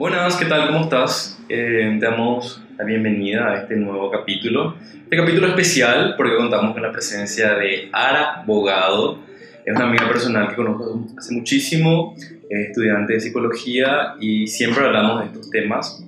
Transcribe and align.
Buenas, 0.00 0.36
¿qué 0.36 0.46
tal? 0.46 0.68
¿Cómo 0.68 0.84
estás? 0.84 1.38
Eh, 1.50 1.98
te 2.00 2.06
damos 2.06 2.62
la 2.78 2.86
bienvenida 2.86 3.50
a 3.50 3.56
este 3.60 3.76
nuevo 3.76 4.10
capítulo. 4.10 4.76
Este 4.80 5.14
capítulo 5.14 5.48
especial 5.48 6.14
porque 6.16 6.36
contamos 6.36 6.72
con 6.72 6.80
la 6.80 6.90
presencia 6.90 7.52
de 7.52 7.90
Ara 7.92 8.42
Bogado. 8.46 9.18
Es 9.62 9.76
una 9.76 9.84
amiga 9.84 10.08
personal 10.08 10.48
que 10.48 10.56
conozco 10.56 11.06
hace 11.18 11.34
muchísimo, 11.34 12.14
es 12.48 12.68
estudiante 12.68 13.12
de 13.12 13.20
psicología 13.20 14.14
y 14.18 14.46
siempre 14.46 14.86
hablamos 14.86 15.20
de 15.20 15.26
estos 15.26 15.50
temas. 15.50 16.02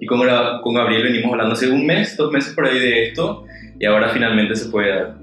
Y 0.00 0.06
con, 0.06 0.20
con 0.62 0.74
Gabriel 0.74 1.02
venimos 1.02 1.32
hablando 1.32 1.54
hace 1.54 1.68
un 1.68 1.84
mes, 1.84 2.16
dos 2.16 2.32
meses 2.32 2.54
por 2.54 2.66
ahí 2.66 2.78
de 2.78 3.08
esto 3.08 3.44
y 3.76 3.84
ahora 3.86 4.10
finalmente 4.10 4.54
se 4.54 4.70
puede 4.70 4.94
dar. 4.94 5.16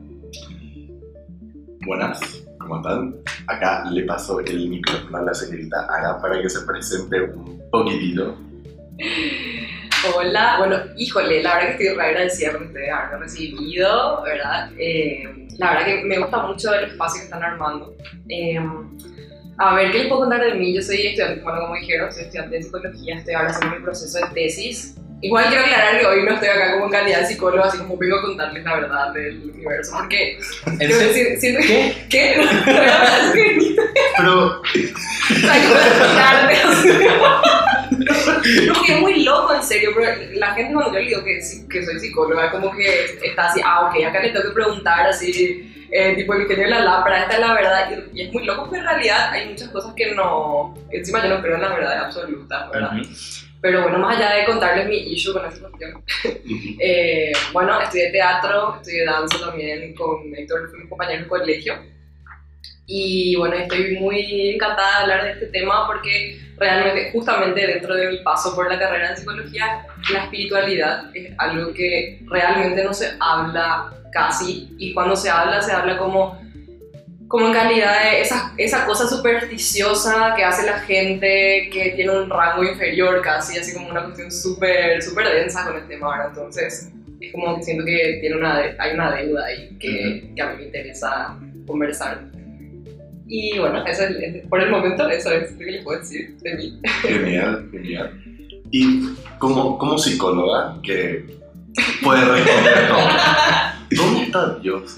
Buenas, 1.85 2.38
¿cómo 2.69 2.81
están? 2.81 3.15
Acá 3.47 3.83
le 3.89 4.03
paso 4.03 4.39
el 4.41 4.69
micrófono 4.69 5.17
a 5.17 5.21
la 5.23 5.33
señorita 5.33 5.87
Ara 5.89 6.21
para 6.21 6.41
que 6.41 6.49
se 6.49 6.61
presente 6.65 7.21
un 7.21 7.69
poquitito. 7.71 8.37
Hola, 10.15 10.55
bueno, 10.59 10.77
híjole, 10.95 11.43
la 11.43 11.55
verdad 11.55 11.77
que 11.77 11.83
estoy 11.83 11.97
re 11.97 12.05
agradecida 12.05 12.51
por 12.53 12.61
ustedes 12.61 12.89
haberme 12.91 13.25
recibido, 13.25 14.21
¿verdad? 14.23 14.71
Eh, 14.77 15.47
la 15.57 15.71
verdad 15.71 15.85
que 15.85 16.03
me 16.05 16.19
gusta 16.19 16.43
mucho 16.43 16.73
el 16.73 16.85
espacio 16.85 17.19
que 17.19 17.25
están 17.25 17.43
armando. 17.43 17.93
Eh, 18.29 18.59
a 19.57 19.75
ver, 19.75 19.91
¿qué 19.91 19.99
les 19.99 20.07
puedo 20.07 20.21
contar 20.21 20.41
de 20.41 20.53
mí? 20.53 20.73
Yo 20.73 20.81
soy 20.81 21.07
estudiante, 21.07 21.41
bueno, 21.41 21.61
como 21.61 21.75
dijeron, 21.75 22.13
soy 22.13 22.23
estudiante 22.23 22.55
de 22.55 22.63
psicología, 22.63 23.15
estoy 23.15 23.33
ahora 23.33 23.49
haciendo 23.49 23.75
mi 23.75 23.83
proceso 23.83 24.19
de 24.19 24.33
tesis. 24.33 24.95
Igual 25.21 25.47
quiero 25.49 25.63
aclarar 25.65 25.99
que 25.99 26.05
hoy 26.05 26.23
no 26.23 26.33
estoy 26.33 26.47
acá 26.47 26.79
como 26.79 26.89
de 26.89 27.25
psicólogo, 27.25 27.63
así 27.63 27.77
como 27.77 27.97
vengo 27.97 28.17
a 28.17 28.21
contarles 28.21 28.63
la 28.63 28.75
verdad 28.75 29.13
del 29.13 29.49
universo, 29.53 29.91
porque 29.97 30.39
¿En 30.65 30.77
quiero 30.77 30.97
decir, 30.97 31.37
siento 31.39 31.59
que... 31.61 32.07
¿Qué? 32.09 32.41
Que- 33.33 33.75
Pero. 34.17 34.61
No, 38.67 38.83
que 38.83 38.93
es 38.93 38.99
muy 39.01 39.23
loco, 39.23 39.53
en 39.55 39.63
serio, 39.63 39.91
pero 39.95 40.09
la 40.33 40.53
gente 40.53 40.73
cuando 40.73 40.93
yo 40.93 40.99
le 40.99 41.05
digo 41.09 41.23
que, 41.23 41.39
que 41.69 41.85
soy 41.85 41.99
psicóloga, 41.99 42.51
como 42.51 42.71
que 42.71 43.05
está 43.23 43.47
así, 43.49 43.61
ah, 43.63 43.87
ok, 43.87 44.03
acá 44.05 44.21
le 44.21 44.29
tengo 44.29 44.45
que 44.47 44.53
preguntar 44.53 45.07
así, 45.07 45.87
eh, 45.91 46.15
tipo 46.15 46.33
el 46.33 46.43
ingenio 46.43 46.63
de 46.65 46.69
la 46.71 46.79
lámpara, 46.81 47.23
esta 47.23 47.33
es 47.33 47.39
la 47.41 47.53
verdad, 47.53 47.89
y, 48.13 48.19
y 48.19 48.25
es 48.27 48.33
muy 48.33 48.45
loco 48.45 48.63
porque 48.63 48.77
en 48.77 48.85
realidad 48.85 49.31
hay 49.31 49.49
muchas 49.49 49.69
cosas 49.69 49.93
que 49.95 50.13
no, 50.13 50.73
encima 50.91 51.23
yo 51.23 51.29
no 51.35 51.41
creo 51.41 51.55
en 51.55 51.61
la 51.61 51.69
verdad 51.73 52.05
absoluta, 52.05 52.69
¿verdad? 52.71 52.91
Ujú. 53.01 53.09
Pero 53.61 53.83
bueno, 53.83 53.99
más 53.99 54.15
allá 54.15 54.35
de 54.35 54.45
contarles 54.45 54.87
mi 54.87 54.97
issue 54.97 55.33
con 55.33 55.45
esta 55.45 55.59
cuestión, 55.67 56.03
eh, 56.79 57.33
bueno, 57.51 57.79
estudié 57.81 58.09
teatro, 58.11 58.75
estudié 58.77 59.05
danza 59.05 59.37
también 59.39 59.93
con 59.95 60.33
Héctor, 60.33 60.69
fui 60.69 60.83
mi 60.83 60.89
compañero 60.89 61.23
de 61.23 61.27
colegio. 61.27 61.73
Y 62.91 63.35
bueno, 63.35 63.55
estoy 63.55 63.97
muy 63.99 64.51
encantada 64.53 64.89
de 64.89 65.03
hablar 65.03 65.23
de 65.23 65.31
este 65.33 65.47
tema 65.47 65.85
porque 65.85 66.39
realmente, 66.57 67.11
justamente 67.11 67.67
dentro 67.67 67.93
de 67.93 68.09
mi 68.09 68.17
paso 68.19 68.55
por 68.55 68.71
la 68.71 68.79
carrera 68.79 69.11
en 69.11 69.17
psicología, 69.17 69.85
la 70.11 70.23
espiritualidad 70.23 71.15
es 71.15 71.31
algo 71.37 71.71
que 71.73 72.19
realmente 72.27 72.83
no 72.83 72.93
se 72.93 73.11
habla 73.19 73.93
casi. 74.11 74.73
Y 74.79 74.93
cuando 74.93 75.15
se 75.15 75.29
habla, 75.29 75.61
se 75.61 75.71
habla 75.71 75.97
como, 75.97 76.41
como 77.29 77.47
en 77.47 77.53
calidad 77.53 78.03
de 78.11 78.21
esa, 78.21 78.53
esa 78.57 78.85
cosa 78.87 79.07
supersticiosa 79.07 80.33
que 80.35 80.43
hace 80.43 80.65
la 80.65 80.79
gente 80.79 81.69
que 81.71 81.93
tiene 81.95 82.11
un 82.19 82.29
rango 82.29 82.63
inferior 82.63 83.21
casi, 83.21 83.57
así 83.57 83.71
como 83.73 83.87
una 83.89 84.03
cuestión 84.05 84.31
súper, 84.31 85.01
súper 85.01 85.27
densa 85.29 85.63
con 85.65 85.77
el 85.77 85.87
tema 85.87 86.07
ahora. 86.07 86.25
Entonces, 86.29 86.91
es 87.21 87.31
como 87.31 87.55
que 87.57 87.63
siento 87.63 87.85
que 87.85 88.17
tiene 88.19 88.35
una, 88.35 88.57
hay 88.79 88.93
una 88.95 89.15
deuda 89.15 89.45
ahí 89.45 89.77
que, 89.79 90.31
que 90.35 90.41
a 90.41 90.47
mí 90.49 90.57
me 90.57 90.63
interesa 90.65 91.37
conversar. 91.67 92.23
Y 93.27 93.59
bueno, 93.59 93.85
eso 93.85 94.05
es, 94.05 94.15
es- 94.15 94.47
por 94.47 94.59
el 94.63 94.71
momento 94.71 95.07
eso 95.07 95.31
es 95.31 95.51
lo 95.51 95.57
que 95.59 95.65
les 95.65 95.83
puedo 95.83 95.99
decir 95.99 96.35
de 96.37 96.55
mí. 96.55 96.81
genial, 97.03 97.69
genial. 97.71 98.23
Y 98.71 99.07
como, 99.37 99.77
como 99.77 99.99
psicóloga, 99.99 100.77
que 100.81 101.25
puede 102.03 102.25
responder 102.25 102.87
todo. 102.87 102.97
¿Dónde 103.91 104.23
está 104.23 104.55
Dios? 104.55 104.97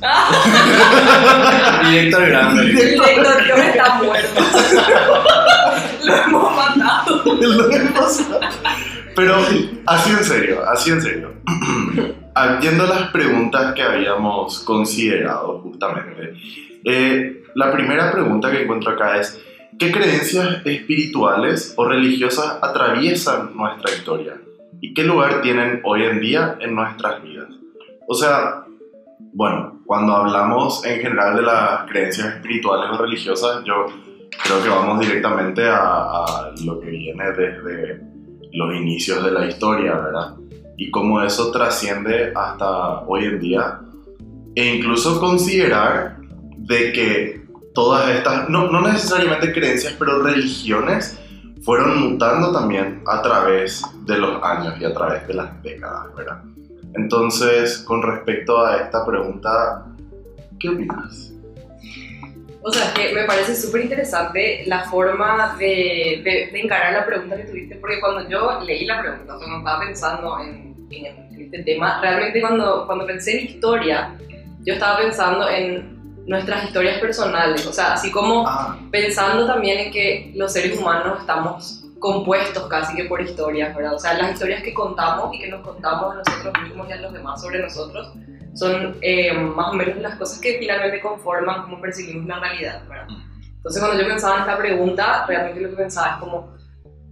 Directo 1.90 2.18
al 2.18 2.26
grano. 2.26 2.62
El 2.62 2.76
lector 2.76 3.44
Dios 3.46 3.60
está 3.60 3.96
muerto. 3.96 4.42
Lo 6.04 6.16
hemos 6.16 6.56
matado. 6.56 7.24
Lo 7.42 7.94
pasa. 7.94 8.40
Pero, 9.16 9.38
así 9.86 10.12
en 10.12 10.24
serio, 10.24 10.64
así 10.68 10.92
en 10.92 11.02
serio. 11.02 11.34
Viendo 12.62 12.86
las 12.86 13.12
preguntas 13.12 13.74
que 13.74 13.84
habíamos 13.84 14.60
considerado 14.60 15.60
justamente, 15.60 16.34
eh, 16.86 17.44
la 17.56 17.72
primera 17.72 18.12
pregunta 18.12 18.50
que 18.52 18.64
encuentro 18.64 18.92
acá 18.92 19.18
es, 19.18 19.40
¿qué 19.78 19.92
creencias 19.92 20.66
espirituales 20.66 21.74
o 21.78 21.86
religiosas 21.86 22.58
atraviesan 22.62 23.56
nuestra 23.56 23.92
historia? 23.92 24.38
¿Y 24.80 24.94
qué 24.94 25.04
lugar 25.04 25.42
tienen 25.42 25.82
hoy 25.84 26.04
en 26.04 26.22
día 26.22 26.58
en 26.60 26.74
nuestras 26.74 27.22
vidas? 27.22 27.50
O 28.08 28.16
sea, 28.16 28.66
bueno, 29.34 29.82
cuando 29.86 30.16
hablamos 30.16 30.86
en 30.86 31.02
general 31.02 31.36
de 31.36 31.42
las 31.42 31.90
creencias 31.90 32.36
espirituales 32.36 32.90
o 32.92 33.02
religiosas, 33.02 33.64
yo 33.66 33.86
creo 34.44 34.64
que 34.64 34.70
vamos 34.70 35.00
directamente 35.00 35.68
a, 35.68 35.78
a 35.78 36.52
lo 36.66 36.80
que 36.80 36.90
viene 36.90 37.32
desde 37.32 38.02
los 38.54 38.76
inicios 38.76 39.24
de 39.24 39.32
la 39.32 39.46
historia, 39.46 39.96
¿verdad? 39.96 40.36
Y 40.78 40.90
cómo 40.92 41.22
eso 41.22 41.52
trasciende 41.52 42.34
hasta 42.36 43.02
hoy 43.02 43.26
en 43.26 43.40
día. 43.40 43.80
E 44.56 44.76
incluso 44.76 45.20
considerar 45.20 46.18
de 46.58 46.92
que 46.92 47.42
todas 47.74 48.10
estas, 48.10 48.50
no, 48.50 48.70
no 48.70 48.82
necesariamente 48.82 49.54
creencias, 49.54 49.96
pero 49.98 50.22
religiones 50.22 51.18
fueron 51.64 52.12
mutando 52.12 52.52
también 52.52 53.04
a 53.08 53.22
través 53.22 53.84
de 54.06 54.18
los 54.18 54.44
años 54.44 54.76
y 54.80 54.86
a 54.86 54.94
través 54.94 55.28
de 55.28 55.34
las 55.36 55.62
décadas, 55.62 56.08
¿verdad? 56.16 56.44
Entonces, 56.96 57.80
con 57.80 58.02
respecto 58.02 58.64
a 58.66 58.78
esta 58.78 59.06
pregunta, 59.06 59.86
¿qué 60.60 60.70
opinas? 60.70 61.34
O 62.64 62.72
sea, 62.72 62.86
es 62.86 62.92
que 62.92 63.14
me 63.14 63.24
parece 63.24 63.56
súper 63.56 63.82
interesante 63.82 64.64
la 64.68 64.84
forma 64.84 65.56
de, 65.58 66.22
de, 66.24 66.50
de 66.52 66.60
encarar 66.60 66.94
la 66.94 67.06
pregunta 67.06 67.36
que 67.38 67.44
tuviste, 67.46 67.76
porque 67.78 68.00
cuando 68.00 68.30
yo 68.30 68.60
leí 68.62 68.86
la 68.86 69.02
pregunta, 69.02 69.36
o 69.36 69.40
sea, 69.40 69.48
cuando 69.48 69.58
estaba 69.58 69.80
pensando 69.80 70.40
en, 70.40 70.76
en, 70.92 71.06
en 71.06 71.42
este 71.42 71.64
tema, 71.64 72.00
realmente 72.02 72.40
cuando, 72.40 72.86
cuando 72.86 73.08
pensé 73.08 73.40
en 73.40 73.46
historia, 73.48 74.16
yo 74.64 74.74
estaba 74.74 75.00
pensando 75.00 75.50
en 75.50 76.00
nuestras 76.28 76.66
historias 76.66 77.00
personales, 77.00 77.66
o 77.66 77.74
sea, 77.74 77.94
así 77.94 78.12
como 78.12 78.48
Ah, 78.48 78.78
pensando 78.92 79.48
también 79.48 79.80
en 79.80 79.92
que 79.92 80.32
los 80.36 80.54
seres 80.54 80.78
humanos 80.78 81.20
estamos 81.20 81.84
compuestos 82.02 82.68
casi 82.68 82.96
que 82.96 83.06
por 83.06 83.22
historias, 83.22 83.74
¿verdad? 83.76 83.94
O 83.94 84.00
sea, 84.00 84.16
las 84.16 84.34
historias 84.34 84.64
que 84.64 84.74
contamos 84.74 85.34
y 85.36 85.40
que 85.40 85.48
nos 85.48 85.62
contamos 85.62 86.12
a 86.12 86.16
nosotros 86.16 86.54
mismos 86.64 86.90
y 86.90 86.94
a 86.94 86.96
los 86.98 87.14
demás 87.14 87.40
sobre 87.40 87.60
nosotros 87.62 88.12
son 88.56 88.98
eh, 89.02 89.32
más 89.34 89.70
o 89.70 89.74
menos 89.74 89.98
las 89.98 90.16
cosas 90.16 90.42
que 90.42 90.58
finalmente 90.58 91.00
conforman 91.00 91.62
cómo 91.62 91.80
percibimos 91.80 92.28
la 92.28 92.40
realidad, 92.40 92.82
¿verdad? 92.90 93.08
Entonces 93.56 93.82
cuando 93.82 94.02
yo 94.02 94.08
pensaba 94.10 94.38
en 94.38 94.42
esta 94.42 94.58
pregunta, 94.58 95.26
realmente 95.28 95.62
lo 95.62 95.70
que 95.70 95.76
pensaba 95.76 96.16
es 96.16 96.16
como, 96.16 96.58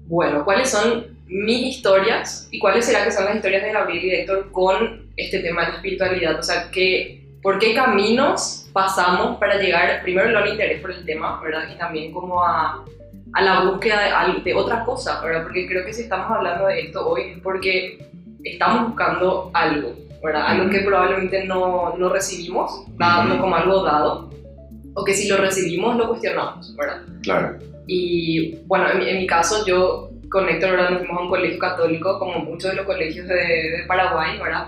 bueno, 0.08 0.44
¿cuáles 0.44 0.72
son 0.72 1.20
mis 1.28 1.78
historias 1.78 2.50
y 2.52 2.58
cuáles 2.58 2.86
serán 2.86 3.06
que 3.06 3.12
son 3.12 3.26
las 3.26 3.36
historias 3.36 3.62
de 3.62 3.72
Gabriel 3.72 4.04
y 4.04 4.10
de 4.10 4.22
Héctor 4.22 4.52
con 4.52 5.08
este 5.16 5.40
tema 5.40 5.62
de 5.62 5.68
la 5.68 5.76
espiritualidad? 5.76 6.40
O 6.40 6.44
sea, 6.44 6.72
que, 6.72 7.28
¿por 7.44 7.60
qué 7.60 7.76
caminos 7.76 8.68
pasamos 8.74 9.38
para 9.38 9.60
llegar 9.60 10.02
primero 10.02 10.36
al 10.36 10.50
interés 10.50 10.82
por 10.82 10.92
el 10.92 11.06
tema, 11.06 11.40
¿verdad? 11.42 11.70
Y 11.72 11.78
también 11.78 12.12
como 12.12 12.44
a, 12.44 12.84
a 13.34 13.42
la 13.42 13.62
búsqueda 13.62 14.26
de, 14.36 14.42
de 14.42 14.54
otra 14.56 14.84
cosa, 14.86 15.22
¿verdad? 15.22 15.44
Porque 15.44 15.68
creo 15.68 15.86
que 15.86 15.94
si 15.94 16.04
estamos 16.04 16.30
hablando 16.32 16.68
de 16.68 16.82
esto 16.82 17.08
hoy 17.08 17.22
es 17.36 17.40
porque 17.40 18.00
estamos 18.44 18.88
buscando 18.90 19.52
algo, 19.54 19.94
¿verdad? 20.24 20.48
Algo 20.48 20.70
que 20.70 20.80
probablemente 20.80 21.46
no, 21.46 21.96
no 21.98 22.10
recibimos, 22.10 22.86
dando 22.98 23.34
Ujú. 23.36 23.44
como 23.44 23.56
algo 23.56 23.84
dado, 23.84 24.30
o 24.96 25.04
que 25.04 25.14
si 25.14 25.28
lo 25.28 25.38
recibimos 25.38 25.96
lo 25.98 26.08
cuestionamos, 26.10 26.76
¿verdad? 26.76 27.02
claro. 27.22 27.58
Y 27.88 28.56
bueno, 28.68 28.90
en, 28.92 29.00
mi- 29.00 29.10
en 29.10 29.18
mi 29.20 29.28
caso 29.28 29.66
yo 29.66 30.10
con 30.30 30.48
Héctor 30.48 30.72
¿verdad? 30.72 30.90
nos 30.92 31.00
fuimos 31.00 31.18
a 31.20 31.24
un 31.24 31.30
colegio 31.30 31.58
católico, 31.60 32.20
como 32.20 32.40
muchos 32.40 32.70
de 32.72 32.78
los 32.78 32.86
colegios 32.86 33.28
de, 33.28 33.36
de 33.36 33.84
Paraguay, 33.88 34.38
¿verdad? 34.40 34.68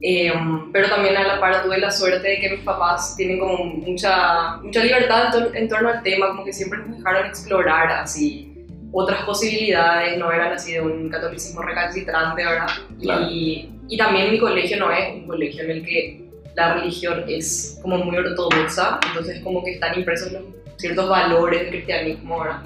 Eh, 0.00 0.30
pero 0.72 0.88
también 0.90 1.16
a 1.16 1.22
la 1.26 1.40
par 1.40 1.62
tuve 1.62 1.78
la 1.78 1.90
suerte 1.90 2.28
de 2.28 2.38
que 2.38 2.50
mis 2.50 2.60
papás 2.60 3.16
tienen 3.16 3.38
como 3.38 3.64
mucha, 3.64 4.56
mucha 4.58 4.84
libertad 4.84 5.34
en, 5.34 5.42
tor- 5.42 5.56
en 5.56 5.68
torno 5.68 5.88
al 5.88 6.02
tema, 6.02 6.28
como 6.28 6.44
que 6.44 6.52
siempre 6.52 6.78
nos 6.80 6.98
dejaron 6.98 7.26
explorar 7.26 7.90
así 7.92 8.52
otras 8.92 9.22
posibilidades, 9.24 10.18
no 10.18 10.30
eran 10.30 10.52
así 10.52 10.72
de 10.74 10.80
un 10.80 11.08
catolicismo 11.08 11.62
recalcitrante, 11.62 12.44
¿verdad? 12.44 12.66
Claro. 13.00 13.26
Y, 13.30 13.70
y 13.88 13.96
también 13.96 14.30
mi 14.30 14.38
colegio 14.38 14.78
no 14.78 14.90
es 14.90 15.14
un 15.14 15.26
colegio 15.26 15.64
en 15.64 15.70
el 15.70 15.82
que 15.84 16.22
la 16.54 16.74
religión 16.74 17.24
es 17.28 17.78
como 17.82 17.98
muy 17.98 18.16
ortodoxa, 18.16 19.00
entonces 19.08 19.42
como 19.42 19.62
que 19.64 19.72
están 19.72 19.98
impresos 19.98 20.32
los 20.32 20.42
ciertos 20.76 21.08
valores 21.08 21.60
del 21.60 21.70
cristianismo, 21.70 22.40
¿verdad? 22.40 22.62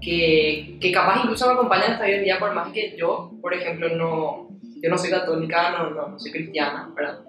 Que, 0.00 0.78
que 0.80 0.90
capaz 0.92 1.20
incluso 1.22 1.46
me 1.46 1.52
acompañan 1.54 1.92
hasta 1.92 2.04
hoy 2.04 2.12
en 2.12 2.24
día, 2.24 2.38
por 2.38 2.52
más 2.54 2.72
que 2.72 2.96
yo, 2.98 3.30
por 3.40 3.54
ejemplo, 3.54 3.88
no, 3.88 4.48
yo 4.82 4.90
no 4.90 4.98
soy 4.98 5.10
católica, 5.10 5.70
no, 5.70 5.90
no, 5.90 6.08
no 6.08 6.18
soy 6.18 6.32
cristiana, 6.32 6.90
¿verdad? 6.94 7.20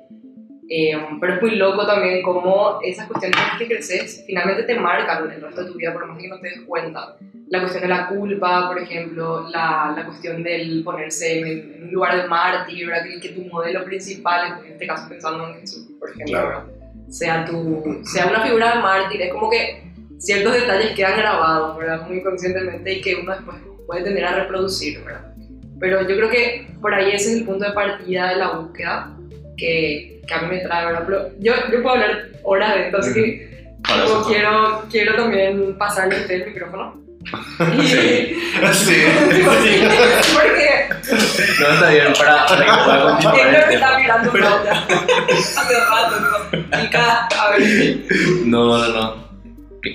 Eh, 0.70 0.94
pero 1.20 1.36
es 1.36 1.42
muy 1.42 1.56
loco 1.56 1.86
también 1.86 2.24
cómo 2.24 2.80
esas 2.82 3.06
cuestiones 3.08 3.38
con 3.38 3.48
las 3.48 3.58
que 3.60 3.68
creces 3.68 4.24
finalmente 4.26 4.64
te 4.64 4.80
marcan 4.80 5.30
el 5.30 5.42
resto 5.42 5.64
de 5.64 5.72
tu 5.72 5.78
vida, 5.78 5.94
por 5.94 6.08
más 6.08 6.18
que 6.18 6.28
no 6.30 6.40
te 6.40 6.50
des 6.50 6.62
cuenta. 6.62 7.16
la 7.50 7.60
cuestión 7.60 7.84
de 7.84 7.90
la 7.90 8.08
culpa, 8.08 8.68
por 8.70 8.80
ejemplo, 8.82 9.48
la, 9.50 9.94
la 9.96 10.06
cuestión 10.06 10.42
del 10.42 10.82
ponerse 10.84 11.40
en, 11.42 11.74
en 11.76 11.84
un 11.84 11.92
lugar 11.92 12.20
de 12.20 12.28
mártir, 12.28 12.88
¿verdad? 12.88 13.04
Que, 13.04 13.20
que 13.20 13.30
tu 13.30 13.42
modelo 13.50 13.84
principal, 13.84 14.60
en 14.66 14.72
este 14.72 14.88
caso 14.88 15.08
pensando 15.10 15.50
en 15.50 15.60
Jesús, 15.60 15.86
por 16.00 16.10
ejemplo, 16.10 16.40
Claro. 16.40 16.70
sea, 17.10 17.46
tu, 17.46 18.00
sea 18.06 18.28
una 18.28 18.42
figura 18.42 18.76
de 18.76 18.82
mártir, 18.82 19.22
es 19.22 19.32
como 19.32 19.50
que 19.52 19.84
ciertos 20.18 20.54
detalles 20.54 20.94
quedan 20.96 21.18
grabados, 21.18 21.78
¿verdad? 21.78 22.08
Muy 22.08 22.24
conscientemente 22.24 22.94
y 22.94 23.02
que 23.02 23.16
uno 23.16 23.34
después 23.34 23.58
puede 23.86 24.04
tender 24.04 24.26
a 24.26 24.36
reproducir, 24.44 25.04
¿verdad? 25.04 25.33
Pero 25.84 26.00
yo 26.08 26.16
creo 26.16 26.30
que 26.30 26.66
por 26.80 26.94
ahí 26.94 27.12
ese 27.12 27.32
es 27.34 27.38
el 27.40 27.44
punto 27.46 27.66
de 27.66 27.72
partida 27.74 28.30
de 28.30 28.36
la 28.38 28.52
búsqueda 28.52 29.10
que, 29.58 30.22
que 30.26 30.34
a 30.34 30.40
mí 30.44 30.48
me 30.48 30.60
trae, 30.60 30.86
¿verdad? 30.86 31.04
Pero 31.06 31.28
yo, 31.40 31.54
yo 31.74 31.84
puedo 31.84 31.96
hablar 31.96 32.28
horas 32.44 32.74
de 32.76 32.86
esto, 32.86 32.98
así 33.00 33.14
que 33.14 33.66
quiero, 34.30 34.86
quiero 34.90 35.16
también 35.18 35.78
pasarle 35.78 36.16
a 36.16 36.20
usted 36.22 36.36
el 36.36 36.46
micrófono. 36.54 37.04
Y- 37.84 38.40
Sí. 38.74 38.94
Sí. 38.96 39.84
Porque 40.34 40.90
No 41.60 41.68
está 41.74 41.90
bien 41.90 42.14
para, 42.18 42.46
para 42.46 42.66
que 42.66 42.72
pueda 42.86 43.10
continuar 43.10 43.40
él 43.40 43.52
me 43.52 43.58
tema. 43.60 43.74
está 43.74 43.98
mirando 44.00 44.32
Claudia 44.32 44.72
hace 44.72 45.80
rato, 45.80 46.84
y 46.84 46.88
cada, 46.90 47.28
a 47.28 47.50
ver, 47.52 47.62
No, 48.46 48.78
no, 48.78 48.88
no. 48.88 49.24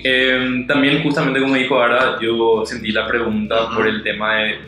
Eh, 0.03 0.65
también 0.67 1.01
justamente 1.01 1.39
como 1.39 1.55
dijo 1.55 1.81
Ara, 1.81 2.19
yo 2.21 2.63
sentí 2.63 2.91
la 2.91 3.07
pregunta 3.07 3.63
Ujú. 3.65 3.75
por 3.75 3.87
el 3.87 4.03
tema 4.03 4.35
de, 4.35 4.59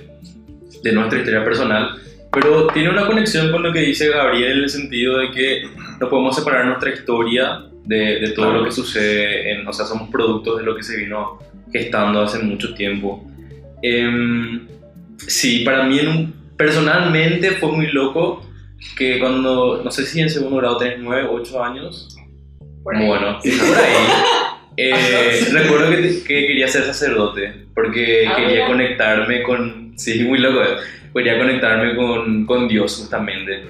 de 0.83 0.91
nuestra 0.93 1.19
historia 1.19 1.43
personal, 1.43 1.89
pero 2.33 2.67
tiene 2.67 2.89
una 2.89 3.05
conexión 3.07 3.51
con 3.51 3.63
lo 3.63 3.71
que 3.73 3.79
dice 3.81 4.09
Gabriel 4.09 4.51
en 4.59 4.63
el 4.63 4.69
sentido 4.69 5.17
de 5.17 5.31
que 5.31 5.63
no 5.99 6.09
podemos 6.09 6.35
separar 6.35 6.65
nuestra 6.65 6.91
historia 6.91 7.63
de, 7.85 8.19
de 8.19 8.29
todo 8.31 8.45
Claro. 8.45 8.59
lo 8.59 8.65
que 8.65 8.71
sucede, 8.71 9.51
en, 9.53 9.67
o 9.67 9.73
sea, 9.73 9.85
somos 9.85 10.09
productos 10.09 10.59
de 10.59 10.63
lo 10.65 10.75
que 10.75 10.83
se 10.83 10.97
vino 10.97 11.39
gestando 11.73 12.21
hace 12.21 12.39
mucho 12.39 12.73
tiempo. 12.73 13.25
Em, 13.81 14.67
sí, 15.17 15.63
para 15.65 15.83
mí 15.83 15.99
en 15.99 16.07
un- 16.07 16.33
personalmente 16.57 17.51
fue 17.51 17.71
muy 17.71 17.87
loco 17.87 18.45
que 18.97 19.19
cuando, 19.19 19.81
no 19.83 19.91
sé 19.91 20.05
si 20.05 20.21
en 20.21 20.29
segundo 20.29 20.57
grado 20.57 20.77
tenés 20.77 20.99
9, 20.99 21.27
8 21.31 21.63
años, 21.63 22.15
por 22.83 22.95
ahí. 22.95 23.07
bueno, 23.07 23.39
por 23.39 23.77
ahí. 23.77 23.93
Eh, 24.77 25.45
recuerdo 25.51 25.89
que, 25.91 26.23
que 26.23 26.47
quería 26.47 26.67
ser 26.67 26.83
sacerdote 26.83 27.65
porque 27.75 28.25
Ah, 28.27 28.35
quería 28.37 28.49
mira. 28.53 28.67
conectarme 28.67 29.43
con. 29.43 29.80
Sí, 29.95 30.23
muy 30.23 30.39
loco. 30.39 30.61
Quería 31.13 31.37
conectarme 31.37 31.95
con, 31.95 32.45
con 32.45 32.67
Dios, 32.67 32.97
justamente. 32.97 33.63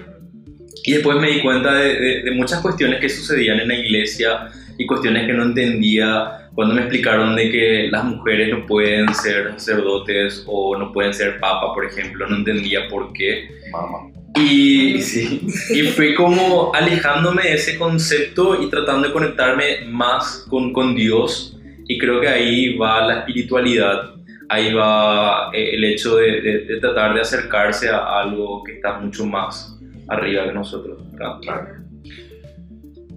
Y 0.83 0.93
después 0.93 1.17
me 1.19 1.29
di 1.31 1.39
cuenta 1.41 1.73
de, 1.75 1.93
de- 1.99 2.21
de 2.23 2.31
muchas 2.31 2.61
cuestiones 2.61 2.99
que 2.99 3.09
sucedían 3.09 3.59
en 3.59 3.67
la 3.67 3.75
iglesia 3.75 4.47
y 4.77 4.85
cuestiones 4.85 5.27
que 5.27 5.33
no 5.33 5.43
entendía 5.43 6.49
cuando 6.55 6.73
me 6.75 6.81
explicaron 6.81 7.35
de 7.35 7.49
que 7.51 7.87
las 7.91 8.03
mujeres 8.03 8.49
no 8.49 8.65
pueden 8.65 9.13
ser 9.13 9.51
sacerdotes 9.53 10.43
o 10.47 10.77
no 10.77 10.91
pueden 10.91 11.13
ser 11.13 11.39
papa, 11.39 11.73
por 11.73 11.85
ejemplo. 11.85 12.27
No 12.27 12.37
entendía 12.37 12.87
por 12.89 13.13
qué. 13.13 13.47
Mamá. 13.71 14.09
Y, 14.35 15.01
sí, 15.01 15.41
y 15.73 15.81
fui 15.83 16.13
como 16.15 16.73
alejándome 16.73 17.43
de 17.43 17.53
ese 17.55 17.77
concepto 17.77 18.61
y 18.63 18.69
tratando 18.69 19.07
de 19.07 19.13
conectarme 19.13 19.85
más 19.87 20.45
con, 20.49 20.71
con 20.73 20.95
Dios. 20.95 21.57
Y 21.87 21.97
creo 21.97 22.21
que 22.21 22.29
ahí 22.29 22.77
va 22.77 23.05
la 23.05 23.19
espiritualidad, 23.19 24.15
ahí 24.51 24.73
va 24.73 25.49
eh, 25.53 25.75
el 25.75 25.83
hecho 25.85 26.17
de, 26.17 26.41
de- 26.41 26.65
de 26.65 26.79
tratar 26.79 27.13
de 27.13 27.21
acercarse 27.21 27.89
a 27.89 28.19
algo 28.21 28.63
que 28.63 28.73
está 28.73 28.99
mucho 28.99 29.25
más 29.25 29.77
arriba 30.09 30.45
que 30.45 30.53
nosotros. 30.53 30.99
¿verdad? 31.13 31.39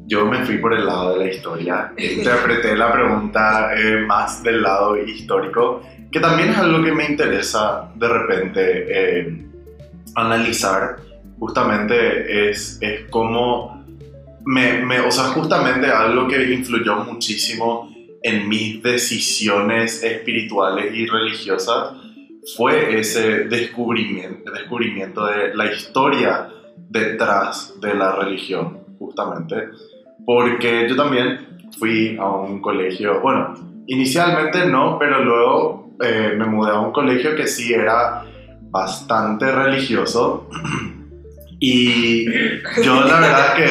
Yo 0.07 0.27
me 0.27 0.45
fui 0.45 0.59
por 0.59 0.75
el 0.75 0.85
lado 0.87 1.15
de 1.19 1.25
la 1.25 1.33
historia, 1.33 1.93
interpreté 1.97 2.77
la 2.77 2.93
pregunta 2.93 3.71
eh, 3.75 4.01
más 4.07 4.43
del 4.43 4.61
lado 4.63 4.97
histórico, 4.99 5.81
que 6.13 6.21
también 6.21 6.51
es 6.51 6.59
algo 6.59 6.85
que 6.85 6.93
me 6.93 7.07
interesa 7.07 7.91
de 7.97 8.09
repente 8.09 8.61
eh, 8.89 9.45
analizar, 10.15 10.97
justamente 11.39 12.51
es, 12.51 12.79
es 12.83 13.07
cómo, 13.11 13.83
me, 14.45 14.85
me- 14.85 15.01
o 15.01 15.11
sea, 15.11 15.25
justamente 15.25 15.87
algo 15.89 16.29
que 16.29 16.53
influyó 16.53 16.97
muchísimo 16.97 17.91
en 18.25 18.49
mis 18.49 18.83
decisiones 18.83 20.03
espirituales 20.03 20.95
y 20.95 21.07
religiosas 21.07 21.93
fue 22.57 22.99
ese 22.99 23.45
descubrimiento, 23.45 24.51
descubrimiento 24.51 25.27
de 25.27 25.55
la 25.55 25.67
historia 25.71 26.49
detrás 26.89 27.79
de 27.83 27.95
la 27.95 28.17
religión, 28.17 28.79
justamente. 28.99 29.69
Porque 30.25 30.89
yo 30.89 30.97
también 30.97 31.69
fui 31.79 32.17
a 32.19 32.31
un 32.31 32.63
colegio, 32.63 33.21
bueno, 33.21 33.53
inicialmente 33.89 34.67
no, 34.67 34.99
pero 34.99 35.23
luego 35.23 35.91
eh, 36.03 36.33
me 36.35 36.47
mudé 36.47 36.71
a 36.71 36.81
un 36.81 36.93
colegio 36.93 37.37
que 37.37 37.47
sí 37.47 37.75
era 37.75 38.25
bastante 38.71 39.53
religioso. 39.53 40.49
Y 41.67 42.27
yo 42.83 43.05
la 43.05 43.21
verdad 43.21 43.55
que... 43.55 43.65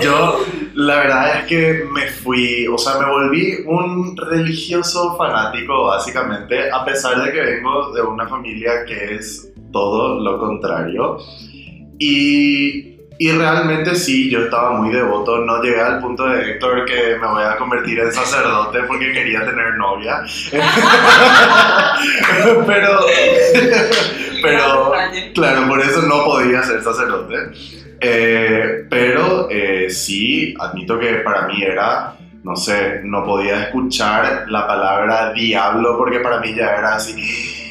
yo 0.04 0.43
la 0.74 0.96
verdad 0.96 1.38
es 1.38 1.46
que 1.46 1.84
me 1.92 2.06
fui, 2.08 2.66
o 2.66 2.76
sea, 2.76 2.98
me 2.98 3.08
volví 3.08 3.58
un 3.66 4.16
religioso 4.16 5.16
fanático 5.16 5.86
básicamente, 5.86 6.70
a 6.70 6.84
pesar 6.84 7.22
de 7.24 7.32
que 7.32 7.40
vengo 7.40 7.92
de 7.92 8.02
una 8.02 8.26
familia 8.26 8.84
que 8.84 9.14
es 9.14 9.52
todo 9.72 10.20
lo 10.20 10.38
contrario. 10.38 11.18
Y, 11.98 12.93
y 13.16 13.30
realmente 13.30 13.94
sí, 13.94 14.28
yo 14.28 14.44
estaba 14.44 14.72
muy 14.72 14.92
devoto, 14.92 15.38
no 15.38 15.62
llegué 15.62 15.80
al 15.80 16.00
punto 16.00 16.26
de 16.26 16.50
Héctor 16.50 16.84
que 16.84 17.16
me 17.20 17.28
voy 17.28 17.44
a 17.44 17.56
convertir 17.56 18.00
en 18.00 18.12
sacerdote 18.12 18.80
porque 18.88 19.12
quería 19.12 19.44
tener 19.44 19.76
novia. 19.76 20.20
pero, 22.66 22.66
pero, 24.42 24.92
Claro, 25.34 25.68
por 25.68 25.80
eso 25.80 26.02
no 26.02 26.24
podía 26.24 26.62
ser 26.64 26.82
sacerdote. 26.82 27.36
Eh, 28.00 28.86
pero 28.90 29.48
eh, 29.48 29.88
sí, 29.90 30.52
admito 30.58 30.98
que 30.98 31.14
para 31.16 31.46
mí 31.46 31.62
era, 31.62 32.16
no 32.42 32.56
sé, 32.56 33.00
no 33.04 33.24
podía 33.24 33.62
escuchar 33.62 34.46
la 34.48 34.66
palabra 34.66 35.32
diablo 35.32 35.96
porque 35.96 36.18
para 36.18 36.40
mí 36.40 36.52
ya 36.54 36.76
era 36.76 36.96
así. 36.96 37.63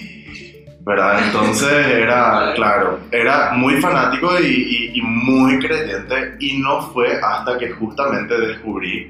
¿Verdad? 0.85 1.21
Entonces 1.27 1.71
era, 1.87 2.53
claro, 2.55 2.99
era 3.11 3.53
muy 3.53 3.75
fanático 3.75 4.39
y, 4.39 4.45
y- 4.45 4.99
y 4.99 5.01
muy 5.01 5.59
creyente 5.59 6.35
y 6.39 6.57
no 6.59 6.81
fue 6.81 7.19
hasta 7.21 7.57
que 7.57 7.69
justamente 7.71 8.37
descubrí 8.39 9.09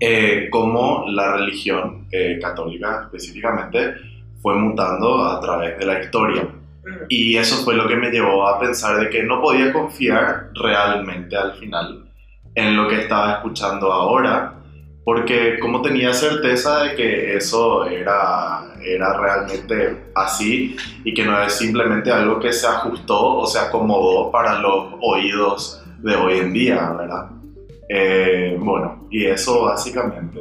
eh, 0.00 0.48
cómo 0.50 1.04
la 1.08 1.36
religión 1.36 2.06
eh, 2.12 2.38
católica 2.40 3.02
específicamente 3.04 3.94
fue 4.40 4.54
mutando 4.54 5.24
a 5.26 5.40
través 5.40 5.78
de 5.78 5.84
la 5.86 6.00
historia. 6.00 6.46
Y 7.10 7.36
eso 7.36 7.56
fue 7.64 7.74
lo 7.74 7.86
que 7.86 7.96
me 7.96 8.10
llevó 8.10 8.46
a 8.48 8.58
pensar 8.58 8.98
de 8.98 9.10
que 9.10 9.22
no 9.22 9.42
podía 9.42 9.72
confiar 9.72 10.50
realmente 10.54 11.36
al 11.36 11.52
final 11.54 12.04
en 12.54 12.76
lo 12.76 12.88
que 12.88 13.00
estaba 13.00 13.32
escuchando 13.34 13.92
ahora, 13.92 14.54
porque 15.04 15.58
como 15.58 15.82
tenía 15.82 16.14
certeza 16.14 16.84
de 16.84 16.94
que 16.94 17.36
eso 17.36 17.84
era, 17.86 18.74
era 18.94 19.16
realmente 19.18 19.96
así 20.14 20.76
y 21.04 21.14
que 21.14 21.24
no 21.24 21.42
es 21.42 21.52
simplemente 21.54 22.10
algo 22.10 22.38
que 22.38 22.52
se 22.52 22.66
ajustó 22.66 23.38
o 23.38 23.46
se 23.46 23.58
acomodó 23.58 24.30
para 24.30 24.58
los 24.58 24.94
oídos 25.00 25.82
de 25.98 26.14
hoy 26.14 26.38
en 26.38 26.52
día, 26.52 26.90
¿verdad? 26.98 27.30
Eh, 27.88 28.56
bueno, 28.58 29.06
y 29.10 29.26
eso 29.26 29.64
básicamente. 29.64 30.40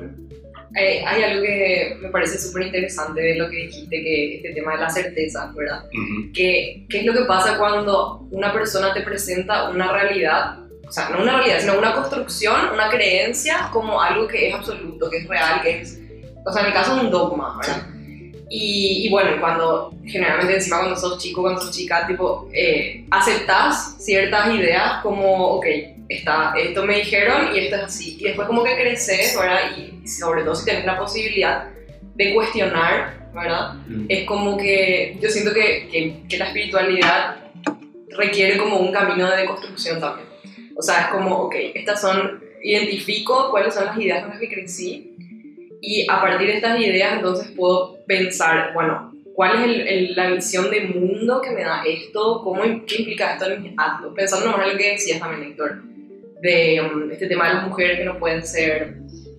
Eh, 0.76 1.04
hay 1.06 1.24
algo 1.24 1.42
que 1.42 1.98
me 2.02 2.10
parece 2.10 2.38
súper 2.38 2.68
interesante 2.68 3.22
de 3.22 3.36
lo 3.36 3.50
que 3.50 3.56
dijiste, 3.56 4.04
que 4.04 4.36
este 4.36 4.54
tema 4.54 4.74
de 4.74 4.82
la 4.82 4.90
certeza, 4.90 5.52
¿verdad? 5.56 5.86
Ujú, 5.86 6.32
que, 6.34 6.86
¿Qué 6.90 7.00
es 7.00 7.06
lo 7.06 7.14
que 7.14 7.26
pasa 7.26 7.58
cuando 7.58 8.28
una 8.32 8.54
persona 8.54 8.94
te 8.94 9.02
presenta 9.02 9.70
una 9.70 9.92
realidad? 9.92 10.60
O 10.88 10.92
sea, 10.92 11.10
no 11.10 11.24
una 11.24 11.38
realidad, 11.38 11.60
sino 11.62 11.80
una 11.80 11.94
construcción, 11.94 12.56
una 12.74 12.90
creencia 12.90 13.70
como 13.72 14.00
algo 14.00 14.28
que 14.28 14.50
es 14.50 14.54
absoluto, 14.54 15.10
que 15.10 15.18
es 15.18 15.28
real, 15.28 15.62
que 15.64 15.82
es, 15.82 16.00
o 16.46 16.52
sea, 16.52 16.62
en 16.62 16.68
mi 16.68 16.74
caso 16.74 17.00
un 17.00 17.10
dogma, 17.10 17.58
¿verdad? 17.60 17.97
Y, 18.50 19.06
y 19.06 19.10
bueno, 19.10 19.40
cuando 19.40 19.94
generalmente 20.06 20.56
encima 20.56 20.80
cuando 20.80 20.96
sos 20.96 21.22
chico, 21.22 21.42
cuando 21.42 21.62
sos 21.62 21.76
chica, 21.76 22.08
tipo, 22.08 22.50
eh, 22.54 23.06
aceptás 23.12 23.98
ciertas 24.00 24.54
ideas 24.56 25.02
como, 25.04 25.58
ok, 25.58 25.66
está, 26.08 26.54
esto 26.58 26.86
me 26.86 26.98
dijeron 26.98 27.54
y 27.54 27.60
esto 27.60 27.76
es 27.76 27.82
así. 27.84 28.18
Y 28.20 28.24
después 28.24 28.48
como 28.48 28.64
que 28.64 28.76
creces, 28.76 29.36
¿verdad? 29.38 29.72
Y 29.78 30.08
sobre 30.08 30.44
todo 30.44 30.56
si 30.56 30.66
tienes 30.66 30.86
la 30.86 30.98
posibilidad 30.98 31.66
de 32.16 32.34
cuestionar, 32.34 33.30
¿verdad? 33.34 33.76
es 34.10 34.26
como 34.26 34.58
que 34.58 35.18
yo 35.22 35.30
siento 35.30 35.54
que, 35.54 35.88
que, 35.92 36.24
que 36.28 36.38
la 36.38 36.46
espiritualidad 36.46 37.38
requiere 38.18 38.58
como 38.58 38.78
un 38.78 38.92
camino 38.92 39.30
de 39.30 39.38
deconstrucción 39.42 40.00
también. 40.00 40.28
O 40.76 40.82
sea, 40.82 41.02
es 41.02 41.08
como, 41.08 41.36
ok, 41.44 41.56
estas 41.74 42.02
son, 42.02 42.44
identifico 42.64 43.50
cuáles 43.52 43.74
son 43.74 43.86
las 43.86 43.98
ideas 43.98 44.22
con 44.22 44.32
las 44.32 44.40
que 44.40 44.50
crecí 44.50 45.17
y 45.82 46.06
a 46.10 46.22
partir 46.22 46.48
de 46.48 46.56
estas 46.56 46.80
ideas 46.80 47.14
entonces 47.18 47.52
puedo 47.56 47.98
pensar, 48.06 48.74
bueno, 48.74 49.14
cuál 49.34 49.56
es 49.72 49.88
el- 49.88 50.16
la 50.16 50.30
visión 50.32 50.70
de 50.72 50.82
mundo 50.82 51.42
que 51.42 51.52
me 51.52 51.64
da 51.64 51.84
esto, 51.86 52.42
cómo, 52.44 52.62
qué 52.86 52.96
implica 53.00 53.34
esto 53.34 53.46
en 53.52 53.62
mis 53.64 53.74
actos. 53.78 54.14
Pensando 54.16 54.48
nomás 54.48 54.66
en 54.68 54.74
lo 54.74 54.78
que 54.80 54.92
decías 54.92 55.20
también, 55.20 55.52
Héctor, 55.52 55.82
de 56.42 56.82
um, 56.82 57.12
este 57.12 57.28
tema 57.28 57.48
de 57.48 57.54
las 57.56 57.68
mujeres 57.68 58.00
que 58.00 58.06
no 58.06 58.18
pueden 58.18 58.46
ser 58.46 58.96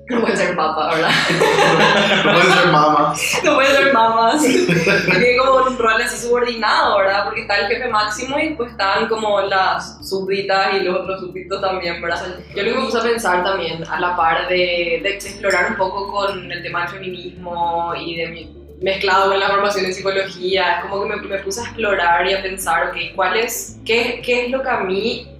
No 0.08 0.20
pueden 0.20 0.36
ser 0.38 0.56
papas, 0.56 0.94
¿verdad? 0.94 1.10
no 2.24 2.32
pueden 2.32 2.52
ser 2.52 2.66
mamas. 2.68 3.40
No 3.44 3.54
pueden 3.54 3.76
ser 3.76 3.92
mamas. 3.92 4.42
Tienen 4.42 5.38
como 5.38 5.66
un 5.66 5.78
rol 5.78 6.00
así 6.00 6.16
subordinado, 6.16 6.98
¿verdad? 6.98 7.24
Porque 7.24 7.42
está 7.42 7.56
el 7.56 7.66
jefe 7.68 7.88
máximo 7.88 8.38
y 8.38 8.54
pues 8.54 8.70
están 8.70 9.06
como 9.08 9.40
las 9.42 9.98
súbditas 10.08 10.74
y 10.74 10.80
los 10.80 11.00
otros 11.00 11.20
súbditos 11.20 11.60
también, 11.60 12.00
¿verdad? 12.00 12.36
Yo 12.54 12.62
lo 12.62 12.70
que 12.70 12.78
me 12.78 12.84
puse 12.86 12.98
a 12.98 13.02
pensar 13.02 13.44
también, 13.44 13.84
a 13.86 14.00
la 14.00 14.16
par 14.16 14.48
de, 14.48 15.00
de 15.02 15.10
explorar 15.10 15.72
un 15.72 15.76
poco 15.76 16.10
con 16.10 16.50
el 16.50 16.62
tema 16.62 16.82
del 16.82 16.88
feminismo 16.88 17.92
y 17.94 18.16
de 18.16 18.28
mi 18.28 18.58
mezclado 18.80 19.30
con 19.30 19.40
la 19.40 19.48
formación 19.48 19.84
en 19.86 19.94
psicología, 19.94 20.78
es 20.78 20.84
como 20.84 21.02
que 21.02 21.08
me, 21.08 21.16
me, 21.16 21.38
puse 21.38 21.60
a 21.60 21.64
explorar 21.64 22.26
y 22.26 22.32
a 22.32 22.42
pensar, 22.42 22.88
ok, 22.88 22.96
¿cuál 23.14 23.36
es, 23.36 23.76
qué, 23.84 24.22
qué 24.24 24.46
es 24.46 24.50
lo 24.50 24.62
que 24.62 24.68
a 24.68 24.80
mí 24.80 25.37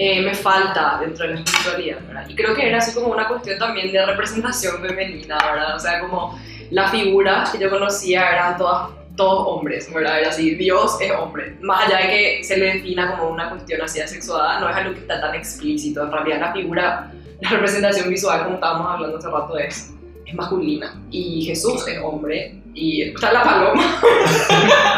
eh, 0.00 0.22
me 0.22 0.32
falta 0.32 0.98
dentro 1.00 1.26
de 1.26 1.34
la 1.34 1.40
espiritualidad, 1.40 1.98
¿verdad? 2.06 2.28
Y 2.28 2.36
creo 2.36 2.54
que 2.54 2.68
era 2.68 2.78
así 2.78 2.94
como 2.94 3.08
una 3.08 3.26
cuestión 3.26 3.58
también 3.58 3.90
de 3.90 4.06
representación 4.06 4.80
femenina, 4.80 5.36
¿verdad? 5.38 5.74
O 5.74 5.80
sea, 5.80 5.98
como 5.98 6.38
las 6.70 6.92
figuras 6.92 7.50
que 7.50 7.58
yo 7.58 7.68
conocía 7.68 8.30
eran 8.30 8.56
todas 8.56 8.90
todos 9.16 9.44
hombres, 9.48 9.92
¿verdad? 9.92 10.20
Era 10.20 10.28
así, 10.28 10.54
Dios 10.54 10.98
es 11.00 11.10
hombre. 11.10 11.56
Más 11.62 11.84
allá 11.84 12.06
de 12.06 12.08
que 12.10 12.44
se 12.44 12.56
le 12.56 12.74
defina 12.74 13.10
como 13.10 13.30
una 13.30 13.50
cuestión 13.50 13.82
así 13.82 14.00
asexuada, 14.00 14.60
no 14.60 14.70
es 14.70 14.76
algo 14.76 14.94
que 14.94 15.00
está 15.00 15.20
tan 15.20 15.34
explícito. 15.34 16.04
En 16.04 16.12
realidad 16.12 16.40
la 16.42 16.52
figura, 16.52 17.12
la 17.40 17.50
representación 17.50 18.08
visual, 18.08 18.44
como 18.44 18.54
estábamos 18.54 18.86
hablando 18.88 19.18
hace 19.18 19.28
rato, 19.28 19.58
es, 19.58 19.92
es 20.24 20.34
masculina. 20.36 20.94
Y 21.10 21.44
Jesús 21.44 21.84
es 21.88 21.98
hombre. 22.04 22.54
Y 22.72 23.02
está 23.02 23.32
la 23.32 23.42
paloma. 23.42 24.00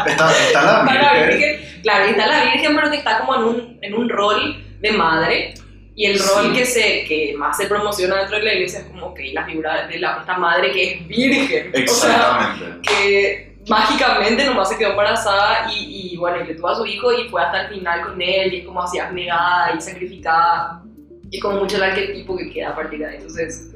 está, 0.05 0.31
está 0.31 0.61
la 0.61 1.25
Virgen. 1.25 1.81
Claro, 1.81 2.05
está 2.05 2.27
la 2.27 2.43
Virgen, 2.43 2.75
pero 2.75 2.91
que 2.91 2.97
está 2.97 3.17
como 3.21 3.35
en 3.35 3.41
un, 3.41 3.79
en 3.81 3.93
un 3.95 4.07
rol 4.07 4.67
de 4.81 4.91
madre 4.91 5.53
y 5.95 6.05
el 6.05 6.19
rol 6.19 6.53
que, 6.53 6.65
se, 6.65 7.03
que 7.05 7.33
más 7.37 7.57
se 7.57 7.67
promociona 7.67 8.17
dentro 8.17 8.37
de 8.37 8.43
la 8.43 8.53
iglesia 8.53 8.79
es 8.79 8.85
como 8.85 9.13
que 9.13 9.33
la 9.33 9.45
figura 9.45 9.87
de 9.87 9.99
la, 9.99 10.19
esta 10.21 10.37
madre 10.37 10.71
que 10.71 10.93
es 10.93 11.07
virgen. 11.07 11.71
Exactamente. 11.73 12.65
O 12.65 12.83
sea, 12.83 12.97
que 12.99 13.57
mágicamente 13.67 14.45
nomás 14.45 14.69
se 14.69 14.77
quedó 14.77 14.91
embarazada 14.91 15.71
y, 15.71 16.13
y 16.13 16.17
bueno, 16.17 16.37
y 16.49 16.55
tuvo 16.55 16.69
a 16.69 16.75
su 16.75 16.85
hijo 16.85 17.11
y 17.11 17.29
fue 17.29 17.41
hasta 17.41 17.63
el 17.63 17.75
final 17.75 18.01
con 18.03 18.21
él 18.21 18.53
y 18.53 18.59
es 18.59 18.65
como 18.65 18.81
así 18.81 18.99
abnegada 18.99 19.73
y 19.77 19.81
sacrificada. 19.81 20.81
Y 21.29 21.37
es 21.37 21.43
como 21.43 21.59
mucho 21.59 21.77
el 21.77 21.83
arquetipo 21.83 22.37
que 22.37 22.49
queda 22.49 22.69
a 22.69 22.75
partir 22.75 22.99
de 22.99 23.07
ahí. 23.07 23.15
Entonces, 23.17 23.71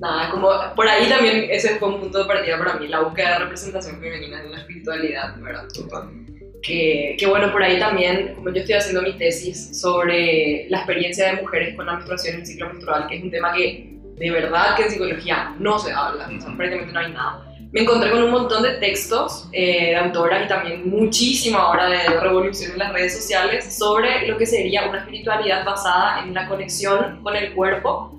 nada, 0.00 0.30
como 0.30 0.50
por 0.76 0.86
ahí 0.86 1.08
también 1.08 1.48
ese 1.50 1.76
fue 1.78 1.88
un 1.88 2.00
punto 2.00 2.18
de 2.18 2.24
partida 2.26 2.58
para 2.58 2.74
mí, 2.74 2.88
la 2.88 3.00
búsqueda 3.00 3.32
de 3.32 3.38
representación 3.40 4.00
femenina 4.00 4.42
en 4.42 4.52
la 4.52 4.58
espiritualidad, 4.58 5.36
¿verdad? 5.38 5.66
Totalmente. 5.74 6.27
Que, 6.62 7.16
que, 7.18 7.26
bueno, 7.26 7.52
por 7.52 7.62
ahí 7.62 7.78
también, 7.78 8.34
como 8.34 8.50
yo 8.50 8.60
estoy 8.60 8.74
haciendo 8.74 9.02
mi 9.02 9.12
tesis 9.12 9.78
sobre 9.80 10.66
la 10.68 10.78
experiencia 10.78 11.34
de 11.34 11.42
mujeres 11.42 11.76
con 11.76 11.86
la 11.86 11.92
menstruación 11.92 12.34
en 12.34 12.40
el 12.40 12.46
ciclo 12.46 12.68
menstrual, 12.68 13.06
que 13.08 13.16
es 13.16 13.22
un 13.22 13.30
tema 13.30 13.52
que 13.52 13.98
de 14.18 14.30
verdad 14.30 14.76
que 14.76 14.84
en 14.84 14.90
psicología 14.90 15.54
no 15.58 15.78
se 15.78 15.92
habla, 15.92 16.26
o 16.26 16.40
sea, 16.40 16.56
prácticamente 16.56 16.92
no 16.92 17.00
hay 17.00 17.12
nada. 17.12 17.44
Me 17.70 17.82
encontré 17.82 18.10
con 18.10 18.22
un 18.22 18.30
montón 18.30 18.62
de 18.62 18.70
textos 18.78 19.48
eh, 19.52 19.90
de 19.90 19.96
autoras 19.96 20.46
y 20.46 20.48
también 20.48 20.88
muchísima 20.88 21.68
hora 21.68 21.86
de 21.88 22.18
revolución 22.18 22.72
en 22.72 22.78
las 22.78 22.92
redes 22.94 23.14
sociales 23.14 23.76
sobre 23.76 24.26
lo 24.26 24.38
que 24.38 24.46
sería 24.46 24.88
una 24.88 25.00
espiritualidad 25.00 25.66
basada 25.66 26.24
en 26.24 26.32
la 26.32 26.48
conexión 26.48 27.22
con 27.22 27.36
el 27.36 27.52
cuerpo, 27.52 28.18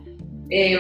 eh, 0.52 0.80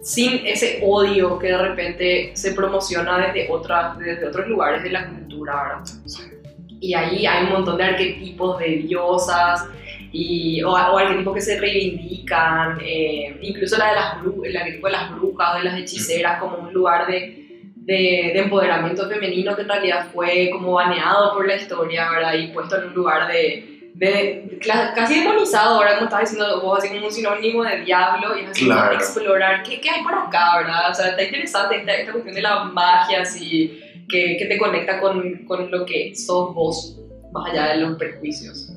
sin 0.00 0.46
ese 0.46 0.80
odio 0.84 1.40
que 1.40 1.48
de 1.48 1.58
repente 1.58 2.30
se 2.34 2.52
promociona 2.52 3.18
desde, 3.18 3.50
otras, 3.50 3.98
desde 3.98 4.28
otros 4.28 4.46
lugares 4.46 4.84
de 4.84 4.90
la 4.90 5.08
cultura, 5.08 5.62
¿verdad? 5.64 6.37
Y 6.80 6.94
ahí 6.94 7.26
hay 7.26 7.44
un 7.44 7.52
montón 7.52 7.76
de 7.76 7.84
arquetipos 7.84 8.58
de 8.58 8.68
diosas 8.78 9.68
y, 10.12 10.62
o, 10.62 10.70
o 10.70 10.98
arquetipos 10.98 11.34
que 11.34 11.40
se 11.40 11.60
reivindican, 11.60 12.78
eh, 12.82 13.36
incluso 13.42 13.76
la 13.78 13.88
de 13.88 13.94
las 13.94 14.14
el 14.44 14.56
arquetipo 14.56 14.86
de 14.86 14.92
las 14.92 15.10
brujas, 15.14 15.58
de 15.58 15.64
las 15.64 15.78
hechiceras, 15.78 16.40
como 16.40 16.58
un 16.58 16.72
lugar 16.72 17.06
de, 17.06 17.72
de, 17.76 18.30
de, 18.34 18.38
empoderamiento 18.38 19.08
femenino 19.08 19.54
que 19.54 19.62
en 19.62 19.68
realidad 19.68 20.08
fue 20.12 20.50
como 20.52 20.72
baneado 20.72 21.34
por 21.34 21.46
la 21.46 21.56
historia, 21.56 22.10
¿verdad? 22.10 22.34
Y 22.34 22.48
puesto 22.48 22.76
en 22.76 22.88
un 22.88 22.94
lugar 22.94 23.28
de, 23.28 23.77
de, 23.98 24.60
casi 24.94 25.18
demonizado, 25.20 25.74
ahora 25.76 25.94
como 25.96 26.04
estabas 26.04 26.30
diciendo 26.30 26.60
vos, 26.62 26.78
así 26.78 26.88
como 26.88 27.06
un 27.06 27.12
sinónimo 27.12 27.64
de 27.64 27.80
diablo, 27.80 28.36
y 28.38 28.44
es 28.44 28.50
así 28.50 28.64
Claro. 28.64 28.88
como 28.90 29.00
explorar 29.00 29.62
qué, 29.64 29.80
qué 29.80 29.90
hay 29.90 30.02
por 30.04 30.14
acá, 30.14 30.58
¿verdad? 30.58 30.90
O 30.90 30.94
sea, 30.94 31.08
está 31.08 31.22
interesante 31.24 31.76
esta, 31.78 31.94
esta 31.94 32.12
cuestión 32.12 32.34
de 32.36 32.42
la 32.42 32.64
magia, 32.64 33.22
así, 33.22 33.80
que, 34.08 34.36
que 34.38 34.46
te 34.46 34.56
conecta 34.56 35.00
con, 35.00 35.44
con 35.46 35.68
lo 35.70 35.84
que 35.84 36.14
sos 36.14 36.54
vos, 36.54 36.96
más 37.32 37.50
allá 37.50 37.70
de 37.74 37.76
los 37.78 37.98
prejuicios. 37.98 38.72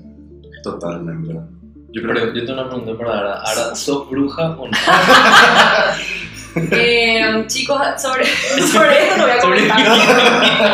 Totalmente. 0.64 1.34
Yo 1.94 2.02
creo 2.04 2.34
yo 2.34 2.46
tengo 2.46 2.62
una 2.62 2.70
pregunta 2.70 2.98
para 2.98 3.20
Ara. 3.20 3.42
¿Ara 3.42 3.76
sos 3.76 4.10
bruja 4.10 4.52
o 4.58 4.68
no? 4.68 4.72
Eh, 6.56 7.44
chicos, 7.48 7.80
sobre, 8.02 8.26
sobre 8.72 9.04
esto 9.04 9.18
no 9.18 9.24
voy 9.24 9.32
a 9.32 9.40
comentar. 9.40 9.80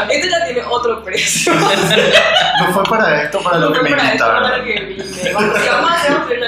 esto 0.10 0.28
ya 0.28 0.46
tiene 0.46 0.62
otro 0.70 1.04
precio. 1.04 1.54
no 1.54 2.74
fue 2.74 2.84
para 2.84 3.24
esto 3.24 3.40
para 3.44 3.58
lo 3.60 3.70
No 3.70 3.74
que 3.74 3.80
fue 3.80 3.90
me 3.90 3.96
para 3.96 4.14
esto, 4.14 4.26
para 4.26 4.40
lo 4.58 4.58
invitaron. 4.58 4.88
que 4.98 5.04
vine. 5.04 5.34
Vamos, 5.34 5.58
si 5.62 5.68
vamos 5.70 5.92
a 5.92 5.94
hacer 5.94 6.12
un 6.12 6.40
la 6.40 6.48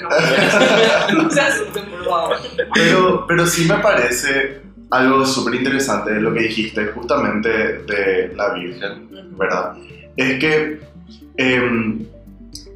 no, 0.00 1.22
no 1.22 1.30
se 1.30 1.40
asusten, 1.40 1.84
por 1.86 2.04
favor. 2.04 2.36
Pero, 2.74 3.26
pero 3.26 3.46
sí 3.46 3.64
me 3.66 3.76
parece 3.76 4.60
algo 4.90 5.24
súper 5.24 5.54
interesante 5.54 6.12
de 6.12 6.20
lo 6.20 6.32
que 6.34 6.40
dijiste 6.40 6.86
justamente 6.86 7.48
de 7.48 8.32
la 8.34 8.52
Virgen, 8.54 9.08
¿verdad? 9.38 9.74
Es 10.16 10.38
que 10.38 10.80
em, 11.36 12.04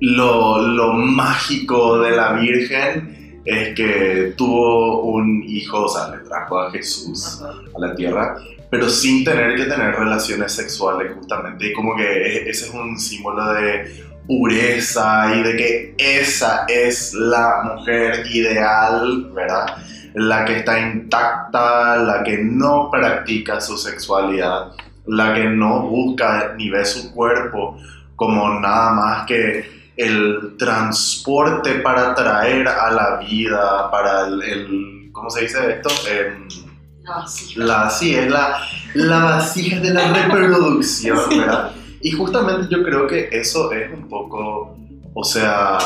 lo, 0.01 0.63
lo 0.63 0.93
mágico 0.93 1.99
de 2.01 2.11
la 2.13 2.33
Virgen 2.35 3.24
es 3.45 3.75
que 3.75 4.35
tuvo 4.37 5.03
un 5.03 5.43
hijo, 5.47 5.85
o 5.85 5.89
sea, 5.89 6.15
le 6.15 6.23
trajo 6.25 6.59
a 6.61 6.71
Jesús 6.71 7.43
a 7.43 7.79
la 7.79 7.95
tierra, 7.95 8.37
pero 8.71 8.89
sin 8.89 9.25
tener 9.25 9.57
que 9.57 9.65
tener 9.65 9.95
relaciones 9.95 10.53
sexuales 10.53 11.13
justamente. 11.15 11.67
Y 11.69 11.73
como 11.73 11.95
que 11.97 12.05
e- 12.05 12.51
ese 12.51 12.67
es 12.67 12.75
un 12.75 12.99
símbolo 12.99 13.53
de 13.53 14.05
pureza 14.27 15.35
y 15.37 15.43
de 15.43 15.57
que 15.57 15.95
esa 15.99 16.65
es 16.69 17.13
la 17.13 17.63
mujer 17.65 18.25
ideal, 18.33 19.31
¿verdad? 19.35 19.77
La 20.15 20.45
que 20.45 20.57
está 20.59 20.81
intacta, 20.81 21.97
la 21.97 22.23
que 22.23 22.39
no 22.39 22.89
practica 22.91 23.61
su 23.61 23.77
sexualidad, 23.77 24.73
la 25.07 25.35
que 25.35 25.45
no 25.45 25.83
busca 25.83 26.55
ni 26.57 26.71
ve 26.71 26.85
su 26.85 27.13
cuerpo 27.13 27.77
como 28.17 28.61
nada 28.61 28.93
más 28.93 29.27
que 29.27 29.74
el 29.97 30.57
transporte 30.59 31.75
para 31.77 32.15
traer 32.15 32.67
a 32.69 32.91
la 32.91 33.17
vida, 33.19 33.91
para 33.91 34.27
el, 34.27 34.43
el- 34.43 35.09
¿cómo 35.13 35.31
se 35.31 35.43
dice 35.43 35.59
esto? 35.71 35.89
Em, 36.11 36.49
Ah, 37.07 37.27
sí. 37.27 37.53
la, 37.57 37.91
sí, 37.91 38.15
es 38.15 38.31
la, 38.31 38.57
la 38.95 39.19
vasija 39.25 39.79
de 39.79 39.91
la 39.93 40.11
reproducción, 40.15 41.19
¿verdad? 41.29 41.71
Y 42.01 42.13
justamente 42.13 42.67
yo 42.75 42.83
creo 42.83 43.07
que 43.07 43.29
eso 43.31 43.71
es 43.73 43.93
un 43.93 44.09
poco, 44.09 44.75
o 45.13 45.23
sea, 45.25 45.77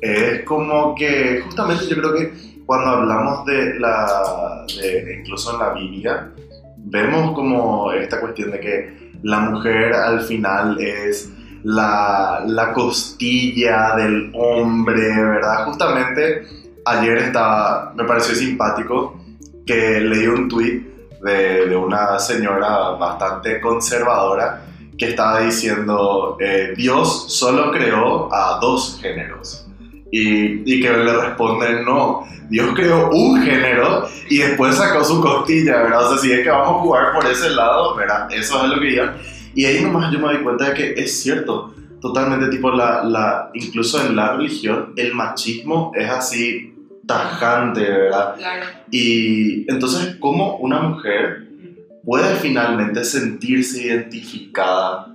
es 0.00 0.42
como 0.44 0.94
que, 0.94 1.42
justamente 1.44 1.86
yo 1.88 1.96
creo 1.96 2.14
que 2.14 2.62
cuando 2.64 2.90
hablamos 2.90 3.44
de 3.44 3.74
la, 3.80 4.64
de, 4.80 5.16
incluso 5.20 5.52
en 5.52 5.58
la 5.58 5.70
Biblia, 5.74 6.30
vemos 6.76 7.32
como 7.34 7.90
esta 7.92 8.20
cuestión 8.20 8.52
de 8.52 8.60
que 8.60 9.12
la 9.24 9.40
mujer 9.40 9.92
al 9.94 10.20
final 10.20 10.80
es 10.80 11.28
la, 11.64 12.42
la 12.46 12.72
costilla 12.72 13.94
del 13.96 14.32
hombre, 14.34 15.08
¿verdad? 15.08 15.66
Justamente 15.66 16.46
ayer 16.84 17.18
estaba, 17.18 17.92
me 17.96 18.04
pareció 18.04 18.34
simpático 18.34 19.20
que 19.66 20.00
leí 20.00 20.26
un 20.26 20.48
tweet 20.48 20.82
de, 21.22 21.66
de 21.68 21.76
una 21.76 22.18
señora 22.18 22.90
bastante 22.90 23.60
conservadora 23.60 24.64
que 24.98 25.10
estaba 25.10 25.40
diciendo 25.40 26.36
eh, 26.40 26.74
Dios 26.76 27.32
solo 27.32 27.70
creó 27.70 28.32
a 28.32 28.58
dos 28.60 28.98
géneros 29.00 29.66
y, 30.10 30.70
y 30.70 30.82
que 30.82 30.90
le 30.90 31.12
responden 31.16 31.84
no, 31.84 32.26
Dios 32.48 32.74
creó 32.74 33.08
un 33.10 33.42
género 33.42 34.06
y 34.28 34.38
después 34.38 34.76
sacó 34.76 35.02
su 35.02 35.22
costilla, 35.22 35.84
¿verdad? 35.84 36.06
O 36.06 36.08
sea, 36.10 36.18
si 36.18 36.32
es 36.32 36.40
que 36.42 36.50
vamos 36.50 36.68
a 36.68 36.80
jugar 36.80 37.12
por 37.14 37.24
ese 37.26 37.48
lado, 37.50 37.96
¿verdad? 37.96 38.28
Eso 38.30 38.62
es 38.62 38.70
lo 38.70 38.78
que 38.78 38.86
digan. 38.88 39.16
Y 39.54 39.64
ahí 39.64 39.82
nomás 39.82 40.12
yo 40.12 40.18
me 40.18 40.26
doy 40.32 40.42
cuenta 40.42 40.70
de 40.70 40.74
que 40.74 40.94
es 41.02 41.22
cierto, 41.22 41.74
totalmente 42.00 42.48
tipo 42.48 42.70
la, 42.70 43.04
la, 43.04 43.50
incluso 43.54 44.04
en 44.04 44.16
la 44.16 44.36
religión, 44.36 44.92
el 44.96 45.14
machismo 45.14 45.92
es 45.94 46.08
así 46.10 46.74
tajante, 47.06 47.80
¿verdad? 47.82 48.36
Claro. 48.36 48.66
Y 48.90 49.70
entonces, 49.70 50.16
¿cómo 50.18 50.56
una 50.56 50.80
mujer 50.80 51.48
puede 52.04 52.34
finalmente 52.36 53.04
sentirse 53.04 53.86
identificada 53.86 55.08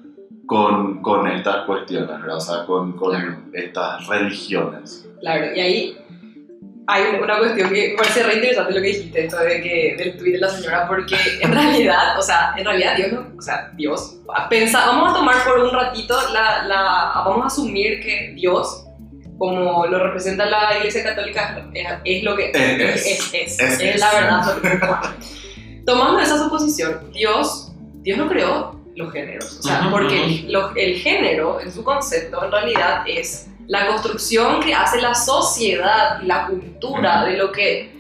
con, 0.46 1.02
con 1.02 1.28
estas 1.28 1.66
cuestiones, 1.66 2.10
¿verdad? 2.10 2.38
O 2.38 2.42
sea, 2.42 2.66
con, 2.66 2.94
con 2.94 3.12
Claro. 3.12 3.38
estas 3.54 4.08
religiones? 4.08 5.08
Claro, 5.20 5.46
y 5.56 5.60
ahí 5.60 5.98
hay 6.90 7.04
una 7.22 7.38
cuestión 7.38 7.70
que 7.70 7.90
me 7.90 7.98
parece 7.98 8.24
re 8.24 8.36
interesante 8.36 8.74
lo 8.74 8.82
que 8.82 8.88
dijiste, 8.88 9.26
esto 9.26 9.38
de 9.40 9.62
que, 9.62 9.96
del 9.98 10.18
tuit 10.18 10.34
de 10.34 10.40
la 10.40 10.50
señora, 10.50 10.88
porque 10.88 11.16
en 11.42 11.52
realidad, 11.52 12.18
o 12.18 12.22
sea, 12.22 12.54
en 12.58 12.64
realidad 12.66 12.96
Dios 12.96 13.12
no, 13.12 13.28
o 13.38 13.42
sea, 13.42 13.70
Dios, 13.76 14.16
pensa, 14.50 14.86
vamos 14.86 15.12
a 15.12 15.14
tomar 15.14 15.44
por 15.44 15.60
un 15.60 15.72
ratito 15.72 16.18
la, 16.32 16.64
la, 16.64 17.12
vamos 17.26 17.44
a 17.44 17.48
asumir 17.48 18.00
que 18.02 18.32
Dios 18.36 18.86
como 19.38 19.86
lo 19.86 20.00
representa 20.04 20.46
la 20.46 20.78
Iglesia 20.78 21.04
Católica, 21.04 21.64
es, 21.74 21.88
es 22.06 22.24
lo 22.24 22.36
que 22.36 22.52
Es, 22.54 23.06
es, 23.06 23.34
es, 23.34 23.60
es, 23.60 23.80
es 23.82 24.00
la 24.00 24.12
verdad. 24.14 25.12
Tomando 25.86 26.20
esa 26.20 26.38
suposición, 26.38 27.12
Dios, 27.14 27.72
Dios 28.02 28.18
no 28.18 28.28
creó 28.28 28.82
los 28.96 29.14
géneros, 29.14 29.60
o 29.60 29.62
sea, 29.64 29.82
Ujú, 29.82 29.92
porque 29.92 30.16
ujú. 30.16 30.24
el, 30.26 30.52
lo- 30.52 30.76
el 30.76 30.96
género 30.96 31.60
en 31.62 31.72
su 31.72 31.84
concepto 31.84 32.44
en 32.44 32.52
realidad 32.52 33.04
es 33.06 33.48
la 33.68 33.88
construcción 33.88 34.62
que 34.62 34.74
hace 34.74 35.02
la 35.02 35.14
sociedad 35.14 36.22
y 36.22 36.26
la 36.26 36.48
cultura 36.48 37.26
de 37.26 37.38
lo 37.38 37.52
que 37.52 37.96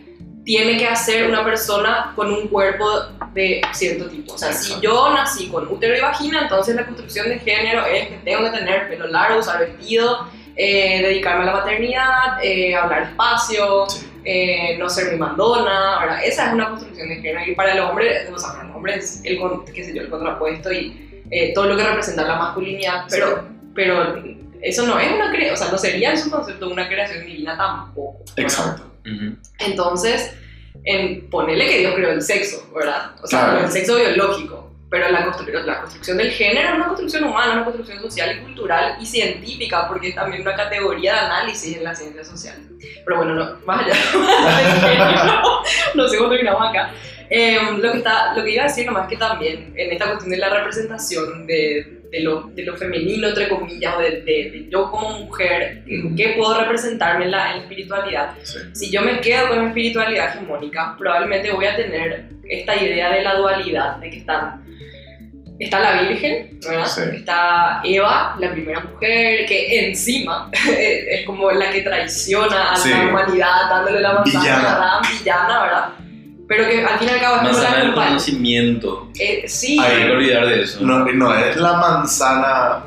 tiene 0.45 0.77
que 0.77 0.87
hacer 0.87 1.27
una 1.27 1.43
persona 1.43 2.13
con 2.15 2.31
un 2.31 2.47
cuerpo 2.47 2.89
de 3.33 3.61
cierto 3.73 4.07
tipo. 4.09 4.33
O 4.33 4.37
sea, 4.37 4.53
si 4.53 4.67
Exacto. 4.73 4.81
yo 4.81 5.13
nací 5.13 5.49
con 5.49 5.67
útero 5.67 5.97
y 5.97 5.99
vagina, 5.99 6.43
entonces 6.43 6.73
la 6.75 6.85
construcción 6.85 7.27
de 7.27 7.39
género 7.39 7.85
es 7.85 8.07
que 8.07 8.15
tengo 8.23 8.43
que 8.45 8.57
tener 8.57 8.87
pelo 8.87 9.07
largo, 9.07 9.39
usar 9.39 9.59
vestido, 9.59 10.25
eh, 10.55 11.01
dedicarme 11.01 11.43
a 11.43 11.47
la 11.47 11.53
maternidad, 11.53 12.41
eh, 12.41 12.73
hablar 12.75 13.07
despacio, 13.07 13.87
Sí. 13.89 14.07
eh, 14.23 14.77
no 14.79 14.89
ser 14.89 15.11
mi 15.11 15.17
mandona, 15.19 15.99
¿verdad? 15.99 16.19
Esa 16.23 16.47
es 16.47 16.53
una 16.53 16.69
construcción 16.69 17.09
de 17.09 17.15
género. 17.15 17.51
Y 17.51 17.53
para 17.55 17.73
el 17.73 17.79
hombre, 17.81 18.27
o 18.33 18.39
sea, 18.39 18.53
para 18.53 18.69
el 18.69 18.75
hombre 18.75 18.95
es 18.95 19.21
el, 19.25 19.37
qué 19.73 19.83
sé 19.83 19.93
yo, 19.93 20.01
el 20.03 20.09
contrapuesto 20.09 20.71
y 20.71 21.23
eh, 21.29 21.51
todo 21.53 21.65
lo 21.65 21.75
que 21.75 21.83
representa 21.83 22.23
la 22.23 22.37
masculinidad, 22.37 23.03
Sí. 23.09 23.17
pero, 23.19 23.47
pero 23.75 24.23
eso 24.61 24.85
no 24.85 24.99
es 24.99 25.11
una 25.11 25.29
creación, 25.31 25.53
o 25.53 25.57
sea, 25.57 25.71
no 25.71 25.77
sería 25.77 26.11
en 26.11 26.17
su 26.17 26.29
concepto 26.31 26.69
una 26.69 26.87
creación 26.87 27.25
divina 27.25 27.55
tampoco. 27.57 28.19
¿verdad? 28.19 28.33
Exacto. 28.37 28.83
Ujú. 29.05 29.35
Entonces, 29.59 30.33
en 30.83 31.29
ponerle 31.29 31.67
que 31.67 31.79
Dios 31.79 31.95
creó 31.95 32.11
el 32.11 32.21
sexo, 32.21 32.69
¿verdad? 32.75 33.11
O 33.23 33.27
sea, 33.27 33.45
Claro. 33.45 33.65
el 33.65 33.71
sexo 33.71 33.95
biológico, 33.97 34.71
pero 34.89 35.09
la, 35.09 35.25
constru- 35.25 35.63
la 35.65 35.81
construcción 35.81 36.17
del 36.17 36.31
género 36.31 36.69
es 36.69 36.75
una 36.75 36.85
construcción 36.87 37.23
humana, 37.25 37.53
una 37.53 37.63
construcción 37.65 37.99
social 38.01 38.37
y 38.37 38.41
cultural 38.43 38.95
y 39.01 39.05
científica, 39.05 39.87
porque 39.87 40.09
es 40.09 40.15
también 40.15 40.43
una 40.43 40.55
categoría 40.55 41.13
de 41.13 41.19
análisis 41.19 41.75
en 41.77 41.83
la 41.83 41.93
ciencia 41.95 42.23
social. 42.23 42.55
Pero 43.03 43.17
bueno, 43.17 43.33
no, 43.33 43.57
más 43.65 43.85
allá 43.85 43.95
no 45.95 46.07
sé 46.07 46.17
cómo 46.17 46.29
terminamos 46.29 46.69
acá. 46.69 46.91
Eh, 47.29 47.57
lo, 47.77 47.91
que 47.91 47.97
está, 47.97 48.33
lo 48.35 48.43
que 48.43 48.51
iba 48.51 48.63
a 48.63 48.67
decir 48.67 48.85
nomás 48.85 49.07
que 49.09 49.17
también 49.17 49.73
en 49.75 49.91
esta 49.91 50.05
cuestión 50.05 50.29
de 50.29 50.37
la 50.37 50.49
representación 50.49 51.45
de, 51.45 51.96
de, 52.11 52.21
lo, 52.21 52.43
de 52.53 52.63
lo 52.63 52.75
femenino, 52.77 53.27
entre 53.27 53.49
comillas, 53.49 53.95
o 53.95 53.99
de, 53.99 54.11
de- 54.21 54.49
de 54.51 54.67
yo 54.69 54.89
como 54.91 55.19
mujer, 55.19 55.83
¿qué 56.15 56.33
puedo 56.37 56.59
representarme 56.59 57.25
en 57.25 57.31
la, 57.31 57.53
en 57.55 57.61
espiritualidad? 57.61 58.33
Sí. 58.43 58.59
si 58.73 58.91
yo 58.91 59.01
me 59.01 59.19
quedo 59.19 59.49
con 59.49 59.61
mi 59.61 59.67
espiritualidad 59.67 60.29
hegemónica, 60.35 60.95
probablemente 60.97 61.51
voy 61.51 61.65
a 61.65 61.75
tener 61.75 62.25
esta 62.49 62.75
idea 62.75 63.11
de 63.11 63.23
la 63.23 63.35
dualidad, 63.35 63.97
de 63.97 64.09
que 64.09 64.17
están, 64.19 64.63
está 65.59 65.79
la 65.79 66.01
Virgen, 66.03 66.59
¿verdad? 66.65 66.85
Sí. 66.85 67.01
está 67.15 67.81
Eva, 67.83 68.35
la 68.39 68.51
primera 68.51 68.79
mujer, 68.79 69.45
que 69.45 69.87
encima 69.89 70.49
es 70.69 71.25
como 71.25 71.51
la 71.51 71.71
que 71.71 71.81
traiciona 71.81 72.71
a 72.73 72.75
Sí. 72.77 72.89
la 72.91 73.07
humanidad, 73.07 73.69
dándole 73.69 73.99
la 74.01 74.13
manzana 74.13 74.39
Villana. 74.43 75.01
villana, 75.19 75.61
¿verdad? 75.63 75.89
Pero 76.47 76.67
que 76.69 76.83
al 76.83 76.97
fin 76.99 77.09
y 77.09 77.11
al 77.11 77.19
cabo 77.19 77.35
es 77.37 77.43
Manzana 77.43 77.77
del 77.77 77.85
culpa. 77.87 78.05
conocimiento. 78.07 79.09
Eh, 79.19 79.43
sí. 79.47 79.77
Hay 79.79 80.05
que 80.05 80.11
olvidar 80.11 80.45
de 80.47 80.61
eso. 80.61 80.79
No, 80.81 80.99
no 81.05 81.35
es 81.35 81.57
la 81.57 81.73
manzana. 81.73 82.83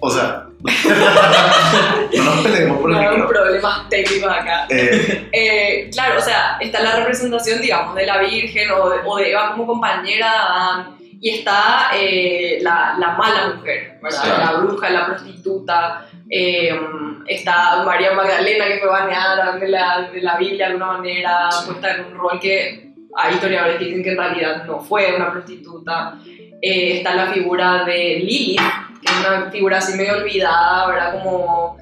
O 0.00 0.10
sea. 0.10 0.42
no 0.66 2.24
nos 2.24 2.38
peleemos 2.42 2.80
por 2.80 2.90
el 2.92 3.18
no 3.18 3.28
problemas 3.28 3.88
técnicos 3.88 4.30
acá. 4.30 4.66
Eh, 4.70 5.28
Eh, 5.32 5.90
claro, 5.92 6.18
o 6.18 6.22
sea, 6.22 6.56
está 6.60 6.82
la 6.82 6.96
representación, 6.96 7.60
digamos, 7.60 7.94
de 7.94 8.06
la 8.06 8.18
Virgen 8.18 8.70
o 8.70 8.88
de, 8.88 8.98
o 9.04 9.16
de 9.18 9.30
Eva 9.30 9.50
como 9.52 9.66
compañera 9.66 10.26
de 10.26 10.38
Adán, 10.38 10.96
y 11.20 11.30
está 11.38 11.90
eh, 11.94 12.58
la, 12.62 12.96
la 12.98 13.10
mala 13.12 13.54
mujer, 13.54 13.98
¿verdad? 14.02 14.38
La 14.38 14.52
bruja, 14.60 14.90
la 14.90 15.06
prostituta, 15.06 16.05
eh, 16.30 16.78
está 17.26 17.82
María 17.84 18.12
Magdalena 18.12 18.66
que 18.66 18.78
fue 18.78 18.88
baneada 18.88 19.56
de 19.56 19.68
la, 19.68 20.08
de 20.12 20.20
la 20.20 20.36
Biblia 20.36 20.66
de 20.66 20.72
alguna 20.72 20.92
manera, 20.98 21.50
Sí. 21.50 21.66
puesta 21.70 21.94
en 21.94 22.04
un 22.06 22.14
rol 22.18 22.40
que 22.40 22.92
hay 23.16 23.34
historiadores 23.34 23.76
que 23.76 23.84
dicen 23.86 24.02
que 24.02 24.10
en 24.10 24.16
realidad 24.18 24.64
no 24.66 24.80
fue 24.80 25.14
una 25.16 25.30
prostituta. 25.32 26.18
Eh, 26.60 26.98
está 26.98 27.14
la 27.14 27.26
figura 27.28 27.84
de 27.84 28.16
Lilith, 28.20 28.60
que 29.02 29.12
es 29.12 29.26
una 29.26 29.50
figura 29.50 29.78
así 29.78 29.96
medio 29.96 30.14
olvidada, 30.16 30.86
¿verdad? 30.88 31.12
Como 31.22 31.76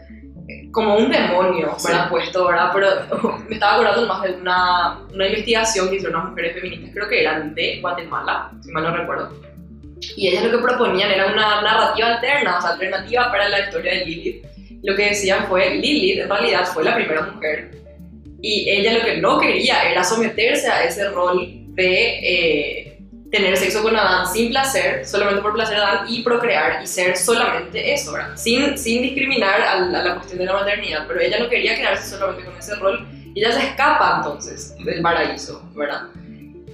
como 0.72 0.96
un 0.96 1.10
demonio, 1.10 1.72
Sí. 1.78 1.88
¿verdad? 1.88 2.10
Puesto, 2.10 2.46
¿verdad? 2.48 2.70
Pero 2.74 3.38
me 3.48 3.54
estaba 3.54 3.74
acordando 3.74 4.06
más 4.06 4.22
de 4.24 4.32
una, 4.34 4.98
una 5.12 5.26
investigación 5.26 5.88
que 5.88 5.96
hicieron 5.96 6.16
unas 6.20 6.30
mujeres 6.30 6.54
feministas, 6.54 6.90
creo 6.92 7.08
que 7.08 7.20
eran 7.22 7.54
de 7.54 7.80
Guatemala, 7.80 8.50
si 8.60 8.70
mal 8.72 8.82
no 8.82 8.96
recuerdo. 8.96 9.30
Y 10.16 10.28
ellas 10.28 10.44
lo 10.44 10.50
que 10.50 10.58
proponían 10.58 11.10
era 11.10 11.26
una 11.26 11.62
narrativa 11.62 12.14
alterna, 12.14 12.58
o 12.58 12.60
sea, 12.60 12.70
alternativa 12.70 13.30
para 13.30 13.48
la 13.48 13.60
historia 13.60 13.94
de 13.94 14.04
Lilith. 14.04 14.44
Lo 14.82 14.94
que 14.94 15.08
decían 15.10 15.46
fue, 15.48 15.76
Lilith 15.76 16.20
en 16.20 16.28
realidad 16.28 16.66
fue 16.66 16.84
la 16.84 16.94
primera 16.94 17.22
mujer 17.22 17.70
y 18.46 18.68
ella 18.68 18.92
lo 18.92 19.04
que 19.06 19.16
no 19.16 19.40
quería 19.40 19.90
era 19.90 20.04
someterse 20.04 20.68
a 20.68 20.84
ese 20.84 21.08
rol 21.08 21.48
de 21.74 22.18
eh, 22.22 22.98
tener 23.30 23.56
sexo 23.56 23.82
con 23.82 23.96
Adán 23.96 24.30
sin 24.30 24.50
placer, 24.50 25.06
solamente 25.06 25.40
por 25.40 25.54
placer 25.54 25.78
Adán 25.78 26.04
y 26.10 26.22
procrear 26.22 26.82
y 26.82 26.86
ser 26.86 27.16
solamente 27.16 27.94
eso, 27.94 28.12
¿verdad? 28.12 28.36
Sin, 28.36 28.76
sin 28.76 29.00
discriminar 29.00 29.62
a 29.62 29.80
la, 29.80 30.00
a 30.00 30.02
la 30.02 30.14
cuestión 30.16 30.40
de 30.40 30.44
la 30.44 30.52
maternidad, 30.52 31.06
pero 31.08 31.20
ella 31.20 31.38
no 31.38 31.48
quería 31.48 31.74
quedarse 31.74 32.10
solamente 32.10 32.44
con 32.44 32.58
ese 32.58 32.74
rol 32.74 33.06
y 33.34 33.40
ella 33.40 33.52
se 33.52 33.66
escapa 33.66 34.16
entonces 34.18 34.76
del 34.84 35.00
paraíso, 35.00 35.66
¿verdad? 35.74 36.02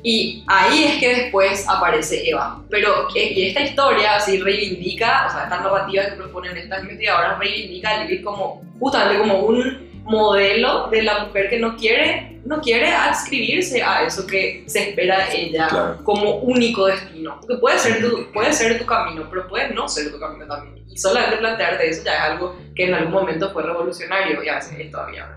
Y 0.03 0.45
ahí 0.47 0.85
es 0.85 0.99
que 0.99 1.15
después 1.15 1.69
aparece 1.69 2.29
Eva. 2.29 2.63
Pero 2.71 3.09
eh, 3.15 3.33
y 3.35 3.49
esta 3.49 3.61
historia 3.61 4.17
así 4.17 4.39
reivindica, 4.41 5.27
o 5.27 5.31
sea, 5.31 5.45
esta 5.45 5.61
narrativa 5.61 6.05
que 6.07 6.13
proponen 6.13 6.57
estas 6.57 6.83
investigadoras 6.83 7.39
reivindica 7.39 7.91
a 7.91 8.05
Lilith 8.05 8.25
como 8.25 8.63
justamente 8.79 9.19
como 9.19 9.41
un 9.41 9.91
modelo 10.05 10.89
de 10.89 11.03
la 11.03 11.25
mujer 11.25 11.51
que 11.51 11.59
no 11.59 11.77
quiere, 11.77 12.41
no 12.45 12.61
quiere 12.61 12.89
adscribirse 12.91 13.83
a 13.83 14.05
eso 14.05 14.27
que 14.27 14.65
se 14.67 14.89
espera 14.91 15.27
de 15.27 15.43
ella 15.43 15.69
Claro. 15.69 15.99
como 16.03 16.37
único 16.37 16.87
destino. 16.87 17.39
Porque 17.41 17.57
puede 17.61 17.79
ser, 17.79 18.01
tu, 18.01 18.33
puede 18.33 18.53
ser 18.53 18.79
tu 18.79 18.87
camino, 18.87 19.27
pero 19.29 19.47
puede 19.47 19.73
no 19.75 19.87
ser 19.89 20.11
tu 20.11 20.19
camino 20.19 20.47
también. 20.47 20.85
Y 20.89 20.97
solamente 20.97 21.37
plantearte 21.37 21.89
eso 21.91 22.03
ya 22.05 22.15
es 22.15 22.21
algo 22.23 22.57
que 22.75 22.87
en 22.87 22.95
algún 22.95 23.13
momento 23.13 23.53
fue 23.53 23.63
revolucionario 23.63 24.43
y 24.43 24.49
a 24.49 24.55
veces 24.57 24.75
es 24.79 24.91
todavía. 24.91 25.29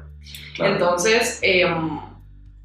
claro. 0.55 0.73
Entonces, 0.73 1.39
em, 1.41 1.99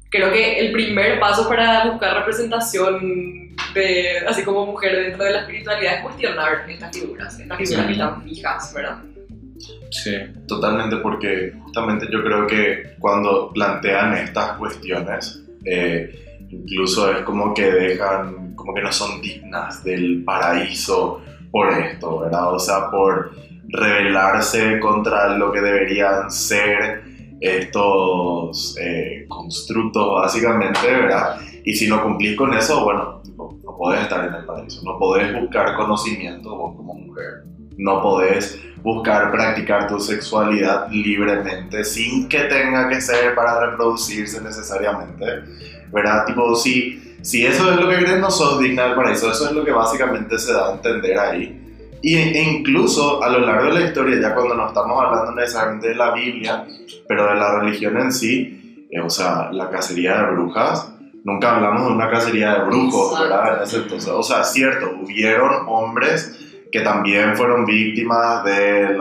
creo 0.09 0.31
que 0.31 0.59
el 0.59 0.71
primer 0.71 1.19
paso 1.19 1.47
para 1.47 1.85
buscar 1.85 2.17
representación 2.17 3.55
de, 3.73 4.19
así 4.27 4.43
como 4.43 4.65
mujer 4.65 4.95
dentro 4.95 5.23
de 5.23 5.31
la 5.31 5.39
espiritualidad 5.41 5.95
es 5.95 6.01
cuestionar 6.01 6.65
estas 6.69 6.97
figuras, 6.97 7.39
estas 7.39 7.57
figuras 7.57 7.81
Sí. 7.81 7.87
que 7.87 7.91
están 7.93 8.23
fijas, 8.23 8.73
¿verdad? 8.73 8.97
Sí. 9.91 10.15
Totalmente, 10.47 10.97
porque 10.97 11.53
justamente 11.63 12.07
yo 12.11 12.23
creo 12.23 12.47
que 12.47 12.95
cuando 12.99 13.51
plantean 13.53 14.13
estas 14.15 14.53
cuestiones, 14.53 15.43
eh, 15.65 16.47
incluso 16.49 17.11
es 17.11 17.21
como 17.23 17.53
que 17.53 17.69
dejan, 17.71 18.55
como 18.55 18.73
que 18.73 18.81
no 18.81 18.91
son 18.91 19.21
dignas 19.21 19.83
del 19.83 20.23
paraíso 20.23 21.21
por 21.51 21.71
esto, 21.73 22.19
¿verdad? 22.19 22.53
O 22.53 22.59
sea, 22.59 22.89
por 22.89 23.31
rebelarse 23.67 24.79
contra 24.79 25.37
lo 25.37 25.51
que 25.51 25.61
deberían 25.61 26.31
ser 26.31 27.03
estos 27.39 28.75
eh, 28.79 29.25
constructos, 29.27 30.21
básicamente, 30.21 30.79
¿verdad? 30.85 31.39
Y 31.63 31.73
si 31.73 31.87
no 31.87 32.01
cumplís 32.03 32.35
con 32.35 32.53
eso, 32.53 32.83
bueno, 32.83 33.21
tipo, 33.23 33.57
no 33.63 33.77
podés 33.77 34.01
estar 34.01 34.27
en 34.27 34.33
el 34.33 34.45
paraíso, 34.45 34.81
no 34.83 34.97
podés 34.97 35.39
buscar 35.39 35.75
conocimiento 35.75 36.55
vos 36.55 36.75
como 36.75 36.93
mujer, 36.93 37.43
no 37.77 38.01
podés 38.01 38.59
buscar 38.81 39.31
practicar 39.31 39.87
tu 39.87 39.99
sexualidad 39.99 40.89
libremente 40.89 41.83
sin 41.83 42.29
que 42.29 42.39
tenga 42.45 42.87
que 42.87 43.01
ser 43.01 43.35
para 43.35 43.71
reproducirse 43.71 44.41
necesariamente, 44.41 45.25
¿verdad? 45.91 46.25
Tipo, 46.25 46.55
si, 46.55 47.17
si 47.21 47.45
eso 47.45 47.71
es 47.71 47.77
lo 47.77 47.89
que 47.89 47.97
crees, 47.97 48.19
no 48.19 48.31
sos 48.31 48.59
digna 48.59 48.85
del 48.85 48.95
paraíso, 48.95 49.31
eso 49.31 49.47
es 49.47 49.51
lo 49.51 49.65
que 49.65 49.71
básicamente 49.71 50.37
se 50.39 50.53
da 50.53 50.69
a 50.69 50.73
entender 50.73 51.19
ahí. 51.19 51.58
Y, 52.01 52.15
e 52.15 52.43
incluso 52.43 53.21
a 53.21 53.29
lo 53.29 53.39
largo 53.39 53.73
de 53.73 53.79
la 53.79 53.85
historia, 53.87 54.19
ya 54.21 54.33
cuando 54.33 54.55
no 54.55 54.67
estamos 54.67 55.03
hablando 55.03 55.31
necesariamente 55.33 55.89
de 55.89 55.95
la 55.95 56.13
Biblia, 56.13 56.65
pero 57.07 57.27
de 57.27 57.35
la 57.35 57.59
religión 57.59 57.97
en 57.97 58.11
sí, 58.13 58.87
eh, 58.89 58.99
o 59.01 59.09
sea, 59.09 59.49
la 59.51 59.69
cacería 59.69 60.17
de 60.23 60.31
brujas, 60.31 60.93
nunca 61.23 61.55
hablamos 61.55 61.87
de 61.87 61.93
una 61.93 62.09
cacería 62.09 62.53
de 62.53 62.65
brujos, 62.65 63.19
¿verdad? 63.19 63.57
En 63.57 63.63
ese 63.63 63.77
entonces, 63.77 64.09
o 64.09 64.23
sea, 64.23 64.43
cierto, 64.43 64.91
hubieron 65.01 65.65
hombres 65.67 66.35
que 66.71 66.81
también 66.81 67.35
fueron 67.35 67.65
víctimas 67.65 68.43
del 68.45 68.97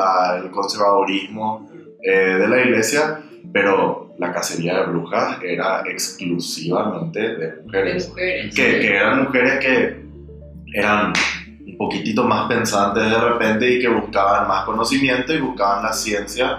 conservadurismo 0.51 1.71
eh, 2.03 2.37
de 2.39 2.49
la 2.49 2.61
iglesia, 2.63 3.21
pero 3.53 4.15
la 4.19 4.33
cacería 4.33 4.79
de 4.81 4.87
brujas 4.87 5.39
era 5.43 5.83
exclusivamente 5.87 7.21
de 7.21 7.37
De 7.37 7.63
mujeres. 7.63 8.09
mujeres. 8.09 8.55
Que, 8.55 8.81
que 8.81 8.97
eran 8.97 9.23
mujeres 9.25 9.59
que 9.61 10.01
eran 10.75 11.13
un 11.69 11.77
poquitito 11.77 12.25
más 12.25 12.49
pensantes 12.49 13.03
de 13.05 13.19
repente 13.19 13.71
y 13.71 13.81
que 13.81 13.89
buscaban 13.89 14.49
más 14.49 14.65
conocimiento 14.65 15.33
y 15.35 15.41
buscaban 15.41 15.83
la 15.85 15.93
ciencia 15.93 16.59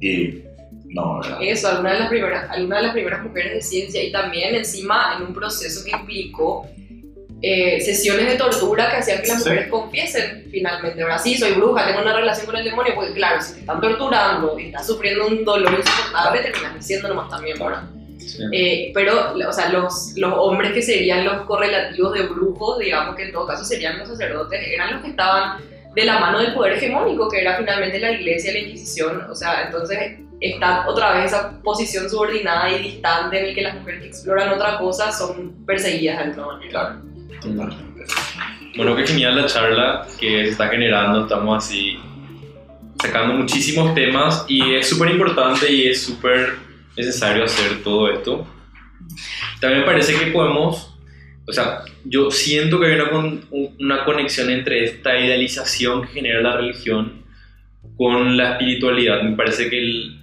y 0.00 0.42
no, 0.86 1.20
¿verdad? 1.20 1.38
Eso, 1.42 1.68
alguna 1.68 1.92
de 1.92 1.98
las 1.98 2.08
primeras, 2.08 2.50
alguna 2.50 2.76
de 2.76 2.82
las 2.84 2.92
primeras 2.92 3.22
mujeres 3.22 3.52
de 3.52 3.60
ciencia 3.60 4.02
y 4.02 4.10
también 4.10 4.54
encima 4.54 5.16
en 5.16 5.26
un 5.26 5.34
proceso 5.34 5.84
que 5.84 5.90
implicó 5.90 6.66
eh, 7.42 7.80
sesiones 7.80 8.26
de 8.26 8.36
tortura 8.36 8.90
que 8.90 8.96
hacían 8.96 9.20
que 9.22 9.28
las 9.28 9.42
Sí. 9.44 9.48
mujeres 9.50 9.70
confiesen 9.70 10.48
finalmente. 10.50 11.02
Ahora 11.02 11.18
sí, 11.18 11.36
soy 11.36 11.52
bruja, 11.52 11.86
tengo 11.86 12.00
una 12.02 12.16
relación 12.16 12.46
con 12.46 12.56
el 12.56 12.64
demonio, 12.64 12.94
porque 12.96 13.12
claro, 13.12 13.40
si 13.42 13.54
te 13.54 13.60
están 13.60 13.80
torturando 13.80 14.58
y 14.58 14.66
estás 14.66 14.86
sufriendo 14.86 15.26
un 15.28 15.44
dolor 15.44 15.72
insoportable, 15.78 16.40
terminas 16.40 16.74
diciendo 16.74 17.08
nomás 17.08 17.28
también, 17.28 17.58
¿verdad? 17.58 17.82
Sí. 18.28 18.42
Eh, 18.52 18.90
pero, 18.94 19.32
o 19.32 19.52
sea, 19.52 19.70
los, 19.70 20.12
los 20.16 20.32
hombres 20.36 20.72
que 20.72 20.82
serían 20.82 21.24
los 21.24 21.42
correlativos 21.42 22.12
de 22.12 22.26
brujos, 22.26 22.78
digamos 22.78 23.16
que 23.16 23.24
en 23.24 23.32
todo 23.32 23.46
caso 23.46 23.64
serían 23.64 23.98
los 23.98 24.08
sacerdotes, 24.08 24.60
eran 24.68 24.94
los 24.94 25.02
que 25.02 25.10
estaban 25.10 25.58
de 25.94 26.04
la 26.04 26.20
mano 26.20 26.38
del 26.38 26.54
poder 26.54 26.74
hegemónico, 26.74 27.28
que 27.28 27.40
era 27.40 27.56
finalmente 27.56 27.98
la 27.98 28.12
iglesia, 28.12 28.52
la 28.52 28.58
Inquisición. 28.58 29.22
O 29.30 29.34
sea, 29.34 29.64
entonces 29.64 30.18
está 30.40 30.88
otra 30.88 31.14
vez 31.14 31.26
esa 31.26 31.60
posición 31.62 32.08
subordinada 32.08 32.70
y 32.70 32.82
distante 32.82 33.40
en 33.40 33.46
el 33.46 33.54
que 33.54 33.62
las 33.62 33.74
mujeres 33.74 34.00
que 34.02 34.06
exploran 34.08 34.50
otra 34.50 34.78
cosa 34.78 35.10
son 35.10 35.64
perseguidas 35.64 36.18
de 36.18 36.24
alguna 36.24 36.46
manera. 36.46 37.00
Claro. 37.40 37.74
Bueno, 38.76 38.94
qué 38.94 39.06
genial 39.06 39.36
la 39.36 39.46
charla 39.46 40.06
que 40.20 40.44
se 40.44 40.50
está 40.50 40.68
generando. 40.68 41.22
Estamos 41.22 41.64
así 41.64 41.98
sacando 43.00 43.34
muchísimos 43.34 43.94
temas 43.94 44.44
y 44.48 44.74
es 44.74 44.88
súper 44.88 45.10
importante 45.10 45.70
y 45.70 45.88
es 45.88 46.02
súper 46.02 46.67
necesario 46.98 47.44
hacer 47.44 47.82
todo 47.82 48.10
esto. 48.10 48.46
También 49.60 49.84
parece 49.84 50.14
que 50.18 50.30
podemos, 50.30 50.94
o 51.46 51.52
sea, 51.52 51.80
yo 52.04 52.30
siento 52.30 52.78
que 52.78 52.86
hay 52.86 52.94
una, 52.94 53.10
con- 53.10 53.44
una 53.80 54.04
conexión 54.04 54.50
entre 54.50 54.84
esta 54.84 55.18
idealización 55.18 56.02
que 56.02 56.08
genera 56.08 56.40
la 56.42 56.56
religión 56.56 57.22
con 57.96 58.36
la 58.36 58.52
espiritualidad. 58.52 59.22
Me 59.22 59.36
parece 59.36 59.70
que 59.70 59.78
el- 59.78 60.18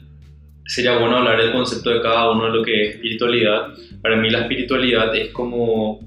sería 0.68 0.98
bueno 0.98 1.18
hablar 1.18 1.42
del 1.42 1.52
concepto 1.52 1.90
de 1.92 2.02
cada 2.02 2.32
uno 2.32 2.46
de 2.46 2.58
lo 2.58 2.64
que 2.64 2.84
es 2.90 2.96
espiritualidad. 2.96 3.68
Para 4.02 4.16
mí 4.18 4.30
la 4.30 4.42
espiritualidad 4.42 5.16
es 5.16 5.30
como 5.32 6.00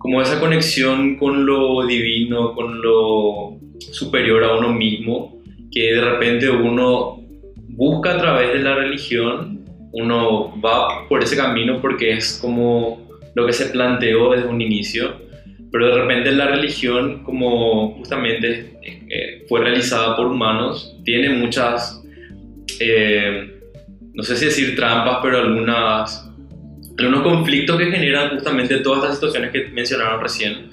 como 0.00 0.22
esa 0.22 0.38
conexión 0.38 1.16
con 1.16 1.44
lo 1.44 1.84
divino, 1.84 2.54
con 2.54 2.80
lo 2.80 3.58
superior 3.92 4.44
a 4.44 4.54
uno 4.56 4.72
mismo, 4.72 5.42
que 5.72 5.92
de 5.92 6.00
repente 6.00 6.48
uno 6.48 7.20
busca 7.66 8.14
a 8.14 8.18
través 8.18 8.52
de 8.52 8.60
la 8.60 8.76
religión, 8.76 9.57
uno 9.92 10.60
va 10.60 11.08
por 11.08 11.22
ese 11.22 11.36
camino 11.36 11.80
porque 11.80 12.12
es 12.12 12.38
como 12.40 13.06
lo 13.34 13.46
que 13.46 13.52
se 13.52 13.66
planteó 13.66 14.32
desde 14.32 14.48
un 14.48 14.60
inicio, 14.60 15.16
pero 15.70 15.88
de 15.88 16.02
repente 16.02 16.32
la 16.32 16.46
religión, 16.48 17.22
como 17.24 17.94
justamente 17.96 18.78
eh, 18.82 19.44
fue 19.48 19.60
realizada 19.60 20.16
por 20.16 20.26
humanos, 20.26 20.96
tiene 21.04 21.30
muchas, 21.30 22.02
eh, 22.80 23.60
no 24.14 24.22
sé 24.22 24.36
si 24.36 24.46
decir 24.46 24.76
trampas, 24.76 25.18
pero 25.22 25.38
algunas 25.38 26.28
algunos 26.98 27.22
conflictos 27.22 27.78
que 27.78 27.86
generan 27.86 28.30
justamente 28.30 28.78
todas 28.78 29.04
estas 29.04 29.14
situaciones 29.16 29.52
que 29.52 29.68
mencionaron 29.68 30.20
recién. 30.20 30.68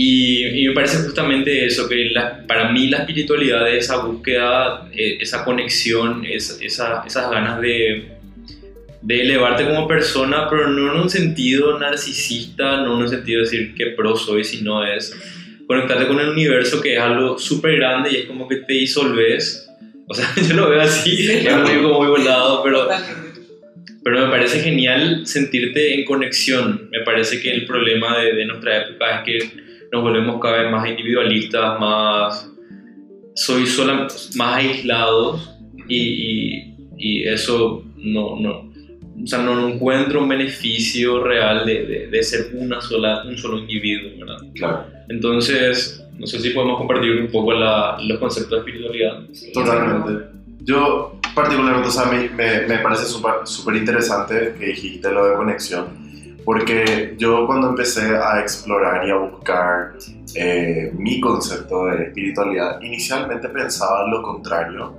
Y, 0.00 0.44
y 0.62 0.68
me 0.68 0.74
parece 0.74 0.98
justamente 0.98 1.66
eso, 1.66 1.88
que 1.88 2.10
la- 2.10 2.46
para 2.46 2.70
mí 2.70 2.86
la 2.88 2.98
espiritualidad 2.98 3.68
es 3.68 3.86
esa 3.86 3.96
búsqueda, 3.96 4.88
eh, 4.94 5.18
esa 5.20 5.44
conexión, 5.44 6.24
es- 6.24 6.56
esa- 6.62 7.02
esas 7.04 7.28
ganas 7.32 7.60
de, 7.60 8.06
de 9.02 9.20
elevarte 9.22 9.64
como 9.64 9.88
persona, 9.88 10.46
pero 10.48 10.68
no 10.68 10.92
en 10.94 11.00
un 11.00 11.10
sentido 11.10 11.80
narcisista, 11.80 12.76
no 12.82 12.94
en 12.96 13.02
un 13.02 13.08
sentido 13.08 13.40
de 13.40 13.44
decir 13.50 13.74
qué 13.76 13.86
pro 13.96 14.16
soy, 14.16 14.44
sino 14.44 14.84
es 14.86 15.12
conectarte 15.66 16.06
con 16.06 16.20
el 16.20 16.28
universo 16.28 16.80
que 16.80 16.94
es 16.94 17.00
algo 17.00 17.36
súper 17.36 17.76
grande 17.78 18.10
y 18.12 18.16
es 18.18 18.26
como 18.26 18.46
que 18.46 18.56
te 18.56 18.74
disolves. 18.74 19.68
O 20.06 20.14
sea, 20.14 20.28
yo 20.48 20.54
lo 20.54 20.70
veo 20.70 20.80
así, 20.80 21.26
es 21.28 21.56
muy, 21.56 21.82
como 21.82 21.98
muy 22.02 22.08
volado, 22.08 22.62
pero 22.62 22.82
Totalmente. 22.84 23.40
pero 24.04 24.24
me 24.26 24.30
parece 24.30 24.60
genial 24.60 25.26
sentirte 25.26 25.94
en 25.94 26.04
conexión. 26.04 26.88
Me 26.92 27.00
parece 27.00 27.40
que 27.40 27.50
el 27.52 27.66
problema 27.66 28.16
de, 28.18 28.32
de 28.34 28.44
nuestra 28.46 28.82
época 28.86 29.18
es 29.18 29.24
que 29.24 29.67
nos 29.92 30.02
volvemos 30.02 30.40
cada 30.40 30.62
vez 30.62 30.70
más 30.70 30.88
individualistas, 30.88 31.78
más, 31.80 32.50
soy 33.34 33.66
sola, 33.66 34.06
más 34.36 34.56
aislados 34.56 35.50
y, 35.88 35.96
y- 35.96 36.74
y 36.96 37.22
eso 37.28 37.84
no, 37.96 38.36
no, 38.40 38.68
o 39.22 39.26
sea, 39.26 39.40
no 39.40 39.68
encuentro 39.68 40.20
un 40.22 40.28
beneficio 40.28 41.22
real 41.22 41.64
de, 41.66 41.86
de- 41.86 42.06
de 42.08 42.22
ser 42.22 42.50
una 42.54 42.80
sola, 42.80 43.22
un 43.26 43.36
solo 43.38 43.58
individuo, 43.58 44.10
¿verdad? 44.18 44.38
Claro, 44.54 44.86
Entonces, 45.08 46.04
no 46.18 46.26
sé 46.26 46.40
si 46.40 46.50
podemos 46.50 46.78
compartir 46.78 47.12
un 47.20 47.28
poco 47.28 47.52
la- 47.52 47.96
los 48.02 48.18
conceptos 48.18 48.50
de 48.52 48.58
espiritualidad. 48.58 49.20
Totalmente. 49.54 50.26
Yo, 50.64 51.18
particularmente, 51.34 51.88
o 51.88 51.92
sea, 51.92 52.06
me, 52.06 52.28
me, 52.30 52.66
me 52.66 52.78
parece 52.78 53.04
súper 53.06 53.76
interesante 53.76 54.54
que 54.58 54.66
dijiste 54.66 55.10
lo 55.10 55.26
de 55.28 55.34
conexión, 55.36 56.07
porque 56.48 57.14
yo 57.18 57.46
cuando 57.46 57.68
empecé 57.68 58.16
a 58.16 58.40
explorar 58.40 59.06
y 59.06 59.10
a 59.10 59.16
buscar 59.16 59.92
eh, 60.34 60.90
mi 60.96 61.20
concepto 61.20 61.84
de 61.84 62.04
espiritualidad, 62.04 62.80
inicialmente 62.80 63.50
pensaba 63.50 64.08
lo 64.08 64.22
contrario. 64.22 64.94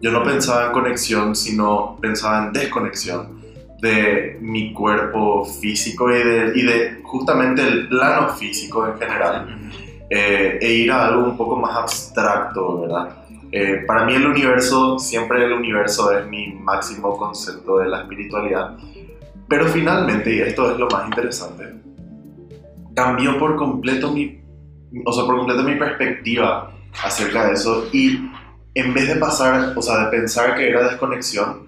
Yo 0.00 0.12
no 0.12 0.22
pensaba 0.22 0.66
en 0.66 0.70
conexión, 0.70 1.34
sino 1.34 1.98
pensaba 2.00 2.46
en 2.46 2.52
desconexión 2.52 3.42
de 3.80 4.38
mi 4.40 4.72
cuerpo 4.72 5.44
físico 5.44 6.08
y 6.08 6.22
de, 6.22 6.52
y 6.54 6.62
de 6.62 7.00
justamente 7.02 7.62
el 7.62 7.88
plano 7.88 8.28
físico 8.36 8.86
en 8.86 8.96
general 8.96 9.58
eh, 10.08 10.60
e 10.62 10.72
ir 10.72 10.92
a 10.92 11.08
algo 11.08 11.24
un 11.24 11.36
poco 11.36 11.56
más 11.56 11.78
abstracto, 11.78 12.82
¿verdad? 12.82 13.08
Eh, 13.50 13.82
para 13.88 14.04
mí 14.04 14.14
el 14.14 14.24
universo, 14.28 15.00
siempre 15.00 15.44
el 15.46 15.52
universo 15.52 16.16
es 16.16 16.28
mi 16.28 16.52
máximo 16.52 17.16
concepto 17.16 17.78
de 17.78 17.88
la 17.88 18.02
espiritualidad, 18.02 18.76
pero 19.52 19.66
finalmente, 19.66 20.34
y 20.34 20.40
esto 20.40 20.72
es 20.72 20.78
lo 20.78 20.88
más 20.88 21.04
interesante, 21.04 21.74
cambió 22.96 23.38
por 23.38 23.54
completo 23.56 24.10
mi, 24.10 24.40
o 25.04 25.12
sea, 25.12 25.26
por 25.26 25.36
completo 25.36 25.62
mi 25.62 25.74
perspectiva 25.74 26.72
acerca 27.04 27.48
de 27.48 27.52
eso 27.52 27.86
y 27.92 28.30
en 28.74 28.94
vez 28.94 29.08
de 29.08 29.16
pasar, 29.16 29.74
o 29.76 29.82
sea, 29.82 30.06
de 30.06 30.10
pensar 30.10 30.56
que 30.56 30.70
era 30.70 30.88
desconexión, 30.88 31.66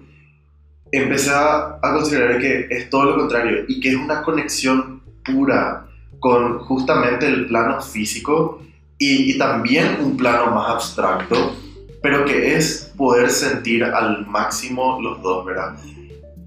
empecé 0.91 1.29
a, 1.29 1.77
a 1.79 1.93
considerar 1.93 2.39
que 2.39 2.65
es 2.71 2.89
todo 2.89 3.11
lo 3.11 3.17
contrario 3.17 3.65
y 3.67 3.79
que 3.79 3.89
es 3.89 3.95
una 3.97 4.23
conexión 4.23 5.03
pura 5.23 5.85
con 6.19 6.57
justamente 6.57 7.27
el 7.27 7.45
plano 7.45 7.83
físico 7.83 8.63
y, 8.97 9.31
y 9.31 9.37
también 9.37 9.97
un 10.01 10.17
plano 10.17 10.47
más 10.47 10.71
abstracto, 10.71 11.55
pero 12.01 12.25
que 12.25 12.55
es 12.55 12.91
poder 12.97 13.29
sentir 13.29 13.83
al 13.83 14.25
máximo 14.25 14.99
los 14.99 15.21
dos, 15.21 15.45
¿verdad? 15.45 15.75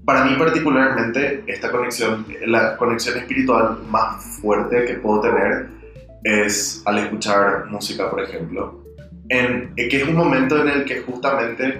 Para 0.09 0.25
mí 0.25 0.35
particularmente 0.39 1.43
esta 1.45 1.69
conexión, 1.69 2.25
la 2.47 2.75
conexión 2.77 3.15
espiritual 3.19 3.77
más 3.91 4.39
fuerte 4.41 4.85
que 4.85 4.95
puedo 4.95 5.21
tener 5.21 5.67
es 6.23 6.81
al 6.85 6.97
escuchar 6.97 7.67
música, 7.67 8.09
por 8.09 8.23
ejemplo, 8.23 8.83
en, 9.29 9.75
que 9.75 10.01
es 10.01 10.07
un 10.07 10.15
momento 10.15 10.63
en 10.63 10.67
el 10.67 10.85
que 10.85 11.01
justamente 11.01 11.79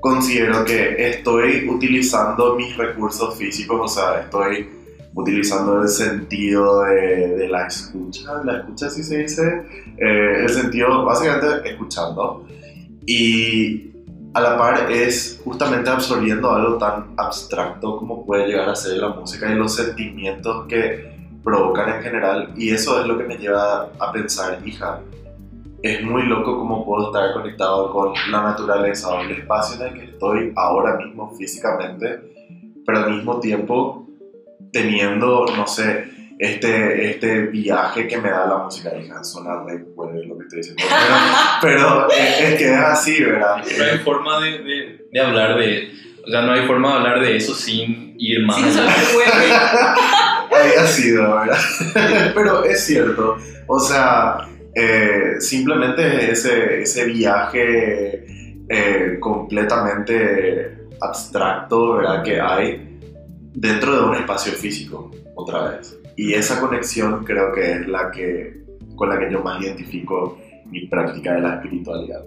considero 0.00 0.64
que 0.64 1.10
estoy 1.10 1.68
utilizando 1.68 2.56
mis 2.56 2.74
recursos 2.74 3.36
físicos, 3.36 3.78
o 3.82 3.86
sea, 3.86 4.22
estoy 4.22 4.70
utilizando 5.12 5.82
el 5.82 5.88
sentido 5.88 6.84
de, 6.84 7.36
de 7.36 7.48
la 7.48 7.66
escucha, 7.66 8.42
la 8.44 8.60
escucha 8.60 8.88
si 8.88 9.02
se 9.02 9.18
dice, 9.18 9.62
eh, 9.98 10.36
el 10.40 10.48
sentido 10.48 11.04
básicamente 11.04 11.68
escuchando. 11.68 12.46
Y 13.04 13.88
a 14.34 14.40
la 14.40 14.58
par 14.58 14.90
es 14.90 15.40
justamente 15.44 15.88
absorbiendo 15.88 16.50
algo 16.50 16.76
tan 16.76 17.14
abstracto 17.16 17.96
como 17.96 18.24
puede 18.24 18.46
llegar 18.46 18.68
a 18.68 18.76
ser 18.76 18.98
la 18.98 19.08
música 19.08 19.50
y 19.50 19.54
los 19.54 19.74
sentimientos 19.74 20.66
que 20.68 21.16
provocan 21.42 21.88
en 21.96 22.02
general. 22.02 22.52
Y 22.56 22.70
eso 22.70 23.00
es 23.00 23.06
lo 23.06 23.16
que 23.16 23.24
me 23.24 23.36
lleva 23.36 23.88
a 23.98 24.12
pensar, 24.12 24.58
hija, 24.66 25.00
es 25.82 26.02
muy 26.02 26.24
loco 26.24 26.58
cómo 26.58 26.84
puedo 26.84 27.06
estar 27.06 27.32
conectado 27.32 27.92
con 27.92 28.12
la 28.30 28.42
naturaleza 28.42 29.08
o 29.10 29.20
el 29.20 29.30
espacio 29.30 29.80
en 29.80 29.92
el 29.92 29.98
que 29.98 30.10
estoy 30.12 30.52
ahora 30.56 30.96
mismo 30.96 31.30
físicamente, 31.36 32.20
pero 32.84 32.98
al 32.98 33.14
mismo 33.14 33.38
tiempo 33.38 34.06
teniendo, 34.72 35.46
no 35.56 35.66
sé, 35.66 36.17
este, 36.38 37.10
este 37.10 37.40
viaje 37.46 38.06
que 38.06 38.18
me 38.18 38.30
da 38.30 38.46
la 38.46 38.58
música, 38.58 38.96
hija, 38.96 39.22
suena 39.24 39.62
re 39.64 39.78
bueno 39.94 40.20
lo 40.22 40.38
que 40.38 40.44
estoy 40.44 40.58
diciendo, 40.58 40.82
pero, 41.60 42.06
pero 42.08 42.10
es, 42.10 42.40
es 42.40 42.54
que 42.58 42.72
es 42.72 42.78
así, 42.78 43.22
¿verdad? 43.22 43.56
No 43.56 43.84
hay 43.84 43.98
forma 43.98 44.40
de, 44.40 44.50
de, 44.58 45.08
de 45.10 45.20
hablar 45.20 45.58
de, 45.58 45.90
o 46.26 46.30
sea, 46.30 46.42
no 46.42 46.52
hay 46.52 46.66
forma 46.66 46.90
de 46.90 46.94
hablar 46.96 47.20
de 47.20 47.36
eso 47.36 47.54
sin 47.54 48.14
ir 48.18 48.44
más 48.44 48.58
puede. 48.60 49.52
Había 50.60 50.86
sido, 50.86 51.34
¿verdad? 51.34 51.58
Pero 52.34 52.64
es 52.64 52.84
cierto. 52.84 53.36
O 53.66 53.78
sea, 53.78 54.48
eh, 54.74 55.36
simplemente 55.40 56.30
ese, 56.30 56.82
ese 56.82 57.04
viaje 57.04 58.26
eh, 58.68 59.16
completamente 59.20 60.86
abstracto, 61.00 61.94
¿verdad? 61.94 62.22
Que 62.22 62.40
hay 62.40 62.98
dentro 63.54 63.94
de 63.94 64.02
un 64.08 64.16
espacio 64.16 64.52
físico, 64.52 65.10
otra 65.34 65.70
vez. 65.70 65.98
Y 66.18 66.34
esa 66.34 66.60
conexión 66.60 67.24
creo 67.24 67.52
que 67.52 67.74
es 67.74 67.86
la 67.86 68.10
que, 68.10 68.64
con 68.96 69.08
la 69.08 69.20
que 69.20 69.30
yo 69.30 69.40
más 69.40 69.62
identifico 69.62 70.36
mi 70.66 70.84
práctica 70.86 71.34
de 71.34 71.42
la 71.42 71.54
espiritualidad. 71.54 72.24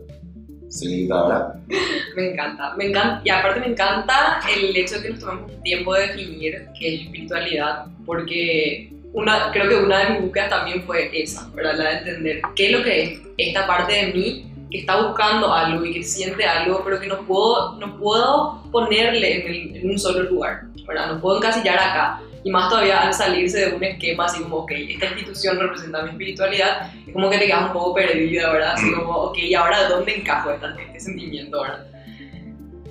Señorita, 0.70 1.24
¿verdad? 1.24 1.56
Me 2.16 2.32
encanta, 2.32 2.74
me 2.78 2.86
encanta, 2.86 3.22
y 3.26 3.30
aparte 3.30 3.60
me 3.60 3.68
encanta 3.68 4.40
el 4.50 4.76
hecho 4.76 4.96
de 4.96 5.02
que 5.02 5.10
nos 5.10 5.20
tomemos 5.20 5.64
tiempo 5.64 5.94
de 5.94 6.08
definir 6.08 6.68
qué 6.78 6.96
es 6.96 7.02
espiritualidad, 7.02 7.86
porque 8.06 8.94
una, 9.12 9.52
creo 9.52 9.68
que 9.68 9.76
una 9.76 10.00
de 10.00 10.10
mis 10.12 10.22
búsquedas 10.22 10.50
también 10.50 10.84
fue 10.84 11.10
esa, 11.14 11.50
¿verdad? 11.54 11.76
La 11.78 11.90
de 11.90 11.98
entender 11.98 12.42
qué 12.56 12.66
es 12.68 12.72
lo 12.72 12.84
que 12.84 13.04
es 13.04 13.22
esta 13.38 13.68
parte 13.68 13.94
de 13.94 14.14
mí 14.14 14.46
que 14.72 14.80
está 14.80 15.06
buscando 15.06 15.54
algo 15.54 15.84
y 15.84 15.94
que 15.94 16.04
siente 16.04 16.46
algo, 16.46 16.82
pero 16.86 17.00
que 17.00 17.08
no 17.08 17.20
puedo, 17.26 17.78
no 17.78 17.98
puedo 17.98 18.64
ponerle 18.72 19.46
en, 19.46 19.76
en 19.76 19.90
un 19.90 20.00
solo 20.00 20.24
lugar, 20.30 20.62
¿verdad? 20.88 21.14
No 21.14 21.22
puedo 21.22 21.38
encasillar 21.38 21.78
acá. 21.78 22.22
Y 22.44 22.50
más 22.50 22.70
todavía 22.70 23.02
al 23.02 23.14
salirse 23.14 23.70
de 23.70 23.76
un 23.76 23.84
esquema 23.84 24.26
así 24.26 24.42
como, 24.42 24.58
ok, 24.58 24.72
esta 24.72 25.06
institución 25.08 25.60
representa 25.60 26.02
mi 26.02 26.10
espiritualidad, 26.12 26.92
es 27.06 27.14
como 27.14 27.30
que 27.30 27.38
te 27.38 27.46
quedas 27.46 27.68
un 27.68 27.74
poco 27.74 27.94
perdida, 27.94 28.52
¿verdad? 28.52 28.74
Así 28.74 28.86
Mm. 28.88 28.96
como, 28.96 29.12
ok, 29.18 29.38
¿y 29.38 29.54
ahora 29.54 29.88
dónde 29.88 30.16
encajo 30.18 30.52
esta- 30.52 30.76
este 30.80 31.00
sentimiento, 31.00 31.62
¿verdad? 31.62 31.86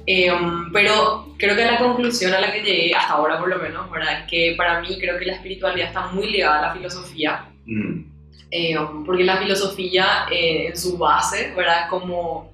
Em, 0.07 0.73
pero 0.73 1.35
creo 1.39 1.55
que 1.57 1.65
la 1.65 1.79
conclusión 1.79 2.33
a 2.33 2.41
la 2.41 2.53
que 2.53 2.63
llegué 2.63 2.95
hasta 2.95 3.13
ahora 3.15 3.39
por 3.39 3.49
lo 3.49 3.59
menos, 3.59 3.91
¿verdad? 3.91 4.21
Es 4.21 4.31
que 4.31 4.55
para 4.57 4.81
mí 4.81 4.99
creo 4.99 5.19
que 5.19 5.27
la 5.27 5.35
espiritualidad 5.35 5.89
está 5.89 6.07
muy 6.09 6.31
ligada 6.31 6.59
a 6.59 6.63
la 6.69 6.73
filosofía, 6.75 7.47
Mm, 7.67 8.05
eh, 8.51 8.77
porque 9.07 9.23
la 9.23 9.37
filosofía 9.37 10.27
eh, 10.31 10.69
en 10.69 10.77
su 10.77 10.97
base, 10.99 11.53
¿verdad? 11.57 11.83
Es 11.85 11.89
como 11.91 12.51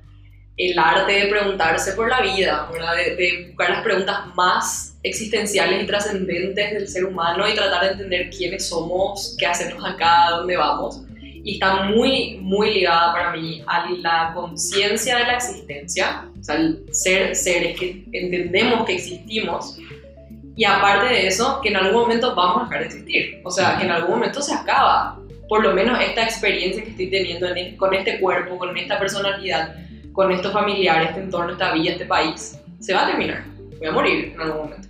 el 0.56 0.78
arte 0.78 1.12
de 1.12 1.26
preguntarse 1.28 1.92
por 1.92 2.08
la 2.08 2.20
vida, 2.20 2.68
¿verdad? 2.72 2.96
De, 2.96 3.14
de 3.16 3.46
buscar 3.48 3.70
las 3.70 3.82
preguntas 3.82 4.26
más 4.34 4.95
existenciales 5.08 5.82
y 5.82 5.86
trascendentes 5.86 6.72
del 6.72 6.88
ser 6.88 7.04
humano 7.04 7.48
y 7.48 7.54
tratar 7.54 7.84
de 7.84 7.92
entender 7.92 8.30
quiénes 8.30 8.68
somos, 8.68 9.36
qué 9.38 9.46
hacemos 9.46 9.84
acá, 9.84 10.30
dónde 10.30 10.56
vamos. 10.56 11.02
Y 11.22 11.54
está 11.54 11.84
muy, 11.84 12.38
muy 12.40 12.74
ligada 12.74 13.12
para 13.12 13.32
mí 13.32 13.62
a 13.66 13.88
la 13.90 14.32
conciencia 14.34 15.16
de 15.18 15.24
la 15.24 15.34
existencia, 15.34 16.28
o 16.38 16.42
sea, 16.42 16.56
el 16.56 16.84
ser 16.90 17.36
seres 17.36 17.78
que 17.78 18.04
entendemos 18.12 18.84
que 18.84 18.94
existimos 18.94 19.78
y 20.56 20.64
aparte 20.64 21.14
de 21.14 21.26
eso, 21.26 21.60
que 21.60 21.68
en 21.68 21.76
algún 21.76 22.00
momento 22.02 22.34
vamos 22.34 22.62
a 22.62 22.64
dejar 22.64 22.80
de 22.80 22.86
existir. 22.86 23.40
O 23.44 23.50
sea, 23.50 23.76
que 23.76 23.84
en 23.84 23.90
algún 23.90 24.12
momento 24.12 24.40
se 24.40 24.54
acaba. 24.54 25.20
Por 25.48 25.62
lo 25.62 25.74
menos 25.74 26.00
esta 26.00 26.24
experiencia 26.24 26.82
que 26.82 26.90
estoy 26.90 27.10
teniendo 27.10 27.46
en 27.54 27.76
con 27.76 27.92
este 27.94 28.18
cuerpo, 28.18 28.56
con 28.56 28.76
esta 28.76 28.98
personalidad, 28.98 29.76
con 30.12 30.32
estos 30.32 30.52
familiares, 30.52 31.10
este 31.10 31.20
entorno, 31.20 31.52
esta 31.52 31.72
vida, 31.72 31.92
este 31.92 32.06
país, 32.06 32.58
se 32.80 32.94
va 32.94 33.04
a 33.04 33.06
terminar. 33.08 33.44
Voy 33.78 33.88
a 33.88 33.92
morir 33.92 34.32
en 34.34 34.40
algún 34.40 34.62
momento. 34.62 34.85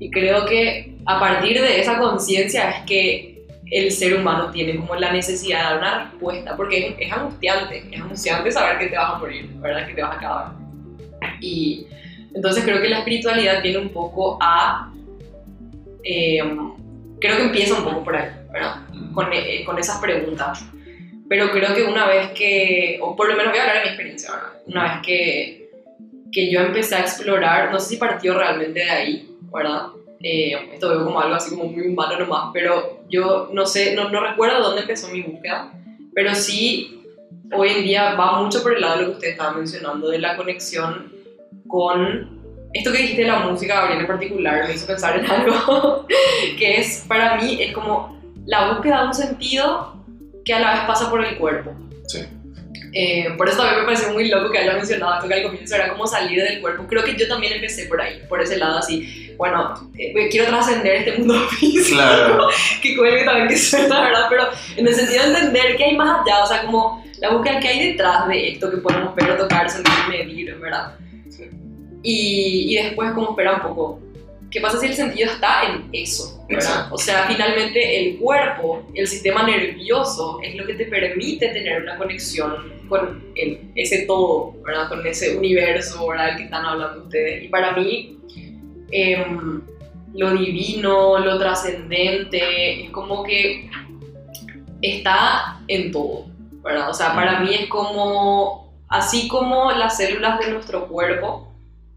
Y 0.00 0.10
creo 0.10 0.44
que 0.46 0.96
a 1.06 1.20
partir 1.20 1.60
de 1.60 1.80
esa 1.80 1.98
conciencia 1.98 2.70
es 2.70 2.86
que 2.86 3.44
el 3.70 3.92
ser 3.92 4.16
humano 4.16 4.50
tiene 4.50 4.76
como 4.76 4.96
la 4.96 5.12
necesidad 5.12 5.58
de 5.58 5.64
dar 5.64 5.78
una 5.78 6.04
respuesta, 6.10 6.56
porque 6.56 6.88
es, 6.88 6.94
es 6.98 7.12
angustiante, 7.12 7.84
es 7.88 8.00
angustiante 8.00 8.50
saber 8.50 8.78
que 8.78 8.86
te 8.86 8.96
vas 8.96 9.14
a 9.14 9.18
morir, 9.18 9.48
¿verdad? 9.60 9.86
Que 9.86 9.94
te 9.94 10.02
vas 10.02 10.12
a 10.12 10.16
acabar. 10.16 10.52
Y 11.40 11.86
entonces 12.34 12.64
creo 12.64 12.82
que 12.82 12.88
la 12.88 12.98
espiritualidad 12.98 13.62
viene 13.62 13.78
un 13.78 13.90
poco 13.90 14.38
a 14.40 14.92
eh, 16.02 16.42
creo 17.20 17.36
que 17.36 17.42
empieza 17.42 17.74
un 17.74 17.84
poco 17.84 18.04
por 18.04 18.16
ahí, 18.16 18.30
¿verdad? 18.52 18.76
mm, 18.92 19.12
Con, 19.12 19.32
eh, 19.32 19.62
con 19.64 19.78
esas 19.78 20.00
preguntas. 20.00 20.64
Pero 21.28 21.50
creo 21.52 21.74
que 21.74 21.84
una 21.84 22.06
vez 22.06 22.30
que, 22.30 22.98
o 23.00 23.14
por 23.14 23.28
lo 23.28 23.36
menos 23.36 23.52
voy 23.52 23.60
a 23.60 23.62
hablar 23.62 23.76
de 23.76 23.82
mi 23.82 23.88
experiencia, 23.88 24.32
¿verdad? 24.32 24.50
Una 24.66 24.82
vez 24.84 24.92
que, 25.06 25.70
que 26.32 26.50
yo 26.50 26.60
empecé 26.60 26.96
a 26.96 27.00
explorar, 27.00 27.70
no 27.70 27.78
sé 27.78 27.90
si 27.90 27.96
partió 27.96 28.36
realmente 28.36 28.80
de 28.80 28.90
ahí, 28.90 29.29
¿verdad? 29.52 29.86
Eh, 30.22 30.52
esto 30.74 30.90
veo 30.90 31.04
como 31.04 31.20
algo 31.20 31.34
así 31.34 31.50
como 31.50 31.64
muy 31.64 31.88
humano 31.88 32.18
nomás, 32.18 32.50
pero 32.52 33.00
yo 33.08 33.48
no 33.52 33.66
sé, 33.66 33.94
no, 33.94 34.10
no 34.10 34.20
recuerdo 34.20 34.62
dónde 34.62 34.82
empezó 34.82 35.08
mi 35.08 35.22
búsqueda, 35.22 35.72
pero 36.14 36.34
sí 36.34 37.00
hoy 37.52 37.68
en 37.70 37.84
día 37.84 38.14
va 38.14 38.42
mucho 38.42 38.62
por 38.62 38.74
el 38.74 38.80
lado 38.80 38.96
de 38.96 39.02
lo 39.02 39.08
que 39.08 39.14
usted 39.14 39.28
estaba 39.28 39.52
mencionando, 39.52 40.08
de 40.08 40.18
la 40.18 40.36
conexión 40.36 41.12
con 41.66 42.40
esto 42.72 42.92
que 42.92 42.98
dijiste 42.98 43.22
de 43.22 43.28
la 43.28 43.40
música, 43.40 43.74
Gabriel 43.74 44.00
en 44.00 44.06
particular, 44.06 44.68
me 44.68 44.74
hizo 44.74 44.86
pensar 44.86 45.18
en 45.18 45.28
algo 45.28 46.06
que 46.58 46.80
es, 46.80 47.04
para 47.08 47.36
mí, 47.36 47.58
es 47.60 47.72
como 47.72 48.20
la 48.46 48.72
búsqueda 48.72 49.02
de 49.02 49.06
un 49.08 49.14
sentido 49.14 49.94
que 50.44 50.54
a 50.54 50.60
la 50.60 50.72
vez 50.72 50.80
pasa 50.86 51.10
por 51.10 51.24
el 51.24 51.36
cuerpo. 51.36 51.72
Sí. 52.06 52.20
Eh, 52.92 53.28
por 53.36 53.48
eso 53.48 53.58
también 53.58 53.80
me 53.80 53.84
pareció 53.84 54.12
muy 54.12 54.28
loco 54.28 54.50
que 54.50 54.58
haya 54.58 54.72
mencionado 54.74 55.26
que 55.28 55.34
al 55.34 55.42
comienzo 55.44 55.74
era 55.76 55.88
como 55.90 56.06
salir 56.06 56.42
del 56.42 56.60
cuerpo. 56.60 56.86
Creo 56.88 57.04
que 57.04 57.16
yo 57.16 57.28
también 57.28 57.52
empecé 57.52 57.86
por 57.86 58.00
ahí, 58.00 58.20
por 58.28 58.42
ese 58.42 58.56
lado 58.56 58.78
así. 58.78 59.32
Bueno, 59.36 59.74
eh, 59.96 60.28
quiero 60.30 60.48
trascender 60.48 60.96
este 60.96 61.18
mundo 61.18 61.34
físico 61.50 61.96
Claro. 61.96 62.48
que 62.82 62.96
cuelgue 62.96 63.24
también 63.24 63.48
que 63.48 63.56
suena, 63.56 64.00
¿verdad? 64.02 64.26
Pero 64.28 64.48
en 64.76 64.86
el 64.86 64.94
sentido 64.94 65.22
de 65.22 65.28
entender 65.30 65.76
qué 65.76 65.84
hay 65.84 65.96
más 65.96 66.20
allá, 66.26 66.42
o 66.42 66.46
sea, 66.46 66.62
como 66.64 67.04
la 67.20 67.30
búsqueda 67.30 67.60
que 67.60 67.68
hay 67.68 67.90
detrás 67.92 68.26
de 68.28 68.48
esto 68.52 68.70
que 68.70 68.78
podemos 68.78 69.14
ver, 69.14 69.36
tocar, 69.38 69.70
sentir, 69.70 69.92
medir, 70.08 70.54
¿verdad? 70.56 70.94
Y, 72.02 72.72
y 72.78 72.82
después 72.82 73.12
como 73.12 73.30
espera 73.30 73.54
un 73.56 73.60
poco, 73.62 74.00
¿qué 74.50 74.60
pasa 74.60 74.78
si 74.78 74.86
el 74.86 74.94
sentido 74.94 75.30
está 75.30 75.64
en 75.64 75.88
eso? 75.92 76.44
O 76.90 76.98
sea, 76.98 77.26
finalmente 77.28 78.00
el 78.00 78.18
cuerpo, 78.18 78.82
el 78.94 79.06
sistema 79.06 79.44
nervioso 79.44 80.40
es 80.42 80.56
lo 80.56 80.66
que 80.66 80.74
te 80.74 80.86
permite 80.86 81.48
tener 81.48 81.82
una 81.82 81.96
conexión 81.96 82.72
con 82.88 83.32
el, 83.36 83.70
ese 83.76 84.04
todo, 84.06 84.54
¿verdad? 84.64 84.88
Con 84.88 85.06
ese 85.06 85.36
universo, 85.36 86.08
¿verdad? 86.08 86.26
Del 86.26 86.36
que 86.38 86.42
están 86.44 86.64
hablando 86.64 87.04
ustedes. 87.04 87.44
Y 87.44 87.48
para 87.48 87.72
mí, 87.72 88.18
em, 88.90 89.62
lo 90.14 90.32
divino, 90.32 91.18
lo 91.20 91.38
trascendente, 91.38 92.84
es 92.84 92.90
como 92.90 93.22
que 93.22 93.70
está 94.82 95.60
en 95.68 95.92
todo, 95.92 96.26
¿verdad? 96.64 96.90
O 96.90 96.94
sea, 96.94 97.14
para 97.14 97.40
mí 97.40 97.54
es 97.54 97.68
como, 97.68 98.74
así 98.88 99.28
como 99.28 99.70
las 99.70 99.96
células 99.96 100.40
de 100.40 100.50
nuestro 100.50 100.88
cuerpo 100.88 101.49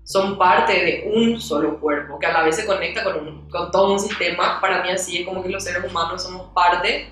son 0.04 0.38
parte 0.38 0.74
de 0.74 1.12
un 1.14 1.40
solo 1.40 1.80
cuerpo, 1.80 2.20
que 2.20 2.26
a 2.28 2.34
la 2.34 2.44
vez 2.44 2.56
se 2.58 2.66
conecta 2.66 3.04
con, 3.04 3.16
un- 3.28 3.50
con 3.50 3.72
todo 3.72 3.94
un 3.94 4.00
sistema, 4.00 4.60
para 4.60 4.84
mí 4.84 4.90
así 4.92 5.20
es 5.20 5.26
como 5.26 5.42
que 5.42 5.50
los 5.50 5.64
seres 5.64 5.84
humanos 5.90 6.24
somos 6.24 6.48
parte 6.54 7.10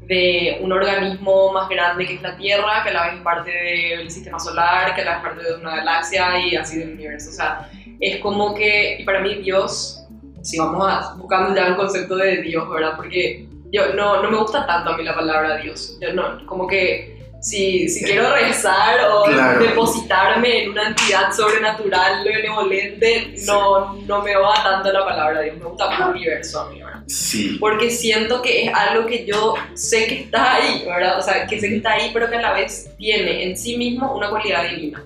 de 0.00 0.58
un 0.60 0.72
organismo 0.72 1.52
más 1.52 1.68
grande 1.68 2.04
que 2.06 2.14
es 2.14 2.22
la 2.22 2.36
Tierra, 2.36 2.82
que 2.82 2.90
a 2.90 2.92
la 2.92 3.04
vez 3.06 3.14
es 3.14 3.20
parte 3.20 3.50
del 3.52 4.10
sistema 4.10 4.38
solar, 4.40 4.94
que 4.94 5.02
a 5.02 5.04
la 5.04 5.10
vez 5.12 5.18
es 5.18 5.28
parte 5.28 5.44
de 5.44 5.54
una 5.54 5.76
galaxia 5.76 6.38
y 6.44 6.56
así 6.56 6.78
del 6.78 6.94
universo. 6.94 7.30
O 7.30 7.32
sea, 7.32 7.70
es 8.00 8.18
como 8.20 8.52
que, 8.54 8.96
y 9.00 9.04
para 9.04 9.20
mí 9.20 9.36
Dios, 9.36 10.04
si 10.42 10.58
vamos 10.58 10.84
a, 10.88 11.14
buscando 11.14 11.54
ya 11.54 11.68
un 11.68 11.76
concepto 11.76 12.16
de 12.16 12.42
Dios, 12.42 12.68
¿verdad? 12.68 12.94
Porque 12.96 13.46
yo 13.70 13.94
no, 13.94 14.20
no 14.20 14.28
me 14.30 14.36
gusta 14.38 14.66
tanto 14.66 14.90
a 14.90 14.96
mí 14.96 15.04
la 15.04 15.14
palabra 15.14 15.56
Dios. 15.58 15.96
Yo 16.00 16.12
no, 16.12 16.44
como 16.46 16.66
que 16.66 17.21
si, 17.42 17.88
si 17.88 18.04
quiero 18.04 18.32
rezar 18.34 19.00
o 19.10 19.24
Claro. 19.24 19.60
depositarme 19.60 20.62
en 20.62 20.70
una 20.70 20.88
entidad 20.88 21.32
sobrenatural, 21.32 22.22
benevolente, 22.24 23.34
no, 23.46 23.94
no 24.06 24.22
me 24.22 24.36
va 24.36 24.54
tanto 24.62 24.92
la 24.92 25.04
palabra 25.04 25.40
Dios, 25.40 25.56
me 25.58 25.64
gusta 25.64 25.90
más 25.90 26.00
el 26.00 26.06
universo 26.14 26.60
a 26.60 26.70
mí, 26.70 26.78
¿verdad? 26.80 27.02
Sí. 27.08 27.56
Porque 27.58 27.90
siento 27.90 28.40
que 28.40 28.66
es 28.66 28.72
algo 28.72 29.06
que 29.06 29.26
yo 29.26 29.54
sé 29.74 30.06
que 30.06 30.20
está 30.20 30.54
ahí, 30.54 30.84
¿verdad? 30.86 31.18
O 31.18 31.22
sea, 31.22 31.44
que 31.48 31.58
sé 31.60 31.68
que 31.68 31.76
está 31.78 31.94
ahí, 31.94 32.10
pero 32.14 32.30
que 32.30 32.36
a 32.36 32.40
la 32.42 32.52
vez 32.52 32.88
tiene 32.96 33.42
en 33.42 33.56
sí 33.56 33.76
mismo 33.76 34.14
una 34.14 34.30
cualidad 34.30 34.70
divina. 34.70 35.02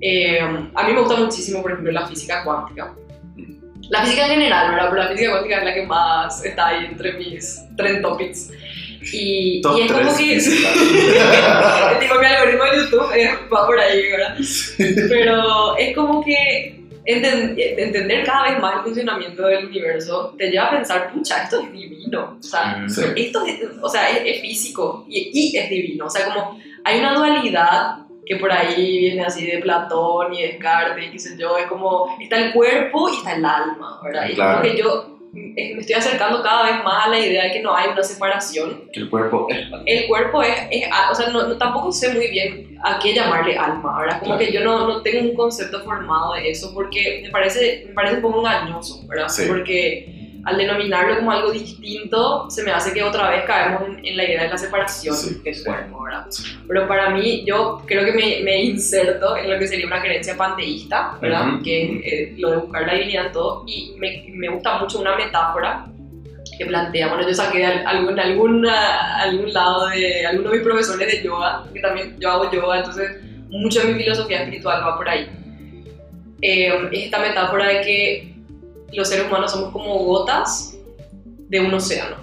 Eh, 0.00 0.38
a 0.40 0.82
mí 0.86 0.92
me 0.92 1.00
gusta 1.00 1.16
muchísimo, 1.16 1.62
por 1.62 1.72
ejemplo, 1.72 1.92
la 1.92 2.06
física 2.06 2.44
cuántica. 2.44 2.94
La 3.90 4.02
física 4.02 4.26
en 4.26 4.32
general, 4.32 4.70
¿verdad? 4.70 4.88
Pero 4.90 5.02
la 5.02 5.08
física 5.10 5.30
cuántica 5.32 5.58
es 5.58 5.64
la 5.64 5.74
que 5.74 5.82
más 5.86 6.44
está 6.44 6.68
ahí 6.68 6.86
entre 6.86 7.12
mis 7.14 7.60
trend 7.76 8.02
topics. 8.02 8.50
Y, 9.12 9.60
Top 9.60 9.78
y 9.78 9.82
es 9.82 9.92
como 9.92 10.16
que... 10.16 10.34
el 10.34 10.40
tipo 12.00 12.14
mi 12.18 12.26
algoritmo 12.26 12.64
de 12.64 12.76
YouTube 12.78 13.12
eh, 13.14 13.30
va 13.52 13.66
por 13.66 13.78
ahí, 13.78 14.02
¿verdad? 14.10 14.36
Pero 15.08 15.76
es 15.76 15.94
como 15.94 16.24
que 16.24 16.80
enten- 17.06 17.54
entender 17.56 18.24
cada 18.24 18.50
vez 18.50 18.60
más 18.60 18.76
el 18.76 18.82
funcionamiento 18.82 19.46
del 19.46 19.66
universo 19.66 20.34
te 20.38 20.50
lleva 20.50 20.66
a 20.66 20.70
pensar, 20.72 21.12
pucha, 21.12 21.42
esto 21.44 21.60
es 21.60 21.72
divino. 21.72 22.36
O 22.38 22.42
sea, 22.42 22.76
Mm. 22.78 22.88
Sí. 22.88 23.02
esto 23.16 23.44
es, 23.46 23.60
o 23.82 23.88
sea, 23.88 24.10
es, 24.10 24.22
es 24.36 24.40
físico 24.40 25.04
y, 25.08 25.30
y 25.32 25.56
es 25.56 25.68
divino. 25.70 26.06
O 26.06 26.10
sea, 26.10 26.26
como 26.26 26.58
hay 26.84 26.98
una 26.98 27.14
dualidad 27.14 27.96
que 28.26 28.36
por 28.36 28.50
ahí 28.50 29.00
viene 29.00 29.22
así 29.24 29.44
de 29.46 29.58
Platón 29.58 30.32
y 30.32 30.42
Descartes 30.42 31.06
y 31.06 31.10
qué 31.10 31.18
sé 31.18 31.36
yo, 31.38 31.58
es 31.58 31.66
como 31.66 32.16
está 32.20 32.36
el 32.38 32.52
cuerpo 32.54 33.10
y 33.10 33.16
está 33.18 33.34
el 33.36 33.44
alma, 33.44 34.00
¿verdad? 34.02 34.26
Y 34.26 34.30
es 34.30 34.34
Claro. 34.36 34.60
como 34.60 34.72
que 34.74 34.78
yo 34.80 35.13
me 35.34 35.80
estoy 35.80 35.94
acercando 35.96 36.42
cada 36.42 36.64
vez 36.70 36.84
más 36.84 37.06
a 37.06 37.08
la 37.08 37.18
idea 37.18 37.44
de 37.44 37.52
que 37.52 37.60
no 37.62 37.74
hay 37.74 37.88
una 37.90 38.02
separación 38.02 38.84
Que 38.92 39.00
el 39.00 39.10
cuerpo 39.10 39.46
es. 39.50 39.66
el 39.86 40.06
cuerpo 40.06 40.42
es, 40.42 40.54
es- 40.70 40.88
o 41.10 41.14
sea, 41.14 41.28
no, 41.30 41.46
no- 41.48 41.56
tampoco 41.58 41.90
sé 41.92 42.12
muy 42.14 42.28
bien 42.28 42.78
a 42.84 42.98
qué 42.98 43.14
llamarle 43.14 43.56
alma, 43.58 44.00
¿verdad? 44.00 44.20
Como 44.20 44.38
que 44.38 44.52
yo 44.52 44.62
no, 44.62 44.86
no 44.86 45.02
tengo 45.02 45.28
un 45.28 45.34
concepto 45.34 45.80
formado 45.82 46.34
de 46.34 46.50
eso 46.50 46.72
porque 46.74 47.20
me 47.24 47.30
parece, 47.30 47.84
me 47.88 47.94
parece 47.94 48.16
un 48.16 48.22
poco 48.22 48.38
engañoso, 48.40 49.06
¿verdad? 49.08 49.28
Sí. 49.28 49.44
Porque 49.48 50.23
al 50.44 50.58
denominarlo 50.58 51.16
como 51.16 51.30
algo 51.32 51.50
distinto, 51.50 52.50
se 52.50 52.62
me 52.62 52.70
hace 52.72 52.92
que 52.92 53.02
otra 53.02 53.30
vez 53.30 53.44
caemos 53.46 53.82
en, 53.88 54.04
en 54.04 54.16
la 54.16 54.24
idea 54.24 54.42
de 54.44 54.48
la 54.50 54.58
separación 54.58 55.14
Sí, 55.16 55.40
del 55.42 55.54
sí. 55.54 55.64
cuerpo, 55.64 56.02
¿verdad? 56.02 56.26
Pero 56.68 56.86
para 56.88 57.10
mí, 57.10 57.44
yo 57.46 57.82
creo 57.86 58.04
que 58.04 58.12
me, 58.12 58.40
me 58.42 58.62
inserto 58.64 59.36
en 59.36 59.50
lo 59.50 59.58
que 59.58 59.66
sería 59.66 59.86
una 59.86 60.00
creencia 60.02 60.36
panteísta, 60.36 61.16
¿verdad? 61.20 61.54
Ujú. 61.54 61.62
Que 61.62 61.82
es 61.84 61.90
eh, 62.12 62.34
lo 62.38 62.50
de 62.50 62.56
buscar 62.58 62.86
la 62.86 62.94
divinidad 62.94 63.26
en 63.26 63.32
todo, 63.32 63.64
y 63.66 63.94
me, 63.98 64.24
me 64.30 64.48
gusta 64.48 64.78
mucho 64.78 64.98
una 65.00 65.16
metáfora 65.16 65.86
que 66.58 66.66
plantea, 66.66 67.08
bueno, 67.08 67.26
yo 67.26 67.34
saqué 67.34 67.58
de 67.58 67.66
al- 67.66 67.86
algún, 67.86 68.20
alguna, 68.20 69.18
algún 69.22 69.52
lado 69.52 69.88
de 69.88 70.26
alguno 70.26 70.50
de 70.50 70.58
mis 70.58 70.66
profesores 70.66 71.08
de 71.10 71.22
yoga, 71.22 71.64
que 71.72 71.80
también 71.80 72.16
yo 72.20 72.30
hago 72.30 72.52
yoga, 72.52 72.78
entonces 72.78 73.10
mucho 73.48 73.80
de 73.80 73.92
mi 73.94 74.02
filosofía 74.02 74.40
espiritual 74.42 74.82
va 74.86 74.96
por 74.96 75.08
ahí. 75.08 75.26
Eh, 76.42 76.68
es 76.92 77.04
esta 77.04 77.18
metáfora 77.18 77.68
de 77.68 77.80
que 77.80 78.33
los 78.94 79.08
seres 79.08 79.26
humanos 79.26 79.52
somos 79.52 79.70
como 79.72 79.98
gotas 80.04 80.76
de 81.48 81.60
un 81.60 81.74
océano. 81.74 82.16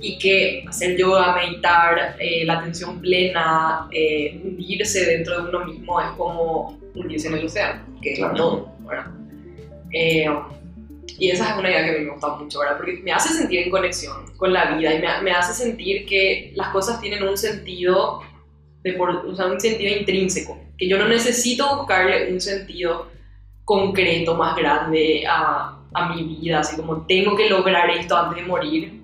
Y 0.00 0.18
que 0.18 0.64
hacer 0.66 0.96
yoga, 0.96 1.36
meditar, 1.36 2.16
eh, 2.18 2.42
la 2.46 2.54
atención 2.60 3.00
plena, 3.02 3.86
eh, 3.92 4.40
hundirse 4.42 5.04
dentro 5.04 5.42
de 5.42 5.48
uno 5.50 5.66
mismo 5.66 6.00
es 6.00 6.08
como 6.16 6.78
hundirse 6.94 7.28
en 7.28 7.34
el 7.34 7.44
océano, 7.44 7.84
que 8.00 8.14
Claro. 8.14 8.32
es 8.32 8.38
todo, 8.38 8.72
¿verdad? 8.88 9.06
Eh, 9.92 10.26
y 11.18 11.30
esa 11.30 11.50
es 11.52 11.58
una 11.58 11.68
idea 11.68 11.84
que 11.84 11.90
a 11.90 11.98
mí 11.98 12.04
me 12.06 12.12
gusta 12.12 12.28
mucho, 12.36 12.60
¿verdad? 12.60 12.78
Porque 12.78 12.94
me 13.04 13.12
hace 13.12 13.28
sentir 13.34 13.60
en 13.60 13.70
conexión 13.70 14.16
con 14.38 14.54
la 14.54 14.74
vida 14.74 14.94
y 14.94 15.00
me, 15.00 15.22
me 15.22 15.32
hace 15.32 15.52
sentir 15.52 16.06
que 16.06 16.52
las 16.56 16.68
cosas 16.68 16.98
tienen 17.02 17.22
un 17.22 17.36
sentido, 17.36 18.22
de 18.82 18.94
por, 18.94 19.10
o 19.10 19.36
sea, 19.36 19.46
un 19.48 19.60
sentido 19.60 19.94
intrínseco, 19.94 20.58
que 20.78 20.88
yo 20.88 20.96
no 20.96 21.06
necesito 21.08 21.76
buscarle 21.76 22.32
un 22.32 22.40
sentido 22.40 23.08
concreto 23.64 24.34
más 24.34 24.56
grande 24.56 25.24
a, 25.28 25.78
a 25.94 26.14
mi 26.14 26.22
vida, 26.24 26.60
así 26.60 26.76
como 26.76 27.06
tengo 27.06 27.36
que 27.36 27.48
lograr 27.48 27.90
esto 27.90 28.16
antes 28.16 28.42
de 28.42 28.48
morir, 28.48 29.02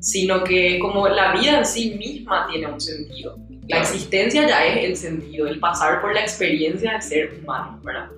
sino 0.00 0.44
que 0.44 0.78
como 0.78 1.08
la 1.08 1.32
vida 1.32 1.58
en 1.58 1.66
sí 1.66 1.96
misma 1.98 2.46
tiene 2.50 2.66
un 2.66 2.80
sentido. 2.80 3.36
La 3.68 3.80
existencia 3.80 4.48
ya 4.48 4.64
es 4.64 4.84
el 4.84 4.96
sentido, 4.96 5.46
el 5.46 5.58
pasar 5.60 6.00
por 6.00 6.14
la 6.14 6.20
experiencia 6.20 6.94
de 6.94 7.02
ser 7.02 7.40
humano, 7.42 7.78
¿verdad? 7.84 8.08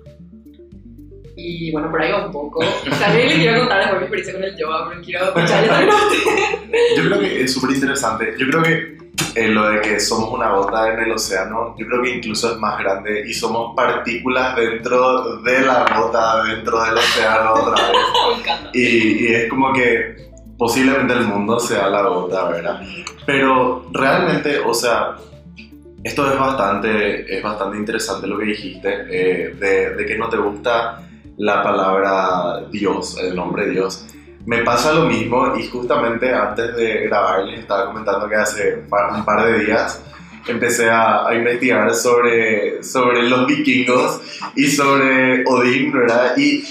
Y 1.35 1.71
bueno, 1.71 1.89
por 1.89 2.01
ahí 2.01 2.11
va 2.11 2.25
un 2.25 2.31
poco. 2.31 2.63
También 2.99 3.27
les 3.27 3.37
quiero 3.39 3.59
contar 3.59 3.79
después 3.79 3.99
mi 3.99 4.05
experiencia 4.05 4.33
con 4.33 4.43
el 4.43 4.57
yoga, 4.57 4.89
pero 4.89 5.01
quiero 5.01 5.25
escuchar 5.27 5.67
también 5.67 5.89
a 5.89 5.95
ustedes. 5.95 6.97
Yo 6.97 7.03
creo 7.03 7.19
que 7.19 7.43
es 7.43 7.53
súper 7.53 7.71
interesante. 7.71 8.33
Yo 8.37 8.47
creo 8.47 8.63
que 8.63 9.00
eh, 9.35 9.47
lo 9.47 9.69
de 9.69 9.81
que 9.81 9.99
somos 9.99 10.31
una 10.31 10.51
gota 10.51 10.93
en 10.93 10.99
el 10.99 11.11
océano, 11.11 11.75
yo 11.77 11.87
creo 11.87 12.01
que 12.01 12.15
incluso 12.15 12.51
es 12.51 12.57
más 12.57 12.79
grande 12.79 13.23
y 13.27 13.33
somos 13.33 13.75
partículas 13.75 14.55
dentro 14.55 15.37
de 15.37 15.61
la 15.61 15.85
gota, 15.95 16.43
dentro 16.43 16.83
del 16.83 16.97
océano 16.97 17.53
otra 17.53 17.87
vez. 17.87 17.97
Y, 18.73 19.25
y 19.25 19.33
es 19.33 19.49
como 19.49 19.73
que 19.73 20.31
posiblemente 20.57 21.13
el 21.13 21.25
mundo 21.25 21.59
sea 21.59 21.87
la 21.87 22.03
gota, 22.03 22.49
¿verdad? 22.49 22.81
Pero 23.25 23.85
realmente, 23.91 24.59
o 24.59 24.73
sea, 24.73 25.15
esto 26.03 26.31
es 26.31 26.39
bastante, 26.39 27.37
es 27.37 27.43
bastante 27.43 27.77
interesante 27.77 28.27
lo 28.27 28.37
que 28.37 28.45
dijiste, 28.45 28.89
eh, 29.09 29.55
de, 29.55 29.95
de 29.95 30.05
que 30.05 30.17
no 30.17 30.29
te 30.29 30.37
gusta 30.37 31.01
la 31.37 31.63
palabra 31.63 32.65
Dios, 32.71 33.17
el 33.17 33.35
nombre 33.35 33.69
Dios. 33.69 34.05
Me 34.45 34.63
pasa 34.63 34.93
lo 34.93 35.05
mismo 35.05 35.55
y 35.55 35.67
justamente 35.67 36.33
antes 36.33 36.75
de 36.75 37.03
grabar 37.07 37.43
les 37.43 37.59
estaba 37.59 37.87
comentando 37.87 38.27
que 38.27 38.35
hace 38.35 38.83
un 38.89 39.25
par 39.25 39.45
de 39.45 39.59
días 39.59 40.01
empecé 40.47 40.89
a, 40.89 41.27
a 41.27 41.35
investigar 41.35 41.93
sobre, 41.93 42.83
sobre 42.83 43.23
los 43.23 43.45
vikingos 43.45 44.21
y 44.55 44.65
sobre 44.67 45.43
Odín, 45.45 45.91
¿verdad? 45.91 46.35
Y, 46.37 46.63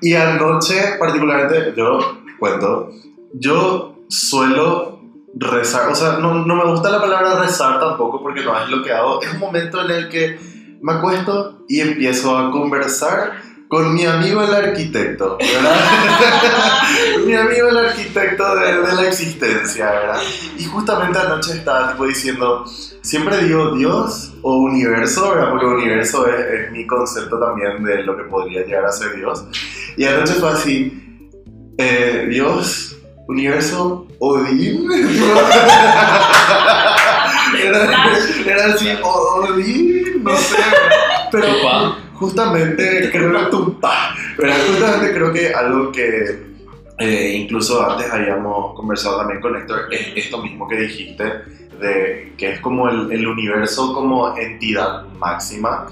y 0.00 0.14
anoche 0.14 0.96
particularmente, 0.98 1.74
yo 1.76 2.18
cuento, 2.38 2.90
yo 3.32 3.96
suelo 4.08 5.00
rezar, 5.34 5.90
o 5.90 5.94
sea, 5.94 6.18
no, 6.18 6.46
no 6.46 6.56
me 6.56 6.64
gusta 6.70 6.90
la 6.90 7.00
palabra 7.00 7.40
rezar 7.40 7.78
tampoco 7.80 8.22
porque 8.22 8.42
no 8.42 8.58
es 8.58 8.68
lo 8.70 8.82
que 8.82 8.92
hago, 8.92 9.20
es 9.20 9.32
un 9.34 9.40
momento 9.40 9.84
en 9.84 9.90
el 9.90 10.08
que 10.08 10.38
me 10.80 10.92
acuesto 10.94 11.64
y 11.68 11.80
empiezo 11.80 12.38
a 12.38 12.50
conversar 12.50 13.32
con 13.68 13.94
mi 13.94 14.04
amigo 14.06 14.42
el 14.42 14.54
arquitecto, 14.54 15.38
¿verdad? 15.38 15.76
mi 17.26 17.34
amigo 17.34 17.68
el 17.68 17.78
arquitecto 17.78 18.54
de, 18.56 18.80
de 18.80 18.92
la 18.94 19.08
existencia, 19.08 19.90
¿verdad? 19.90 20.20
Y 20.58 20.64
justamente 20.64 21.18
anoche 21.18 21.52
estaba 21.54 21.90
tipo 21.92 22.06
diciendo, 22.06 22.64
siempre 23.02 23.38
digo 23.44 23.74
Dios 23.74 24.32
o 24.42 24.58
universo, 24.58 25.30
¿verdad? 25.30 25.50
Porque 25.50 25.66
universo 25.66 26.26
es, 26.28 26.40
es 26.66 26.70
mi 26.72 26.86
concepto 26.86 27.38
también 27.40 27.82
de 27.82 28.02
lo 28.04 28.16
que 28.16 28.22
podría 28.24 28.64
llegar 28.64 28.84
a 28.84 28.92
ser 28.92 29.16
Dios. 29.16 29.44
Y 29.96 30.04
anoche 30.04 30.34
fue 30.34 30.50
así, 30.50 31.02
eh, 31.78 32.26
Dios, 32.30 32.96
universo, 33.26 34.06
Odín. 34.20 34.88
era, 37.62 38.16
era 38.46 38.66
así, 38.74 38.88
"O- 39.02 39.40
Odín, 39.40 40.22
no 40.22 40.36
sé. 40.36 40.56
Pero. 41.32 42.05
Justamente 42.18 43.10
creo 43.10 43.32
que 43.32 43.58
justamente 44.38 45.14
creo 45.14 45.32
que 45.32 45.54
algo 45.54 45.92
que 45.92 46.46
eh, 46.98 47.32
incluso 47.36 47.88
antes 47.88 48.10
habíamos 48.10 48.74
conversado 48.74 49.18
también 49.18 49.40
con 49.40 49.56
Héctor 49.56 49.88
es 49.92 50.12
esto 50.16 50.42
mismo 50.42 50.66
que 50.66 50.76
dijiste, 50.76 51.24
de 51.78 52.32
que 52.38 52.52
es 52.52 52.60
como 52.60 52.88
el, 52.88 53.26
universo 53.26 53.92
como 53.92 54.36
entidad 54.36 55.04
máxima. 55.18 55.86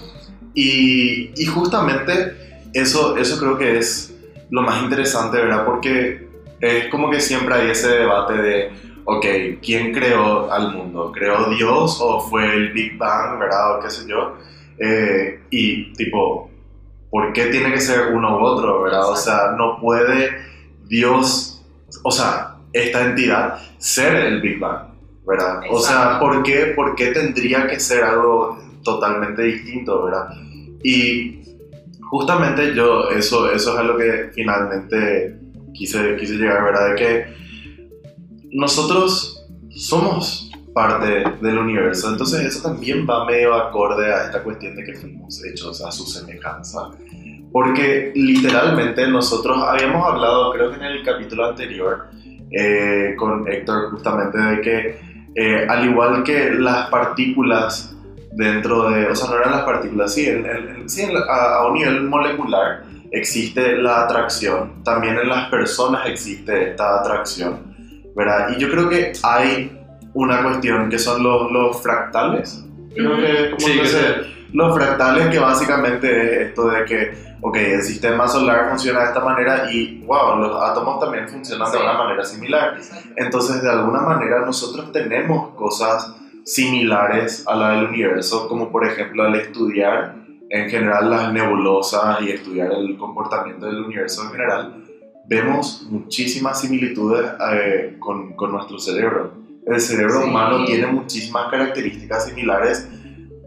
Y, 0.55 1.31
y 1.37 1.47
justamente 1.47 2.61
eso, 2.73 3.17
eso 3.17 3.39
creo 3.39 3.59
que 3.59 3.79
es 3.79 4.15
lo 4.51 4.63
más 4.63 4.83
interesante, 4.83 5.39
¿verdad? 5.39 5.65
Porque 5.67 6.27
es 6.61 6.87
como 6.89 7.11
que 7.11 7.21
siempre 7.21 7.55
hay 7.55 7.71
ese 7.71 7.89
debate 7.89 8.35
de, 8.35 8.73
ok, 9.05 9.27
¿quién 9.63 9.93
creó 9.93 10.51
al 10.51 10.73
mundo? 10.73 11.13
¿Creó 11.13 11.51
Dios 11.51 11.99
o 12.01 12.21
fue 12.21 12.55
el 12.55 12.73
Big 12.73 12.97
Bang, 12.97 13.39
¿verdad? 13.39 13.79
O 13.79 13.81
qué 13.83 13.91
sé 13.91 14.09
yo. 14.09 14.37
Eh, 14.79 15.41
y 15.51 15.93
tipo, 15.93 16.51
¿por 17.11 17.33
qué 17.33 17.47
tiene 17.47 17.73
que 17.73 17.81
ser 17.81 18.13
uno 18.13 18.39
u 18.39 18.43
otro, 18.43 18.83
verdad? 18.83 19.11
O 19.11 19.17
sea, 19.17 19.55
no 19.57 19.79
puede 19.81 20.31
Dios, 20.87 21.65
o 22.03 22.11
sea, 22.11 22.57
esta 22.73 23.05
entidad 23.05 23.59
ser 23.79 24.17
el 24.17 24.41
Big 24.41 24.59
Bang, 24.59 24.89
¿verdad? 25.27 25.61
O 25.71 25.79
sea. 25.79 26.19
¿por 26.19 26.43
qué, 26.43 26.73
¿por 26.77 26.95
qué 26.97 27.13
tendría 27.13 27.67
que 27.67 27.79
ser 27.79 28.03
algo 28.05 28.59
totalmente 28.83 29.43
distinto, 29.43 30.05
verdad? 30.05 30.29
Y 30.83 31.41
justamente 32.03 32.75
yo, 32.75 33.11
eso, 33.11 33.51
eso 33.51 33.73
es 33.73 33.79
a 33.79 33.83
lo 33.83 33.97
que 33.97 34.31
finalmente 34.35 35.39
quise, 35.73 36.17
quise 36.17 36.35
llegar, 36.35 36.65
¿verdad? 36.65 36.91
De 36.91 36.95
que 36.95 37.27
nosotros 38.53 39.47
somos 39.71 40.51
parte 40.75 41.25
del 41.41 41.59
universo, 41.59 42.11
entonces 42.11 42.41
eso 42.45 42.69
también 42.69 43.07
va 43.09 43.25
medio 43.25 43.55
acorde 43.55 44.13
a 44.13 44.25
esta 44.25 44.43
cuestión 44.43 44.75
de 44.77 44.85
que 44.85 44.95
fuimos 44.95 45.43
hechos 45.45 45.81
a 45.85 45.91
su 45.93 46.05
semejanza. 46.05 46.91
Porque 47.53 48.11
literalmente 48.17 49.07
nosotros 49.07 49.57
habíamos 49.63 50.05
hablado, 50.07 50.53
creo 50.53 50.71
que 50.71 50.77
en 50.77 50.83
el 50.83 51.05
capítulo 51.05 51.47
anterior, 51.47 52.07
eh, 52.51 53.15
con 53.17 53.47
Héctor, 53.51 53.91
justamente 53.93 54.39
de 54.39 54.61
que 54.61 55.15
eh, 55.37 55.67
al 55.69 55.85
igual 55.89 56.23
que 56.25 56.51
las 56.51 56.89
partículas 56.91 57.95
dentro 58.33 58.91
de, 58.91 59.07
o 59.07 59.15
sea, 59.17 59.31
no 59.31 59.37
eran 59.37 59.53
las 59.53 59.63
partículas, 59.63 60.13
sí, 60.15 60.27
en- 60.29 60.45
en- 60.47 60.89
sí, 60.89 61.03
en 61.03 61.17
a, 61.17 61.57
a 61.59 61.67
un 61.69 61.75
nivel 61.75 62.03
molecular 62.05 62.83
existe 63.13 63.77
la 63.77 64.03
atracción, 64.05 64.83
también 64.83 65.17
en 65.19 65.29
las 65.29 65.49
personas 65.49 66.09
existe 66.09 66.71
esta 66.71 67.01
atracción, 67.01 67.75
¿verdad? 68.17 68.49
Y 68.57 68.61
yo 68.61 68.69
creo 68.71 68.89
que 68.89 69.13
hay 69.23 69.81
una 70.15 70.43
cuestión 70.43 70.89
que 70.89 70.99
son 70.99 71.23
los, 71.23 71.51
los 71.53 71.83
fractales, 71.83 72.65
creo 72.95 73.17
que, 73.17 73.51
¿cómo 73.51 73.61
Sí, 73.67 73.79
que 73.81 73.87
se- 73.87 74.35
los 74.53 74.75
fractales 74.77 75.27
que 75.29 75.39
básicamente 75.41 76.07
es 76.43 76.49
esto 76.49 76.69
de 76.69 76.85
que, 76.85 77.15
ok, 77.41 77.57
el 77.57 77.83
sistema 77.83 78.29
solar 78.29 78.69
funciona 78.71 79.01
de 79.01 79.07
esta 79.07 79.19
manera 79.21 79.69
y, 79.73 80.01
wow, 80.07 80.39
los 80.39 80.63
átomos 80.63 81.01
también 81.01 81.29
funcionan 81.29 81.71
de 81.73 81.79
Sí. 81.79 81.83
una 81.83 81.95
manera 81.95 82.25
similar. 82.25 82.77
Entonces, 83.17 83.61
de 83.63 83.71
alguna 83.71 84.01
manera, 84.03 84.47
nosotros 84.47 84.93
tenemos 84.93 85.49
cosas 85.57 86.15
similares 86.45 87.45
a 87.49 87.57
la 87.57 87.71
del 87.73 87.89
universo, 87.89 88.49
como 88.49 88.71
por 88.71 88.87
ejemplo 88.87 89.25
al 89.25 89.35
estudiar 89.35 90.15
en 90.51 90.71
general 90.71 91.11
las 91.11 91.33
nebulosas 91.33 92.21
y 92.23 92.31
estudiar 92.31 92.71
el 92.73 92.97
comportamiento 92.97 93.67
del 93.67 93.81
universo 93.83 94.23
en 94.25 94.31
general, 94.31 94.85
vemos 95.27 95.87
muchísimas 95.91 96.61
similitudes 96.61 97.29
eh, 97.53 97.97
con, 97.99 98.35
con 98.35 98.53
nuestro 98.53 98.79
cerebro. 98.79 99.33
El 99.67 99.81
cerebro 99.81 100.21
Sí. 100.23 100.29
humano 100.29 100.65
tiene 100.65 100.87
muchísimas 100.89 101.51
características 101.51 102.27
similares 102.27 102.87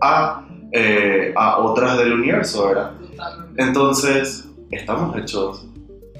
a, 0.02 0.46
eh, 0.72 1.34
a 1.36 1.58
otras 1.60 1.98
del 2.00 2.14
universo, 2.14 2.68
¿verdad? 2.68 2.92
Totalmente. 3.00 3.62
Entonces, 3.64 4.46
estamos 4.72 5.16
hechos 5.18 5.66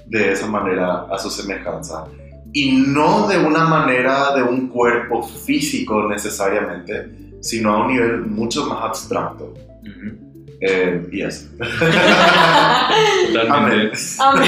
de 0.06 0.32
esa 0.34 0.48
manera 0.48 1.06
a 1.12 1.18
su 1.20 1.30
semejanza. 1.30 2.06
Y 2.54 2.72
no 2.88 3.28
de 3.28 3.38
una 3.40 3.66
manera 3.66 4.34
de 4.36 4.42
un 4.44 4.68
cuerpo 4.70 5.22
físico 5.24 6.08
necesariamente, 6.08 7.10
sino 7.42 7.74
a 7.74 7.82
un 7.86 7.88
nivel 7.94 8.22
mucho 8.22 8.66
más 8.68 8.84
abstracto. 8.84 9.54
Ujú. 9.82 10.16
Eh, 10.62 11.08
y 11.12 11.22
eso. 11.22 11.48
Totalmente. 13.34 13.98
Amén. 14.20 14.46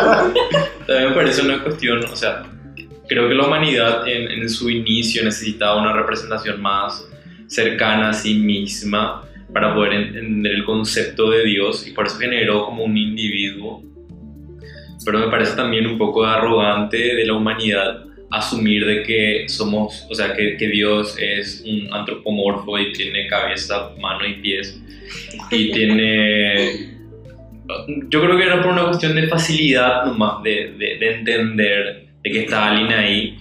Amén. 0.00 0.34
También 0.86 1.08
me 1.10 1.14
parece 1.14 1.42
una 1.42 1.62
cuestión, 1.62 2.00
o 2.10 2.16
sea, 2.16 2.42
creo 3.08 3.28
que 3.28 3.34
la 3.34 3.46
humanidad 3.46 4.06
en, 4.06 4.30
en 4.30 4.48
su 4.48 4.70
inicio 4.70 5.24
necesitaba 5.24 5.80
una 5.80 5.92
representación 5.92 6.60
más 6.60 7.08
cercana 7.46 8.10
a 8.10 8.12
sí 8.12 8.34
misma 8.34 9.24
para 9.52 9.74
poder 9.74 9.94
entender 9.94 10.52
el 10.52 10.64
concepto 10.64 11.30
de 11.30 11.44
Dios 11.44 11.86
y 11.86 11.92
por 11.92 12.06
eso 12.06 12.18
generó 12.18 12.66
como 12.66 12.84
un 12.84 12.96
individuo. 12.96 13.82
Pero 15.04 15.20
me 15.20 15.28
parece 15.28 15.56
también 15.56 15.86
un 15.86 15.96
poco 15.96 16.24
arrogante 16.24 17.14
de 17.14 17.24
la 17.24 17.32
humanidad 17.32 18.04
asumir 18.30 18.84
de 18.84 19.02
que 19.04 19.48
somos, 19.48 20.06
o 20.10 20.14
sea, 20.14 20.34
que, 20.34 20.58
que 20.58 20.68
Dios 20.68 21.16
es 21.18 21.64
un 21.66 21.92
antropomorfo 21.92 22.78
y 22.78 22.92
tiene 22.92 23.26
cabeza, 23.26 23.92
mano 23.98 24.26
y 24.26 24.34
pies 24.34 24.82
y 25.50 25.72
tiene 25.72 26.98
yo 28.08 28.22
creo 28.22 28.36
que 28.38 28.44
era 28.44 28.62
por 28.62 28.72
una 28.72 28.86
cuestión 28.86 29.14
de 29.14 29.28
facilidad 29.28 30.06
nomás 30.06 30.42
de, 30.42 30.74
de, 30.78 30.98
de 30.98 31.14
entender 31.14 32.07
de 32.22 32.30
que 32.30 32.40
está 32.40 32.66
Stalin 32.66 32.92
ahí, 32.92 33.38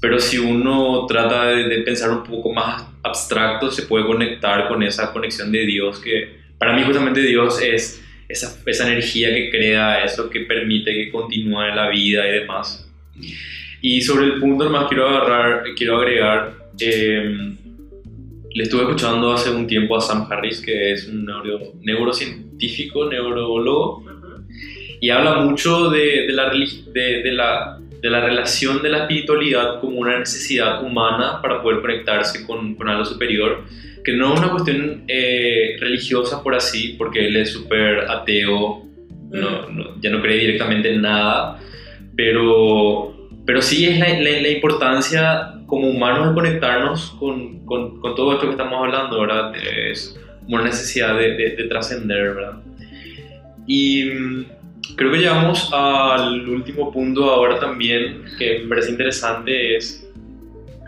pero 0.00 0.18
si 0.18 0.38
uno 0.38 1.06
trata 1.06 1.46
de, 1.46 1.68
de, 1.68 1.78
pensar 1.82 2.10
un 2.10 2.22
poco 2.22 2.52
más 2.52 2.86
abstracto, 3.02 3.70
se 3.70 3.82
puede 3.82 4.06
conectar 4.06 4.68
con 4.68 4.82
esa 4.82 5.12
conexión 5.12 5.50
de 5.50 5.64
Dios, 5.64 5.98
que 5.98 6.44
para 6.58 6.74
mí 6.74 6.82
justamente 6.82 7.20
Dios 7.20 7.60
es 7.62 8.04
esa, 8.28 8.60
esa 8.66 8.90
energía 8.90 9.32
que 9.34 9.50
crea 9.50 10.04
eso, 10.04 10.28
que 10.30 10.40
permite 10.40 10.92
que 10.92 11.10
continúe 11.10 11.60
la 11.74 11.88
vida 11.88 12.28
y 12.28 12.32
demás. 12.40 12.90
Y 13.80 14.00
sobre 14.00 14.26
el 14.26 14.40
punto 14.40 14.68
más 14.70 14.88
quiero, 14.88 15.08
agarrar, 15.08 15.64
quiero 15.76 15.98
agregar, 15.98 16.54
eh, 16.80 17.54
le 18.54 18.62
estuve 18.62 18.82
escuchando 18.82 19.32
hace 19.32 19.50
un 19.50 19.66
tiempo 19.66 19.96
a 19.96 20.00
Sam 20.00 20.26
Harris, 20.30 20.60
que 20.60 20.92
es 20.92 21.06
un 21.06 21.26
neuro, 21.26 21.72
neurocientífico, 21.82 23.10
neurólogo, 23.10 24.04
y 25.00 25.10
habla 25.10 25.40
mucho 25.40 25.90
de, 25.90 26.26
de, 26.26 26.32
la, 26.32 26.50
de, 26.50 27.22
de, 27.22 27.32
la, 27.32 27.78
de 28.04 28.10
la 28.10 28.20
relación 28.20 28.82
de 28.82 28.90
la 28.90 28.98
espiritualidad 28.98 29.80
como 29.80 29.98
una 29.98 30.18
necesidad 30.18 30.84
humana 30.84 31.40
para 31.40 31.62
poder 31.62 31.80
conectarse 31.80 32.46
con, 32.46 32.74
con 32.74 32.86
algo 32.86 33.02
superior, 33.02 33.64
que 34.04 34.12
no 34.12 34.34
es 34.34 34.40
una 34.40 34.50
cuestión 34.50 35.04
eh, 35.08 35.78
religiosa 35.80 36.42
por 36.42 36.54
así, 36.54 36.96
porque 36.98 37.26
él 37.26 37.36
es 37.38 37.52
súper 37.52 38.00
ateo, 38.00 38.84
no, 39.30 39.70
no, 39.70 39.98
ya 40.02 40.10
no 40.10 40.20
cree 40.20 40.36
directamente 40.36 40.92
en 40.92 41.00
nada, 41.00 41.58
pero, 42.14 43.30
pero 43.46 43.62
sí 43.62 43.86
es 43.86 43.98
la, 43.98 44.08
la, 44.08 44.42
la 44.42 44.48
importancia 44.50 45.54
como 45.64 45.88
humanos 45.88 46.28
de 46.28 46.34
conectarnos 46.34 47.16
con, 47.18 47.64
con, 47.64 48.02
con, 48.02 48.14
todo 48.14 48.34
esto 48.34 48.44
que 48.44 48.52
estamos 48.52 48.84
hablando, 48.84 49.18
¿verdad? 49.18 49.54
Es 49.56 50.14
una 50.46 50.62
necesidad 50.62 51.16
de, 51.16 51.36
de, 51.36 51.56
de 51.56 51.64
trascender, 51.68 52.34
¿verdad? 52.34 52.60
Y 53.66 54.10
mm, 54.10 54.44
creo 54.96 55.10
que 55.10 55.18
llegamos 55.18 55.70
al 55.72 56.48
último 56.48 56.92
punto 56.92 57.30
ahora 57.30 57.58
también, 57.58 58.24
que 58.38 58.60
me 58.60 58.68
parece 58.68 58.90
interesante, 58.90 59.76
es 59.76 60.06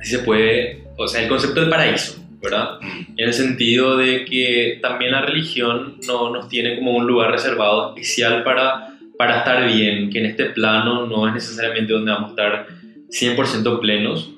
si 0.03 0.11
se 0.11 0.19
puede, 0.21 0.85
o 0.97 1.09
sea, 1.09 1.23
el 1.23 1.29
concepto 1.29 1.61
del 1.61 1.71
paraíso, 1.71 2.25
¿verdad? 2.43 2.79
En 3.17 3.27
el 3.27 3.33
sentido 3.33 3.97
de 3.97 4.25
que 4.25 4.79
también 4.81 5.13
la 5.13 5.23
religión 5.23 5.97
no, 6.07 6.31
nos 6.31 6.49
tiene 6.49 6.77
como 6.77 6.97
un 6.97 7.07
lugar 7.07 7.31
reservado 7.31 7.89
especial 7.91 8.45
para, 8.45 8.95
para 9.19 9.39
estar 9.39 9.67
bien, 9.67 10.11
que 10.11 10.19
en 10.21 10.27
este 10.27 10.47
plano 10.47 11.07
no 11.07 11.27
es 11.27 11.35
necesariamente 11.35 11.93
donde 11.93 12.13
vamos 12.13 12.29
a 12.29 12.31
estar 12.31 12.67
100% 13.09 13.81
plenos. 13.81 14.33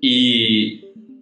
Y 0.00 0.80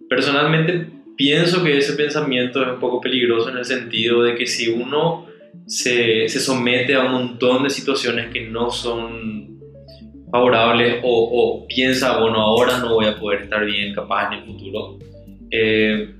personalmente 0.09 0.87
pienso 1.15 1.63
que 1.63 1.77
ese 1.77 1.93
pensamiento 1.93 2.63
es 2.63 2.69
un 2.69 2.79
poco 2.79 3.01
peligroso 3.01 3.49
en 3.49 3.57
el 3.57 3.65
sentido 3.65 4.23
de 4.23 4.35
que 4.35 4.47
si 4.47 4.69
uno 4.69 5.28
se, 5.67 6.27
se 6.27 6.39
somete 6.39 6.95
a 6.95 7.05
un 7.05 7.11
montón 7.11 7.63
de 7.63 7.69
situaciones 7.69 8.31
que 8.31 8.47
no 8.47 8.69
son 8.71 9.59
favorables 10.31 11.01
o, 11.03 11.65
piensa, 11.67 12.19
bueno, 12.19 12.41
ahora 12.41 12.79
no 12.79 12.93
voy 12.93 13.05
a 13.05 13.17
poder 13.17 13.43
estar 13.43 13.65
bien 13.65 13.93
capaz 13.93 14.27
en 14.27 14.39
el 14.39 14.45
futuro, 14.45 14.99
eh, 15.51 16.15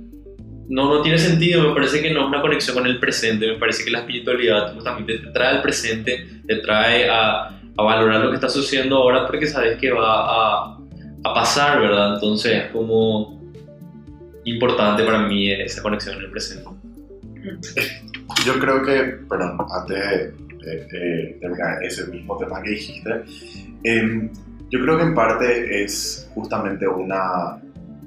no, 0.68 0.94
no 0.94 1.02
tiene 1.02 1.18
sentido, 1.18 1.68
me 1.68 1.74
parece 1.74 2.02
que 2.02 2.12
no 2.12 2.22
es 2.22 2.28
una 2.28 2.42
conexión 2.42 2.76
con 2.76 2.86
el 2.86 3.00
presente, 3.00 3.48
me 3.48 3.58
parece 3.58 3.84
que 3.84 3.92
la 3.92 4.00
espiritualidad 4.00 4.74
justamente 4.74 5.18
te 5.18 5.28
trae 5.32 5.56
al 5.56 5.62
presente, 5.62 6.28
te 6.48 6.56
trae 6.58 7.10
a, 7.10 7.48
a 7.48 7.84
valorar 7.84 8.22
lo 8.22 8.30
que 8.30 8.36
está 8.36 8.50
sucediendo 8.50 8.98
ahora 8.98 9.26
porque 9.26 9.48
sabes 9.48 9.80
que 9.80 9.92
va 9.92 10.66
a, 10.66 10.78
a 11.24 11.34
pasar, 11.34 11.82
¿verdad? 11.82 12.16
Entonces 12.16 12.66
es 12.66 12.72
como 12.72 13.40
importante 14.46 15.04
para 15.04 15.28
mí 15.28 15.52
esa 15.52 15.82
conexión 15.82 16.18
en 16.18 16.24
el 16.24 16.32
presente. 16.32 16.70
Yo 18.46 18.60
creo 18.60 18.82
que, 18.84 19.04
perdón, 19.28 19.58
antes 19.72 20.34
de, 20.60 21.38
terminar 21.40 21.84
ese 21.84 22.08
mismo 22.08 22.38
tema 22.38 22.62
que 22.62 22.72
dijiste, 22.72 23.24
eh, 23.84 24.30
yo 24.70 24.82
creo 24.82 24.98
que 24.98 25.04
en 25.04 25.16
parte 25.16 25.84
es 25.84 26.30
justamente 26.34 26.88
una 26.88 27.60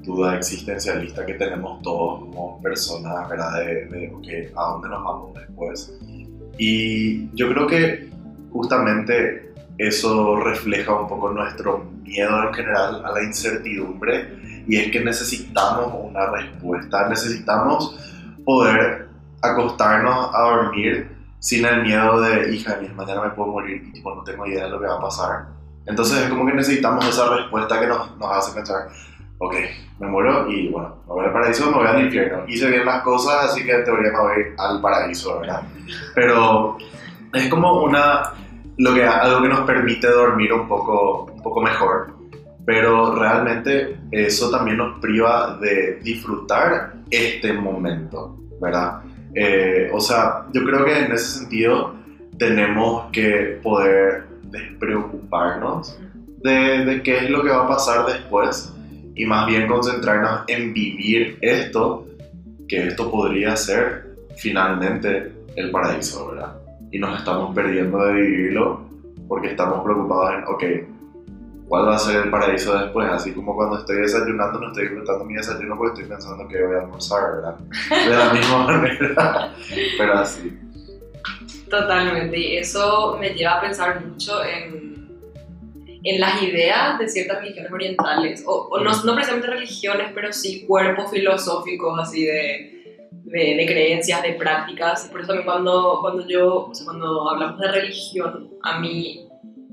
duda 0.03 0.37
existencialista 0.37 1.25
que 1.25 1.33
tenemos 1.33 1.81
todos 1.81 2.19
como 2.19 2.61
personas, 2.61 3.29
¿verdad? 3.29 3.59
De, 3.59 3.85
de 3.85 4.13
okay, 4.13 4.51
a 4.55 4.63
dónde 4.71 4.89
nos 4.89 5.03
vamos 5.03 5.33
después. 5.33 5.99
Y 6.57 7.29
yo 7.35 7.49
creo 7.49 7.67
que 7.67 8.09
justamente 8.51 9.53
eso 9.77 10.37
refleja 10.37 10.93
un 10.93 11.07
poco 11.07 11.31
nuestro 11.31 11.83
miedo 12.03 12.47
en 12.47 12.53
general 12.53 13.03
a 13.05 13.11
la 13.11 13.23
incertidumbre 13.23 14.63
y 14.67 14.77
es 14.77 14.91
que 14.91 15.03
necesitamos 15.03 15.93
una 16.11 16.29
respuesta, 16.31 17.09
necesitamos 17.09 17.97
poder 18.45 19.07
acostarnos 19.43 20.33
a 20.33 20.41
dormir 20.41 21.11
sin 21.39 21.65
el 21.65 21.83
miedo 21.83 22.21
de, 22.21 22.55
hija, 22.55 22.79
mañana 22.95 23.21
me 23.21 23.29
puedo 23.31 23.51
morir 23.51 23.83
y 23.85 23.91
tipo, 23.91 24.15
no 24.15 24.23
tengo 24.23 24.45
idea 24.45 24.63
de 24.63 24.69
lo 24.69 24.79
que 24.79 24.87
va 24.87 24.95
a 24.95 25.01
pasar. 25.01 25.45
Entonces 25.85 26.23
es 26.23 26.29
como 26.29 26.45
que 26.45 26.53
necesitamos 26.53 27.05
esa 27.05 27.35
respuesta 27.35 27.79
que 27.79 27.87
nos, 27.87 28.17
nos 28.17 28.31
hace 28.31 28.53
pensar, 28.53 28.87
ok, 29.39 29.55
me 29.99 30.07
muero 30.07 30.49
y 30.49 30.69
bueno, 30.69 30.95
me 31.05 31.13
voy 31.13 31.25
al 31.25 31.33
paraíso, 31.33 31.69
me 31.69 31.77
voy 31.77 31.87
al 31.87 32.05
infierno. 32.05 32.45
Hice 32.47 32.69
bien 32.69 32.85
las 32.85 33.03
cosas, 33.03 33.51
así 33.51 33.65
que 33.65 33.73
en 33.73 33.83
teoría 33.83 34.11
me 34.13 34.19
voy 34.19 34.43
al 34.57 34.81
paraíso, 34.81 35.39
¿verdad? 35.41 35.63
Pero 36.15 36.77
es 37.33 37.49
como 37.49 37.83
una, 37.83 38.33
lo 38.77 38.93
que, 38.93 39.05
algo 39.05 39.41
que 39.41 39.49
nos 39.49 39.61
permite 39.61 40.07
dormir 40.07 40.53
un 40.53 40.67
poco, 40.67 41.25
un 41.25 41.41
poco 41.41 41.61
mejor. 41.61 42.13
Pero 42.65 43.15
realmente 43.15 43.97
eso 44.11 44.49
también 44.49 44.77
nos 44.77 44.99
priva 45.01 45.57
de 45.59 45.99
disfrutar 46.01 46.93
este 47.11 47.51
momento, 47.51 48.37
¿verdad? 48.61 49.01
Eh, 49.35 49.89
o 49.91 49.99
sea, 49.99 50.45
yo 50.53 50.63
creo 50.63 50.85
que 50.85 50.97
en 50.97 51.11
ese 51.11 51.39
sentido 51.39 51.95
tenemos 52.37 53.11
que 53.11 53.59
poder 53.63 54.25
despreocuparnos 54.43 55.97
de, 56.43 56.85
de 56.85 57.03
qué 57.03 57.17
es 57.17 57.29
lo 57.29 57.41
que 57.43 57.49
va 57.49 57.65
a 57.65 57.67
pasar 57.67 58.05
después 58.05 58.73
y 59.15 59.25
más 59.25 59.47
bien 59.47 59.67
concentrarnos 59.67 60.41
en 60.47 60.73
vivir 60.73 61.37
esto, 61.41 62.07
que 62.67 62.87
esto 62.87 63.09
podría 63.09 63.55
ser 63.55 64.13
finalmente 64.37 65.31
el 65.55 65.71
paraíso, 65.71 66.31
¿verdad? 66.31 66.55
Y 66.91 66.99
nos 66.99 67.19
estamos 67.19 67.53
perdiendo 67.53 68.03
de 68.05 68.13
vivirlo 68.13 68.81
porque 69.27 69.47
estamos 69.47 69.83
preocupados 69.83 70.33
en, 70.33 70.43
ok, 70.43 70.63
¿cuál 71.73 71.87
va 71.87 71.95
a 71.95 71.97
ser 71.97 72.25
el 72.25 72.29
paraíso 72.29 72.77
después? 72.77 73.09
Así 73.09 73.33
como 73.33 73.55
cuando 73.55 73.79
estoy 73.79 73.95
desayunando, 73.95 74.59
no 74.59 74.67
estoy 74.67 74.83
disfrutando 74.83 75.25
mi 75.25 75.33
desayuno 75.33 75.75
porque 75.75 76.01
estoy 76.01 76.15
pensando 76.15 76.47
que 76.47 76.63
voy 76.63 76.75
a 76.75 76.79
almorzar, 76.81 77.33
¿verdad? 77.33 77.55
De 77.89 78.15
la 78.15 78.33
misma 78.33 78.67
manera, 78.67 79.55
pero 79.97 80.13
así. 80.13 80.55
Totalmente, 81.67 82.37
y 82.37 82.57
eso 82.57 83.17
me 83.19 83.29
lleva 83.29 83.53
a 83.53 83.61
pensar 83.61 84.05
mucho 84.05 84.43
en 84.43 84.93
en 86.03 86.19
las 86.19 86.43
ideas 86.43 86.99
de 86.99 87.07
ciertas 87.07 87.39
religiones 87.39 87.71
orientales, 87.71 88.43
o, 88.45 88.67
o 88.69 88.79
no, 88.79 88.91
no, 89.03 89.15
precisamente 89.15 89.47
religiones, 89.47 90.11
pero 90.13 90.31
sí 90.31 90.67
cuerpos 90.67 91.09
filosóficos 91.09 91.97
así 91.99 92.25
de, 92.25 93.09
de, 93.09 93.55
de 93.55 93.65
creencias, 93.65 94.21
de 94.21 94.33
prácticas. 94.33 95.07
Por 95.07 95.21
eso 95.21 95.31
a 95.31 95.37
mí 95.37 95.43
cuando, 95.43 95.99
cuando 96.01 96.27
yo, 96.27 96.67
o 96.67 96.75
sea, 96.75 96.85
cuando 96.85 97.31
hablamos 97.31 97.57
de 97.59 97.71
religión, 97.71 98.51
a 98.61 98.79
mí 98.79 99.22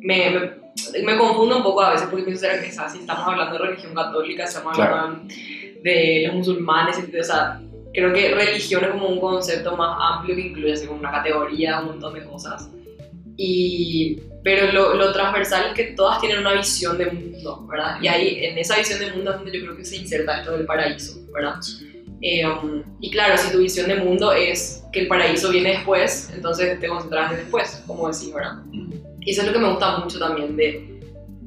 me, 0.01 0.31
me, 0.31 1.03
me, 1.03 1.19
confundo 1.19 1.59
un 1.59 1.63
poco 1.63 1.83
a 1.83 1.93
veces 1.93 2.09
porque 2.09 2.25
pienso 2.25 2.47
que 2.47 2.71
si 2.71 2.99
estamos 2.99 3.27
hablando 3.27 3.59
de 3.59 3.67
religión 3.67 3.95
católica, 3.95 4.45
estamos 4.45 4.75
claro. 4.75 4.95
hablando 4.97 5.35
de 5.83 6.25
los 6.27 6.35
musulmanes, 6.37 6.99
o 6.99 7.25
sea, 7.25 7.61
creo 7.93 8.13
que 8.13 8.35
religión 8.35 8.85
es 8.85 8.91
como 8.91 9.09
un 9.09 9.21
concepto 9.21 9.77
más 9.77 9.99
amplio 10.01 10.37
que 10.37 10.43
incluye 10.43 10.73
así 10.73 10.87
como 10.87 11.01
una 11.01 11.11
categoría, 11.11 11.81
un 11.81 11.87
montón 11.87 12.15
de 12.15 12.25
cosas. 12.25 12.71
Y 13.37 14.21
pero 14.43 14.73
lo, 14.73 14.95
lo, 14.95 15.13
transversal 15.13 15.67
es 15.69 15.75
que 15.75 15.85
todas 15.95 16.21
tienen 16.21 16.39
una 16.39 16.55
visión 16.55 16.97
de 16.97 17.07
mundo, 17.07 17.67
¿verdad? 17.69 17.97
Y 18.01 18.09
ahí, 18.09 18.45
en 18.45 18.57
esa 18.57 18.77
visión 18.77 18.99
de 18.99 19.13
mundo 19.13 19.33
es 19.33 19.37
donde 19.37 19.53
yo 19.53 19.65
creo 19.65 19.77
que 19.77 19.85
se 19.85 19.97
inserta 19.97 20.41
esto 20.41 20.57
del 20.57 20.67
paraíso, 20.67 21.21
¿verdad? 21.33 21.57
Eh, 22.23 22.47
y 23.01 23.11
claro, 23.11 23.37
si 23.37 23.53
tu 23.53 23.59
visión 23.59 23.89
de 23.89 23.97
mundo 23.97 24.33
es 24.33 24.83
que 24.93 25.01
el 25.01 25.09
paraíso 25.09 25.51
viene 25.51 25.71
después, 25.71 26.31
entonces 26.35 26.79
te 26.81 26.89
concentras 26.89 27.33
en 27.33 27.39
después, 27.39 27.83
como 27.87 28.11
decís, 28.11 28.33
¿verdad? 28.33 28.63
Y 29.21 29.31
eso 29.31 29.43
es 29.43 29.49
lo 29.49 29.53
que 29.53 29.59
me 29.59 29.71
gusta 29.71 29.99
mucho 29.99 30.18
también 30.18 30.57
de, 30.57 31.01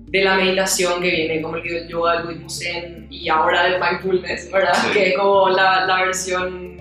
de 0.07 0.23
la 0.23 0.35
meditación 0.35 1.01
que 1.01 1.09
viene, 1.09 1.41
como 1.41 1.57
el 1.57 1.87
yoga, 1.87 2.17
el 2.19 2.23
budismo 2.25 2.49
zen 2.49 3.07
y 3.09 3.29
ahora 3.29 3.63
del 3.63 3.81
mindfulness, 3.81 4.51
¿verdad? 4.51 4.73
Sí. 4.75 4.93
Que 4.93 5.09
es 5.09 5.17
como 5.17 5.49
la, 5.49 5.85
la 5.85 6.03
versión 6.03 6.79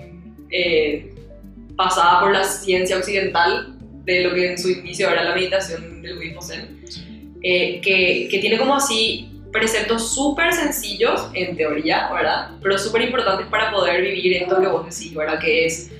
eh, 0.51 1.11
pasada 1.75 2.21
por 2.21 2.31
la 2.31 2.43
ciencia 2.43 2.97
occidental 2.97 3.75
de 4.05 4.21
lo 4.21 4.35
que 4.35 4.51
en 4.51 4.57
su 4.59 4.69
inicio 4.69 5.09
era 5.09 5.23
la 5.23 5.33
meditación 5.35 6.01
del 6.01 6.15
budismo 6.15 6.41
zen, 6.41 6.83
eh, 7.41 7.81
que, 7.81 8.27
que, 8.29 8.39
tiene 8.39 8.57
como 8.57 8.75
así 8.75 9.29
preceptos 9.51 10.13
súper 10.13 10.53
sencillos 10.53 11.29
en 11.33 11.55
teoría, 11.57 12.11
¿verdad? 12.13 12.51
Pero 12.61 12.77
súper 12.77 13.01
importantes 13.03 13.47
para 13.47 13.71
poder 13.71 14.01
vivir 14.01 14.33
esto 14.33 14.61
que 14.61 14.67
vos 14.67 14.85
decís, 14.85 15.13
¿verdad? 15.15 15.39
Que 15.39 15.65
es 15.65 15.91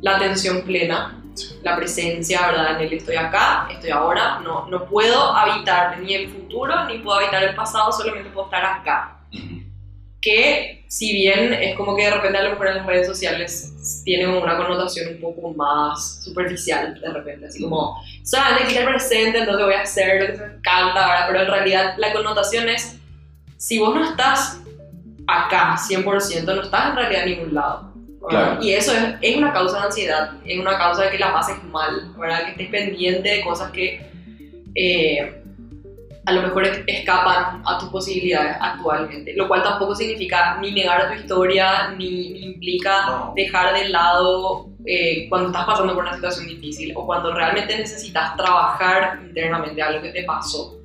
la 0.00 0.16
atención 0.16 0.62
plena, 0.62 1.21
la 1.62 1.76
presencia, 1.76 2.46
¿verdad? 2.46 2.76
En 2.76 2.86
el 2.86 2.92
estoy 2.92 3.16
acá, 3.16 3.68
estoy 3.70 3.90
ahora, 3.90 4.40
no, 4.40 4.66
no 4.66 4.86
puedo 4.86 5.34
habitar 5.34 5.98
ni 6.00 6.14
el 6.14 6.28
futuro 6.28 6.84
ni 6.86 6.98
puedo 6.98 7.18
habitar 7.18 7.42
el 7.42 7.54
pasado, 7.54 7.92
solamente 7.92 8.30
puedo 8.30 8.46
estar 8.46 8.64
acá. 8.64 9.18
que 10.20 10.84
si 10.88 11.12
bien 11.12 11.52
es 11.54 11.74
como 11.76 11.96
que 11.96 12.04
de 12.04 12.10
repente 12.10 12.38
a 12.38 12.42
lo 12.42 12.50
mejor 12.50 12.68
en 12.68 12.76
las 12.76 12.86
redes 12.86 13.06
sociales 13.06 14.02
tienen 14.04 14.28
una 14.28 14.56
connotación 14.56 15.14
un 15.14 15.20
poco 15.20 15.52
más 15.54 16.22
superficial 16.22 17.00
de 17.00 17.08
repente, 17.12 17.46
así 17.46 17.62
como 17.62 18.00
solamente 18.22 18.66
quiero 18.66 18.88
el 18.88 18.94
presente, 18.96 19.38
entonces 19.38 19.64
voy 19.64 19.74
a 19.74 19.82
hacer 19.82 20.20
lo 20.20 20.26
que 20.26 20.38
me 20.38 20.54
encanta, 20.54 21.08
¿verdad? 21.08 21.26
pero 21.28 21.40
en 21.40 21.46
realidad 21.48 21.94
la 21.96 22.12
connotación 22.12 22.68
es, 22.68 22.98
si 23.56 23.78
vos 23.78 23.94
no 23.94 24.04
estás 24.04 24.60
acá 25.26 25.76
100%, 25.76 26.44
no 26.44 26.62
estás 26.62 26.90
en 26.90 26.96
realidad 26.96 27.22
en 27.22 27.30
ningún 27.30 27.54
lado. 27.54 27.91
Claro. 28.28 28.62
Y 28.62 28.72
eso 28.72 28.92
es, 28.92 29.14
es 29.20 29.36
una 29.36 29.52
causa 29.52 29.78
de 29.80 29.84
ansiedad, 29.86 30.30
es 30.44 30.58
una 30.58 30.78
causa 30.78 31.04
de 31.04 31.10
que 31.10 31.18
la 31.18 31.32
pases 31.32 31.62
mal, 31.64 32.12
¿verdad? 32.16 32.44
que 32.44 32.50
estés 32.52 32.68
pendiente 32.68 33.28
de 33.28 33.40
cosas 33.42 33.70
que 33.72 34.00
eh, 34.74 35.42
a 36.24 36.32
lo 36.32 36.42
mejor 36.42 36.64
es- 36.64 36.80
escapan 36.86 37.62
a 37.66 37.78
tus 37.78 37.88
posibilidades 37.88 38.56
actualmente, 38.60 39.34
lo 39.34 39.48
cual 39.48 39.62
tampoco 39.64 39.94
significa 39.96 40.56
ni 40.60 40.70
negar 40.70 41.08
tu 41.08 41.14
historia, 41.20 41.88
ni, 41.98 42.30
ni 42.30 42.44
implica 42.44 43.06
No. 43.06 43.32
dejar 43.34 43.74
de 43.74 43.88
lado 43.88 44.68
eh, 44.86 45.28
cuando 45.28 45.48
estás 45.48 45.64
pasando 45.64 45.92
por 45.94 46.04
una 46.04 46.14
situación 46.14 46.46
difícil 46.46 46.92
o 46.96 47.04
cuando 47.06 47.34
realmente 47.34 47.76
necesitas 47.76 48.36
trabajar 48.36 49.18
internamente 49.24 49.82
algo 49.82 50.00
que 50.02 50.10
te 50.10 50.22
pasó. 50.24 50.76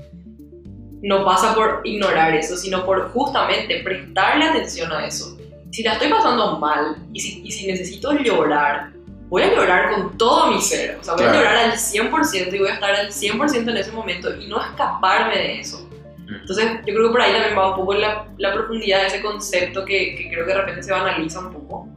No 1.03 1.23
pasa 1.23 1.53
por 1.53 1.81
ignorar 1.83 2.33
eso, 2.33 2.57
sino 2.57 2.83
por 2.83 3.11
justamente 3.11 3.79
prestarle 3.83 4.45
atención 4.45 4.91
a 4.91 5.05
eso. 5.05 5.37
Si 5.77 5.83
la 5.83 5.93
estoy 5.93 6.09
pasando 6.09 6.57
mal 6.57 6.95
y 7.13 7.19
si, 7.19 7.39
y 7.45 7.51
si 7.51 7.67
necesito 7.67 8.11
llorar, 8.13 8.93
voy 9.29 9.43
a 9.43 9.53
llorar 9.53 9.91
con 9.93 10.17
todo 10.17 10.49
mi 10.49 10.59
ser. 10.59 10.97
O 10.99 11.03
sea, 11.03 11.13
voy 11.13 11.21
Claro. 11.21 11.37
a 11.37 11.41
llorar 11.41 11.57
al 11.57 11.73
100% 11.73 12.51
y 12.51 12.57
voy 12.57 12.67
a 12.69 12.73
estar 12.73 12.95
al 12.95 13.11
100% 13.11 13.69
en 13.69 13.77
ese 13.77 13.91
momento 13.91 14.35
y 14.41 14.47
no 14.47 14.59
escaparme 14.59 15.35
de 15.37 15.59
eso. 15.59 15.87
Entonces, 16.27 16.65
yo 16.83 16.95
creo 16.95 17.03
que 17.09 17.11
por 17.11 17.21
ahí 17.21 17.31
también 17.31 17.55
va 17.55 17.69
un 17.69 17.75
poco 17.75 17.93
la, 17.93 18.25
la 18.39 18.53
profundidad 18.55 19.01
de 19.01 19.07
ese 19.09 19.21
concepto 19.21 19.85
que, 19.85 20.15
que 20.15 20.29
creo 20.31 20.47
que 20.47 20.51
de 20.53 20.57
repente 20.57 20.81
se 20.81 20.91
banaliza 20.91 21.41
un 21.41 21.53
poco. 21.53 21.87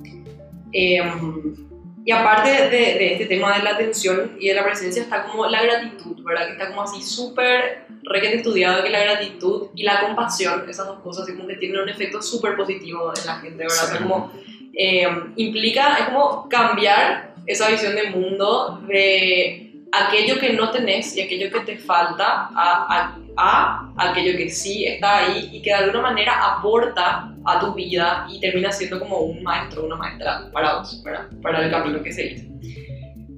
Em, 0.72 1.69
y 2.10 2.12
aparte 2.12 2.50
de, 2.50 2.68
de 2.70 3.12
este 3.12 3.26
tema 3.26 3.56
de 3.56 3.62
la 3.62 3.70
atención 3.70 4.36
y 4.40 4.48
de 4.48 4.54
la 4.54 4.64
presencia 4.64 5.00
está 5.00 5.22
como 5.26 5.46
la 5.46 5.62
gratitud, 5.62 6.24
¿verdad? 6.24 6.46
Que 6.46 6.52
está 6.54 6.66
como 6.66 6.82
así 6.82 7.00
súper 7.02 7.84
requete 8.02 8.38
estudiado 8.38 8.82
que 8.82 8.90
la 8.90 8.98
gratitud 8.98 9.68
y 9.76 9.84
la 9.84 10.00
compasión, 10.00 10.68
esas 10.68 10.88
dos 10.88 10.98
cosas, 11.04 11.22
así 11.22 11.36
como 11.36 11.46
que 11.46 11.54
tienen 11.54 11.80
un 11.80 11.88
efecto 11.88 12.20
súper 12.20 12.56
positivo 12.56 13.12
en 13.16 13.26
la 13.26 13.34
gente, 13.36 13.58
¿verdad? 13.58 13.76
O 13.84 13.86
sea, 13.86 13.96
Sí. 13.96 14.02
como 14.02 14.32
eh, 14.74 15.08
implica, 15.36 15.98
es 16.00 16.04
como 16.06 16.48
cambiar 16.48 17.34
esa 17.46 17.68
visión 17.68 17.94
de 17.94 18.10
mundo 18.10 18.82
de 18.88 19.69
aquello 19.92 20.38
que 20.38 20.52
no 20.52 20.70
tenés 20.70 21.16
y 21.16 21.22
aquello 21.22 21.50
que 21.50 21.60
te 21.60 21.78
falta 21.78 22.48
a, 22.54 23.16
a, 23.36 23.92
a 23.96 24.10
aquello 24.10 24.36
que 24.36 24.48
sí 24.48 24.84
está 24.84 25.18
ahí 25.18 25.50
y 25.52 25.62
que 25.62 25.70
de 25.70 25.76
alguna 25.76 26.02
manera 26.02 26.56
aporta 26.56 27.32
a 27.44 27.60
tu 27.60 27.74
vida 27.74 28.26
y 28.30 28.40
termina 28.40 28.70
siendo 28.70 28.98
como 28.98 29.18
un 29.18 29.42
maestro, 29.42 29.84
una 29.84 29.96
maestra 29.96 30.48
para 30.52 30.78
vos, 30.78 31.02
¿verdad? 31.02 31.28
para 31.42 31.64
el 31.64 31.70
camino 31.70 32.02
que 32.02 32.12
seguís. 32.12 32.44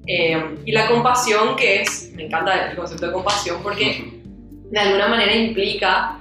Eh, 0.06 0.56
y 0.64 0.72
la 0.72 0.88
compasión, 0.88 1.54
que 1.56 1.82
es, 1.82 2.12
me 2.14 2.24
encanta 2.24 2.70
el 2.70 2.76
concepto 2.76 3.06
de 3.06 3.12
compasión 3.12 3.62
porque 3.62 4.12
de 4.70 4.78
alguna 4.78 5.08
manera 5.08 5.34
implica 5.34 6.18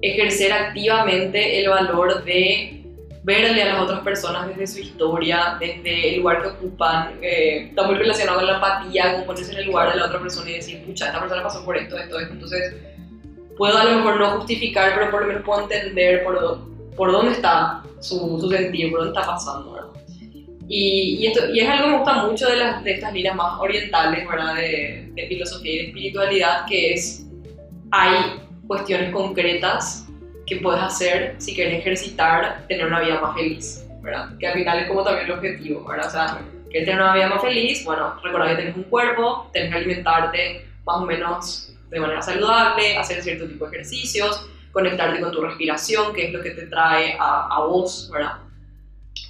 ejercer 0.00 0.52
activamente 0.52 1.60
el 1.60 1.68
valor 1.68 2.24
de 2.24 2.81
verle 3.24 3.62
a 3.62 3.74
las 3.74 3.82
otras 3.82 4.00
personas 4.00 4.48
desde 4.48 4.66
su 4.66 4.80
historia, 4.80 5.56
desde 5.60 6.14
el 6.14 6.20
lugar 6.20 6.42
que 6.42 6.48
ocupan. 6.48 7.18
eh, 7.22 7.68
está 7.68 7.84
muy 7.84 7.94
relacionado 7.94 8.38
con 8.38 8.46
la 8.46 8.54
empatía, 8.54 9.16
con 9.16 9.26
ponerse 9.26 9.52
en 9.52 9.58
el 9.58 9.66
lugar 9.66 9.92
de 9.92 10.00
la 10.00 10.06
otra 10.06 10.20
persona 10.20 10.50
y 10.50 10.54
decir, 10.54 10.84
pucha, 10.84 11.06
esta 11.06 11.20
persona 11.20 11.42
pasó 11.42 11.64
por 11.64 11.76
esto, 11.76 11.96
esto, 11.96 12.18
esto. 12.18 12.32
Entonces, 12.32 12.74
puedo 13.56 13.78
a 13.78 13.84
lo 13.84 13.96
mejor 13.98 14.18
no 14.18 14.30
justificar, 14.38 14.92
pero 14.94 15.10
por 15.10 15.22
lo 15.22 15.28
menos 15.28 15.42
puedo 15.44 15.62
entender 15.62 16.24
por, 16.24 16.58
por 16.96 17.12
dónde 17.12 17.32
está 17.32 17.82
su, 18.00 18.40
su 18.40 18.50
sentir, 18.50 18.90
por 18.90 19.04
dónde 19.04 19.18
está 19.18 19.30
pasando, 19.30 19.72
¿verdad? 19.72 19.88
Y, 20.68 21.16
y, 21.20 21.26
esto, 21.26 21.48
y 21.52 21.60
es 21.60 21.68
algo 21.68 21.84
que 21.84 21.90
me 21.90 21.96
gusta 21.98 22.24
mucho 22.24 22.48
de, 22.48 22.56
las, 22.56 22.82
de 22.82 22.92
estas 22.92 23.12
líneas 23.12 23.36
más 23.36 23.60
orientales, 23.60 24.26
¿verdad? 24.26 24.54
De, 24.56 25.10
de 25.14 25.26
filosofía 25.28 25.72
y 25.72 25.76
de 25.76 25.86
espiritualidad, 25.88 26.66
que 26.66 26.94
es, 26.94 27.26
hay 27.90 28.40
cuestiones 28.66 29.12
concretas 29.12 30.01
que 30.54 30.60
puedes 30.62 30.82
hacer 30.82 31.34
si 31.38 31.54
quieres 31.54 31.78
ejercitar 31.78 32.66
tener 32.68 32.86
una 32.86 33.00
vida 33.00 33.20
más 33.20 33.34
feliz, 33.34 33.86
¿verdad? 34.00 34.36
Que 34.38 34.48
al 34.48 34.54
final 34.54 34.78
es 34.80 34.88
como 34.88 35.02
también 35.02 35.26
el 35.26 35.32
objetivo, 35.32 35.84
¿verdad? 35.84 36.06
O 36.06 36.10
sea, 36.10 36.40
quieres 36.70 36.88
tener 36.88 37.00
una 37.00 37.14
vida 37.14 37.28
más 37.28 37.40
feliz, 37.40 37.84
bueno, 37.84 38.14
recordar 38.22 38.50
que 38.50 38.56
tienes 38.56 38.76
un 38.76 38.84
cuerpo, 38.84 39.50
tienes 39.52 39.70
que 39.70 39.76
alimentarte 39.76 40.66
más 40.84 40.96
o 40.96 41.06
menos 41.06 41.74
de 41.90 42.00
manera 42.00 42.22
saludable, 42.22 42.96
hacer 42.96 43.22
cierto 43.22 43.46
tipo 43.46 43.66
de 43.66 43.76
ejercicios, 43.76 44.48
conectarte 44.72 45.20
con 45.20 45.32
tu 45.32 45.42
respiración, 45.42 46.14
que 46.14 46.26
es 46.26 46.32
lo 46.32 46.42
que 46.42 46.50
te 46.50 46.66
trae 46.66 47.16
a, 47.18 47.48
a 47.50 47.66
vos, 47.66 48.10
¿verdad? 48.12 48.38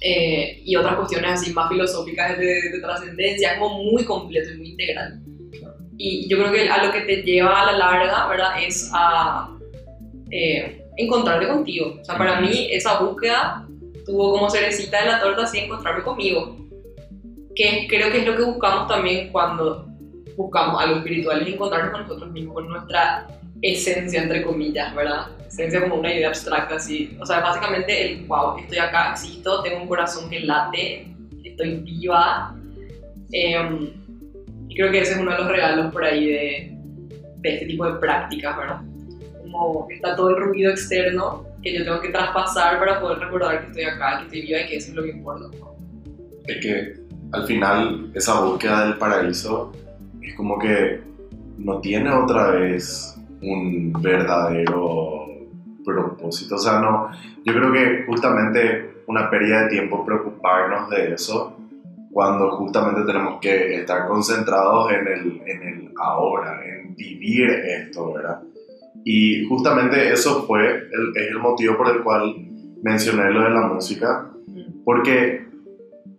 Eh, 0.01 0.61
y 0.65 0.75
otras 0.75 0.95
cuestiones 0.95 1.31
así 1.31 1.53
más 1.53 1.69
filosóficas 1.69 2.37
de, 2.37 2.69
de 2.71 2.79
trascendencia, 2.81 3.53
es 3.53 3.59
como 3.59 3.83
muy 3.83 4.03
completo 4.03 4.51
y 4.51 4.57
muy 4.57 4.69
integral. 4.69 5.19
Y 5.97 6.27
yo 6.27 6.37
creo 6.39 6.51
que 6.51 6.69
a 6.69 6.83
lo 6.83 6.91
que 6.91 7.01
te 7.01 7.21
lleva 7.21 7.61
a 7.61 7.71
la 7.71 7.77
larga, 7.77 8.27
¿verdad? 8.27 8.61
Es 8.61 8.89
a 8.93 9.49
eh, 10.31 10.82
encontrarte 10.97 11.47
contigo. 11.47 11.97
O 12.01 12.05
sea, 12.05 12.17
para 12.17 12.39
mí 12.39 12.67
esa 12.71 12.99
búsqueda 12.99 13.67
tuvo 14.05 14.33
como 14.33 14.49
cerecita 14.49 15.01
de 15.01 15.07
la 15.07 15.21
torta 15.21 15.43
así 15.43 15.59
encontrarme 15.59 16.03
conmigo. 16.03 16.57
Que 17.55 17.87
creo 17.87 18.11
que 18.11 18.19
es 18.19 18.25
lo 18.25 18.35
que 18.35 18.43
buscamos 18.43 18.87
también 18.87 19.31
cuando 19.31 19.87
buscamos 20.35 20.81
algo 20.81 20.97
espiritual, 20.97 21.41
es 21.41 21.53
encontrarnos 21.53 21.91
con 21.91 22.01
nosotros 22.01 22.31
mismos, 22.31 22.55
con 22.55 22.67
nuestra 22.69 23.27
esencia, 23.61 24.23
entre 24.23 24.43
comillas, 24.43 24.93
¿verdad? 24.95 25.27
Esencia 25.47 25.81
como 25.81 25.95
una 25.95 26.13
idea 26.13 26.29
abstracta, 26.29 26.75
así. 26.75 27.15
O 27.21 27.25
sea, 27.25 27.39
básicamente 27.39 28.13
el, 28.13 28.25
wow, 28.25 28.57
estoy 28.57 28.79
acá, 28.79 29.11
existo, 29.11 29.61
tengo 29.61 29.81
un 29.81 29.87
corazón 29.87 30.29
que 30.29 30.39
late, 30.39 31.07
estoy 31.43 31.75
viva. 31.77 32.55
Em, 33.31 33.91
y 34.67 34.75
creo 34.75 34.91
que 34.91 35.01
ese 35.01 35.13
es 35.13 35.19
uno 35.19 35.31
de 35.31 35.37
los 35.37 35.47
regalos 35.47 35.93
por 35.93 36.03
ahí 36.03 36.27
de, 36.27 36.77
de 37.37 37.53
este 37.53 37.65
tipo 37.67 37.85
de 37.85 37.99
prácticas, 37.99 38.57
¿verdad? 38.57 38.81
Como 39.53 39.87
está 39.89 40.15
todo 40.15 40.31
el 40.31 40.43
ruido 40.43 40.71
externo 40.71 41.45
que 41.61 41.77
yo 41.77 41.85
tengo 41.85 42.01
que 42.01 42.09
traspasar 42.09 42.79
para 42.79 42.99
poder 42.99 43.19
recordar 43.19 43.61
que 43.61 43.67
estoy 43.67 43.83
acá, 43.83 44.17
que 44.17 44.23
estoy 44.25 44.41
viva 44.41 44.59
y 44.59 44.67
que 44.67 44.75
eso 44.77 44.89
es 44.89 44.95
lo 44.95 45.03
que 45.03 45.11
importa. 45.11 45.45
Es 46.47 46.57
que 46.61 46.93
al 47.31 47.47
final 47.47 48.11
esa 48.13 48.41
búsqueda 48.41 48.85
del 48.85 48.97
paraíso 48.97 49.71
es 50.21 50.35
como 50.35 50.59
que 50.59 51.01
no 51.57 51.79
tiene 51.79 52.11
otra 52.11 52.51
vez 52.51 53.17
un 53.41 53.93
verdadero 54.01 55.27
propósito. 55.85 56.55
O 56.55 56.59
sea, 56.59 56.79
no, 56.79 57.09
yo 57.45 57.53
creo 57.53 57.71
que 57.71 58.03
justamente 58.05 59.03
una 59.07 59.29
pérdida 59.29 59.63
de 59.63 59.69
tiempo 59.69 60.05
preocuparnos 60.05 60.89
de 60.89 61.13
eso 61.13 61.57
cuando 62.11 62.51
justamente 62.51 63.01
tenemos 63.05 63.39
que 63.41 63.81
estar 63.81 64.07
concentrados 64.07 64.91
en 64.91 65.07
el, 65.07 65.41
en 65.45 65.63
el 65.67 65.91
ahora, 65.97 66.61
en 66.63 66.95
vivir 66.95 67.49
esto, 67.49 68.13
¿verdad? 68.13 68.41
Y 69.05 69.45
justamente 69.47 70.11
eso 70.11 70.43
fue, 70.45 70.65
el, 70.65 71.11
es 71.15 71.29
el 71.29 71.39
motivo 71.39 71.77
por 71.77 71.89
el 71.89 72.03
cual 72.03 72.35
mencioné 72.81 73.31
lo 73.31 73.43
de 73.43 73.49
la 73.49 73.67
música, 73.67 74.29
porque 74.85 75.45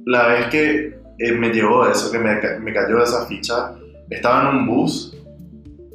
la 0.05 0.29
vez 0.29 0.47
que 0.49 0.99
eh, 1.19 1.33
me 1.33 1.51
llegó 1.51 1.87
eso, 1.87 2.11
que 2.11 2.19
me, 2.19 2.41
me 2.61 2.73
cayó 2.73 3.03
esa 3.03 3.27
ficha, 3.27 3.75
estaba 4.11 4.51
en 4.51 4.59
un 4.59 4.67
bus 4.67 5.17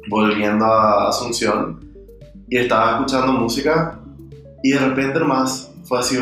volviendo 0.08 0.64
a 0.64 1.08
Asunción 1.08 1.80
y 2.48 2.56
estaba 2.56 2.92
escuchando 2.92 3.32
música 3.32 4.00
y 4.62 4.72
de 4.72 4.78
repente 4.78 5.20
nomás 5.20 5.72
fue 5.84 5.98
así 6.00 6.16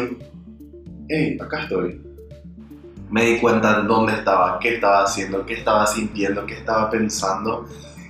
hey, 1.08 1.38
acá 1.40 1.62
estoy. 1.62 2.00
Me 3.10 3.24
di 3.24 3.38
cuenta 3.40 3.80
de 3.80 3.88
dónde 3.88 4.12
estaba, 4.12 4.58
qué 4.58 4.74
estaba 4.74 5.04
haciendo, 5.04 5.46
qué 5.46 5.54
estaba 5.54 5.86
sintiendo, 5.86 6.44
qué 6.44 6.54
estaba 6.54 6.90
pensando. 6.90 7.66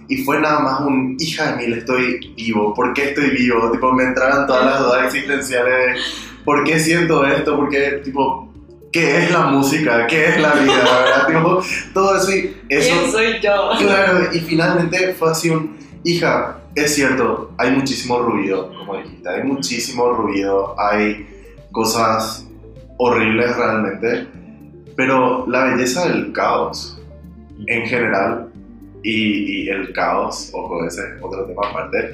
Y 0.09 0.25
fue 0.25 0.41
nada 0.41 0.61
más 0.61 0.81
un, 0.81 1.17
hija 1.19 1.53
de 1.53 1.57
mil, 1.67 1.79
estoy 1.79 2.35
vivo, 2.37 2.73
¿por 2.75 2.95
qué 2.95 3.11
estoy 3.11 3.31
vivo? 3.31 3.71
Tipo, 3.71 3.93
me 3.93 4.05
entraban 4.05 4.47
todas 4.47 4.65
las 4.65 4.81
dudas 4.81 5.05
existenciales 5.05 5.73
de, 5.73 6.01
¿por 6.45 6.65
qué 6.65 6.79
siento 6.79 7.27
esto? 7.27 7.57
¿Por 7.57 7.69
qué, 7.69 8.01
tipo, 8.03 8.51
qué 8.91 9.19
es 9.19 9.31
la 9.31 9.47
música? 9.47 10.07
¿Qué 10.07 10.31
es 10.31 10.41
la 10.41 10.55
vida? 10.55 10.83
¿verdad? 10.83 11.27
Tipo, 11.27 11.63
todo 11.93 12.17
eso 12.17 12.33
y 12.33 12.57
eso... 12.71 12.99
¿Quién 12.99 13.13
soy 13.13 13.41
yo? 13.43 13.71
Claro, 13.79 14.33
y 14.33 14.41
finalmente 14.41 15.13
fue 15.13 15.31
así 15.31 15.51
un, 15.51 15.77
hija, 16.05 16.59
es 16.75 16.95
cierto, 16.95 17.53
hay 17.59 17.73
muchísimo 17.73 18.21
ruido, 18.21 18.73
como 18.77 18.97
dijiste, 18.97 19.29
hay 19.29 19.43
muchísimo 19.43 20.13
ruido, 20.13 20.75
hay 20.79 21.27
cosas 21.73 22.47
horribles 22.97 23.57
realmente, 23.57 24.27
pero 24.97 25.47
la 25.49 25.65
belleza 25.65 26.09
del 26.09 26.33
caos 26.33 27.01
en 27.67 27.87
general, 27.87 28.48
y, 29.03 29.69
el 29.69 29.93
caos, 29.93 30.51
ojo, 30.53 30.85
ese 30.85 31.01
es 31.01 31.23
otro 31.23 31.45
tema 31.45 31.63
aparte, 31.69 32.13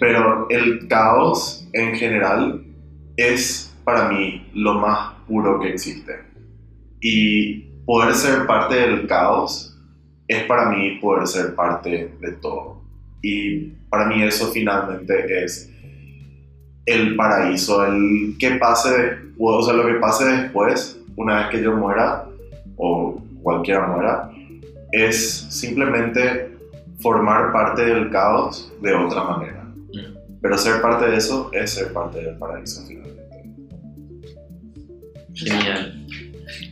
pero 0.00 0.48
el 0.50 0.86
caos 0.88 1.68
en 1.72 1.94
general 1.94 2.62
es 3.16 3.74
para 3.84 4.08
mí 4.08 4.48
lo 4.54 4.74
más 4.74 5.14
puro 5.26 5.60
que 5.60 5.70
existe. 5.70 6.18
Y 7.00 7.60
poder 7.84 8.14
ser 8.14 8.46
parte 8.46 8.74
del 8.74 9.06
caos 9.06 9.78
es 10.26 10.44
para 10.44 10.70
mí 10.70 10.98
poder 11.00 11.26
ser 11.26 11.54
parte 11.54 12.12
de 12.20 12.32
todo. 12.32 12.82
Y 13.22 13.72
para 13.90 14.06
mí 14.06 14.22
eso 14.22 14.50
finalmente 14.52 15.44
es 15.44 15.70
el 16.86 17.16
paraíso, 17.16 17.84
el 17.84 18.36
que 18.38 18.52
pase, 18.52 19.16
o 19.38 19.62
sea, 19.62 19.74
lo 19.74 19.86
que 19.86 19.94
pase 19.94 20.24
después, 20.24 21.00
una 21.16 21.38
vez 21.38 21.48
que 21.48 21.62
yo 21.62 21.76
muera, 21.76 22.26
o 22.76 23.22
cualquiera 23.42 23.86
muera, 23.86 24.30
es 24.94 25.46
simplemente 25.50 26.50
formar 27.00 27.52
parte 27.52 27.84
del 27.84 28.10
caos 28.10 28.72
de 28.80 28.94
otra 28.94 29.24
manera. 29.24 29.64
Pero 30.40 30.58
ser 30.58 30.80
parte 30.82 31.06
de 31.10 31.16
eso 31.16 31.50
es 31.52 31.70
ser 31.72 31.92
parte 31.92 32.22
del 32.22 32.36
paraíso 32.36 32.84
finalmente. 32.86 33.22
Genial. 35.34 36.06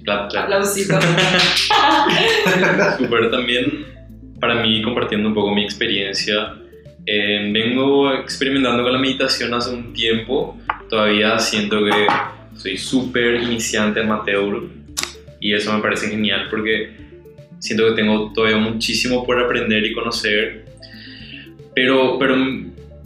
Clap, 0.05 0.31
clap. 0.31 0.45
Aplausito. 0.45 0.99
Super 2.99 3.31
también 3.31 3.87
para 4.39 4.63
mí 4.63 4.83
compartiendo 4.83 5.29
un 5.29 5.35
poco 5.35 5.55
mi 5.55 5.65
experiencia. 5.65 6.55
eh, 7.07 7.51
vengo 7.53 8.13
experimentando 8.13 8.83
con 8.85 8.93
la 8.93 8.99
meditación 8.99 9.53
hace 9.55 9.71
un 9.75 9.93
tiempo. 9.93 10.57
Todavía 10.89 11.39
siento 11.39 11.85
que 11.85 12.07
soy 12.55 12.77
súper 12.77 13.43
iniciante 13.43 14.01
amateur 14.01 14.63
y 15.41 15.55
eso 15.55 15.73
me 15.73 15.81
parece 15.83 16.09
genial 16.09 16.47
porque 16.51 17.02
siento 17.63 17.89
que 17.89 17.93
tengo 17.95 18.33
todavía 18.35 18.57
muchísimo 18.59 19.25
por 19.25 19.39
aprender 19.41 19.87
y 19.87 19.93
conocer. 19.93 20.65
Pero, 21.75 22.19
pero 22.19 22.37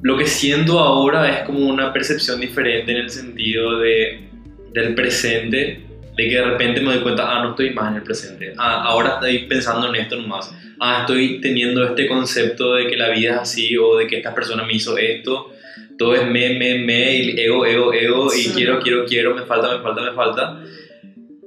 lo 0.02 0.16
que 0.16 0.26
siento 0.26 0.80
ahora 0.80 1.30
es 1.30 1.44
como 1.44 1.68
una 1.68 1.92
percepción 1.92 2.40
diferente 2.40 2.90
en 2.92 2.98
el 2.98 3.10
sentido 3.10 3.78
de, 3.78 4.28
del 4.72 4.94
presente, 4.94 5.82
de 6.16 6.28
que 6.28 6.34
de 6.34 6.42
repente 6.42 6.80
me 6.80 6.94
doy 6.94 7.02
cuenta, 7.02 7.36
ah, 7.36 7.42
no 7.42 7.50
estoy 7.50 7.70
más 7.74 7.90
en 7.90 7.96
el 7.98 8.02
presente, 8.02 8.54
ah, 8.56 8.82
ahora 8.84 9.14
estoy 9.14 9.40
pensando 9.46 9.88
en 9.88 9.96
esto 9.96 10.16
nomás, 10.16 10.52
ah, 10.80 11.00
estoy 11.02 11.40
teniendo 11.42 11.84
este 11.84 12.06
concepto 12.06 12.74
de 12.76 12.86
que 12.86 12.96
la 12.96 13.10
vida 13.10 13.34
es 13.34 13.38
así 13.40 13.76
o 13.76 13.96
de 13.98 14.06
que 14.06 14.16
esta 14.16 14.34
persona 14.34 14.64
me 14.64 14.72
hizo 14.72 14.96
esto, 14.96 15.52
todo 15.98 16.14
es 16.14 16.26
me, 16.26 16.58
me, 16.58 16.78
me, 16.78 17.18
ego, 17.42 17.66
ego, 17.66 17.92
ego, 17.92 18.34
y 18.34 18.38
Sí. 18.38 18.52
quiero, 18.54 18.80
quiero, 18.80 19.04
quiero, 19.04 19.34
me 19.34 19.42
falta, 19.42 19.76
me 19.76 19.82
falta, 19.82 20.02
me 20.02 20.12
falta. 20.12 20.60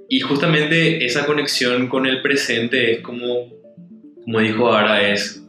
Y 0.10 0.20
justamente 0.22 1.06
esa 1.06 1.26
conexión 1.26 1.88
con 1.88 2.06
el 2.08 2.22
presente 2.22 2.94
es 2.94 3.00
como, 3.02 3.48
como 4.24 4.40
dijo 4.40 4.72
Ara, 4.74 5.12
es 5.12 5.44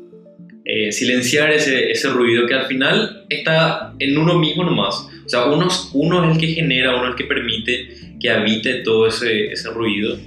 eh, 0.64 0.92
silenciar 0.92 1.50
ese, 1.50 1.90
ese 1.90 2.08
ruido 2.10 2.46
que 2.46 2.54
al 2.54 2.66
final 2.66 3.24
está 3.30 3.94
en 3.98 4.18
uno 4.18 4.38
mismo 4.38 4.64
nomás. 4.64 5.06
O 5.24 5.28
sea, 5.28 5.46
uno, 5.46 5.68
uno 5.94 6.24
es 6.30 6.34
el 6.34 6.40
que 6.40 6.48
genera, 6.54 6.96
uno 6.96 7.06
es 7.06 7.10
el 7.12 7.16
que 7.16 7.24
permite 7.24 7.88
que 8.20 8.30
habite 8.30 8.74
todo 8.82 9.06
ese, 9.06 9.46
ese 9.52 9.70
ruido. 9.70 10.18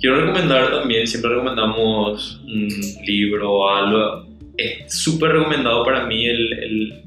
Quiero 0.00 0.20
recomendar 0.20 0.70
también, 0.72 1.06
siempre 1.06 1.30
recomendamos 1.30 2.40
un 2.44 2.68
libro 3.06 3.52
o 3.52 3.68
algo. 3.68 4.26
Es 4.56 4.92
súper 4.92 5.32
recomendado 5.32 5.84
para 5.84 6.06
mí 6.06 6.26
el- 6.28 6.98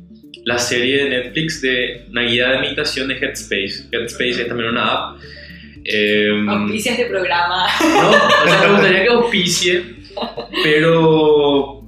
la 0.45 0.57
serie 0.59 1.03
de 1.03 1.09
Netflix 1.09 1.61
de 1.61 2.05
una 2.11 2.21
guía 2.21 2.51
de 2.51 2.59
meditación 2.59 3.07
de 3.07 3.15
Headspace. 3.15 3.87
Headspace 3.91 4.41
es 4.43 4.47
también 4.47 4.69
una 4.69 4.85
app. 4.85 5.17
Em, 5.85 6.49
Auspicia 6.49 6.93
este 6.93 7.05
programa. 7.05 7.67
no, 7.79 8.09
o 8.09 8.47
sea, 8.47 8.61
me 8.67 8.71
gustaría 8.73 9.03
que 9.03 9.09
auspicie, 9.09 9.83
pero, 10.63 11.83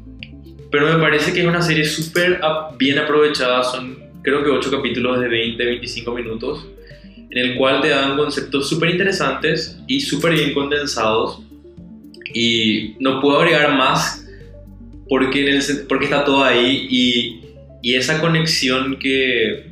pero 0.72 0.94
me 0.94 1.02
parece 1.02 1.34
que 1.34 1.42
es 1.42 1.48
una 1.48 1.64
serie 1.64 1.84
súper 1.84 2.40
bien 2.78 3.00
aprovechada. 3.00 3.64
Son, 3.64 3.98
creo 4.22 4.44
que, 4.44 4.52
8 4.52 4.70
capítulos 4.70 5.20
de 5.20 5.28
20, 5.28 5.66
25 5.66 6.12
minutos, 6.12 6.68
en 7.32 7.38
el 7.38 7.58
cual 7.58 7.82
te 7.82 7.90
dan 7.90 8.16
conceptos 8.16 8.70
súper 8.70 8.92
interesantes 8.92 9.80
y 9.88 10.00
súper 10.00 10.34
bien 10.34 10.54
condensados. 10.54 11.42
Y 12.36 12.96
no 13.00 13.20
puedo 13.20 13.40
agregar 13.40 13.76
más 13.76 14.28
porque, 15.10 15.50
en 15.50 15.56
el 15.56 15.88
porque 15.90 16.06
está 16.06 16.24
todo 16.24 16.44
ahí 16.44 16.88
y, 16.88 17.42
y 17.82 17.96
esa 17.96 18.22
conexión 18.22 18.98
que 19.00 19.72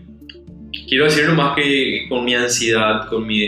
quiero 0.87 1.03
decir 1.03 1.25
nomás 1.27 1.55
que 1.55 2.05
con 2.09 2.25
mi 2.25 2.33
ansiedad, 2.33 3.07
con 3.07 3.27
mi 3.27 3.43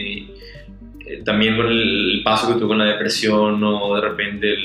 eh, 1.08 1.22
también 1.24 1.56
con 1.56 1.68
el 1.68 2.22
paso 2.24 2.48
que 2.48 2.60
tuve 2.60 2.70
con 2.70 2.80
la 2.80 2.86
depresión 2.86 3.64
o 3.64 3.96
de 3.96 4.02
repente 4.02 4.56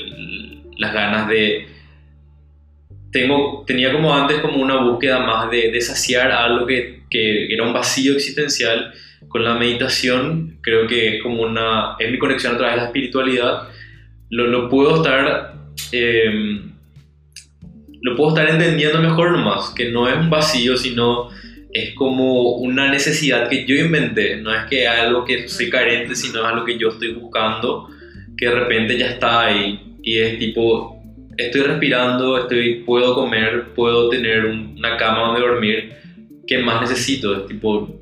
las 0.77 0.93
ganas 0.93 1.27
de 1.29 1.67
tengo 3.11 3.63
tenía 3.65 3.93
como 3.93 4.13
antes 4.13 4.41
como 4.41 4.61
una 4.61 4.77
búsqueda 4.77 5.19
más 5.19 5.49
de, 5.49 5.71
de 5.71 5.81
saciar 5.81 6.31
algo 6.31 6.65
que, 6.65 7.03
que 7.09 7.53
era 7.53 7.63
un 7.63 7.71
vacío 7.71 8.13
existencial 8.13 8.91
con 9.29 9.43
la 9.43 9.53
meditación. 9.55 10.57
Creo 10.61 10.87
que 10.87 11.17
es 11.17 11.23
como 11.23 11.43
una 11.43 11.95
es 11.99 12.11
mi 12.11 12.19
conexión 12.19 12.55
a 12.55 12.57
través 12.57 12.75
de 12.75 12.81
la 12.81 12.87
espiritualidad. 12.87 13.69
Lo, 14.29 14.67
puedo 14.67 14.97
estar 14.97 15.53
eh, 15.91 16.59
lo 18.01 18.15
puedo 18.15 18.29
estar 18.29 18.49
entendiendo 18.49 18.99
mejor 18.99 19.31
nomás 19.31 19.69
que 19.75 19.91
no 19.91 20.09
es 20.09 20.17
un 20.17 20.31
vacío 20.31 20.75
sino 20.75 21.29
es 21.73 21.93
como 21.95 22.57
una 22.57 22.89
necesidad 22.91 23.49
que 23.49 23.65
yo 23.65 23.75
inventé, 23.75 24.37
no 24.37 24.53
es 24.53 24.65
que 24.69 24.87
algo 24.87 25.25
que 25.25 25.47
soy 25.49 25.69
carente, 25.69 26.15
sino 26.15 26.39
es 26.41 26.45
algo 26.45 26.65
que 26.65 26.77
yo 26.77 26.89
estoy 26.89 27.13
buscando, 27.13 27.87
que 28.37 28.45
de 28.47 28.51
repente 28.55 28.97
ya 28.97 29.07
está 29.07 29.45
ahí. 29.45 29.79
Y 30.03 30.19
es 30.19 30.37
tipo, 30.37 31.01
estoy 31.37 31.61
respirando, 31.61 32.37
estoy, 32.37 32.83
puedo 32.85 33.15
comer, 33.15 33.73
puedo 33.75 34.09
tener 34.09 34.45
un- 34.45 34.75
una 34.77 34.97
cama 34.97 35.27
donde 35.27 35.41
dormir, 35.41 35.93
¿qué 36.45 36.59
más 36.59 36.81
necesito? 36.81 37.35
Es 37.37 37.47
tipo, 37.47 37.97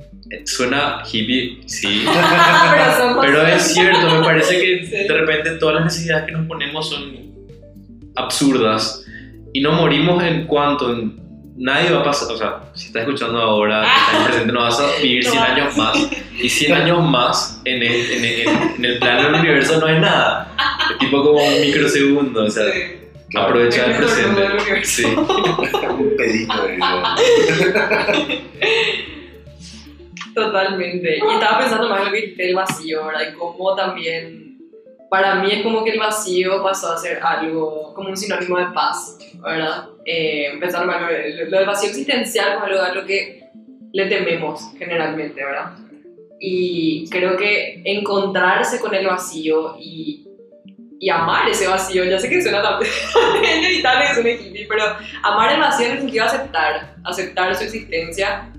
suena 0.46 1.04
hippie, 1.10 1.60
sí, 1.66 2.04
pero 3.22 3.22
pero 3.22 3.48
es 3.48 3.62
cierto, 3.74 4.10
me 4.18 4.24
parece 4.24 4.60
que 4.60 4.98
de 5.08 5.08
repente 5.14 5.52
todas 5.60 5.76
las 5.76 5.86
necesidades 5.86 6.26
que 6.26 6.32
nos 6.34 6.46
ponemos 6.48 6.90
son 6.90 7.16
absurdas. 8.16 9.06
Y 9.54 9.62
no 9.62 9.74
morimos 9.74 10.24
en 10.24 10.46
cuanto 10.48 10.92
en- 10.94 11.21
nadie 11.58 11.91
va 11.91 12.02
a 12.02 12.04
pasar, 12.04 12.32
o 12.32 12.38
sea, 12.38 12.60
si 12.74 12.88
estás 12.88 13.04
escuchando 13.04 13.39
ahora, 13.39 13.84
estás 13.84 14.16
en 14.18 14.24
presente, 14.26 14.54
no 14.54 14.62
vas 14.62 14.80
a 14.80 14.88
vivir 15.02 15.24
No 15.26 15.32
100 15.32 15.41
vas. 15.43 15.52
años 15.52 15.78
más 15.78 16.08
y 16.39 16.49
100 16.49 16.74
años 16.74 17.04
más 17.04 17.62
en 17.66 17.84
el, 17.84 18.12
en 18.12 18.26
el- 18.26 18.47
en 18.78 18.86
el 18.86 18.99
plano 18.99 19.24
del 19.24 19.34
universo 19.36 19.80
no 19.80 19.88
es 19.88 19.99
nada, 19.99 20.52
es 20.91 20.97
tipo 20.99 21.24
como 21.24 21.43
un 21.43 21.62
microsegundo, 21.62 22.45
o 22.45 22.49
sea, 22.49 22.66
Sí. 22.74 23.38
aprovecha 23.38 23.86
el 23.86 23.95
presente. 23.97 24.26
mundo 24.28 24.41
del 24.41 24.52
universo. 24.54 24.91
Sí. 24.91 25.06
Un 25.06 26.14
pedito 26.18 26.64
de 26.64 26.78
Totalmente. 30.34 31.18
Y 31.18 31.34
estaba 31.34 31.60
pensando 31.60 31.89
más 31.89 31.99
en 31.99 32.06
lo 32.06 32.12
que 32.12 32.18
dijiste 32.22 32.43
del 32.43 32.56
vacío, 32.56 33.06
¿verdad? 33.06 33.22
Y 33.32 33.34
cómo 33.38 33.76
también, 33.76 34.51
para 35.12 35.36
mí 35.36 35.51
es 35.51 35.62
como 35.62 35.84
que 35.84 35.89
el 35.89 35.99
vacío 35.99 36.64
pasó 36.64 36.93
a 36.93 36.97
ser 36.97 37.20
algo, 37.22 37.93
como 37.93 38.07
un 38.07 38.16
sinónimo 38.16 38.57
de 38.57 38.68
paz, 38.68 39.18
¿verdad? 39.43 39.89
Eh, 40.05 40.53
en 40.53 40.59
lo, 40.62 41.45
lo 41.49 41.57
del 41.57 41.68
vacío 41.68 41.89
existencial 41.89 42.53
como 42.53 42.68
algo 42.68 42.82
a 42.82 42.93
lo 42.93 43.05
que 43.05 43.43
le 43.91 44.05
tememos 44.05 44.72
generalmente, 44.80 45.43
¿verdad? 45.43 45.74
Y 46.39 47.09
creo 47.09 47.36
que 47.36 47.82
encontrarse 47.84 48.80
con 48.80 48.95
el 48.95 49.05
vacío 49.05 49.76
y, 49.78 50.26
y 50.97 51.09
amar 51.09 51.49
ese 51.49 51.68
vacío, 51.68 52.05
ya 52.05 52.18
sé 52.18 52.30
que 52.30 52.41
suena 52.41 52.62
tan 52.62 52.82
es 52.82 52.89
inevitable 53.57 54.05
que 54.07 54.14
suene 54.14 54.32
hippie, 54.32 54.66
pero 54.70 54.95
amar 55.24 55.51
el 55.51 55.59
vacío 55.59 55.88
en 55.88 55.91
el 55.91 55.97
sentido 55.99 56.24
de 56.24 56.30
aceptar, 56.30 56.95
aceptar 57.03 57.53
su 57.57 57.66
existencia 57.66 58.49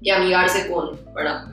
y 0.00 0.08
amigarse 0.08 0.70
con, 0.70 0.98
¿verdad? 1.14 1.44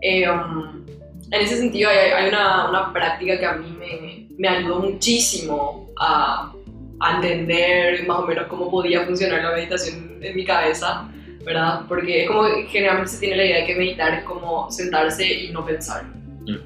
Eh, 0.00 0.26
um, 0.30 0.85
en 1.30 1.40
ese 1.40 1.56
sentido 1.56 1.90
hay, 1.90 2.10
hay 2.10 2.28
una, 2.28 2.68
una 2.68 2.92
práctica 2.92 3.38
que 3.38 3.46
a 3.46 3.54
mí 3.54 3.76
me, 3.78 4.28
me 4.38 4.48
ayudó 4.48 4.80
muchísimo 4.80 5.88
a, 5.98 6.52
a 7.00 7.14
entender 7.16 8.06
más 8.06 8.18
o 8.20 8.26
menos 8.26 8.46
cómo 8.46 8.70
podía 8.70 9.04
funcionar 9.04 9.42
la 9.42 9.52
meditación 9.52 10.18
en 10.20 10.36
mi 10.36 10.44
cabeza, 10.44 11.08
¿verdad? 11.44 11.82
Porque 11.88 12.22
es 12.22 12.28
como 12.28 12.44
generalmente 12.68 13.12
se 13.12 13.20
tiene 13.20 13.36
la 13.36 13.44
idea 13.44 13.60
de 13.60 13.66
que 13.66 13.76
meditar 13.76 14.14
es 14.14 14.24
como 14.24 14.70
sentarse 14.70 15.32
y 15.32 15.50
no 15.50 15.64
pensar. 15.64 16.04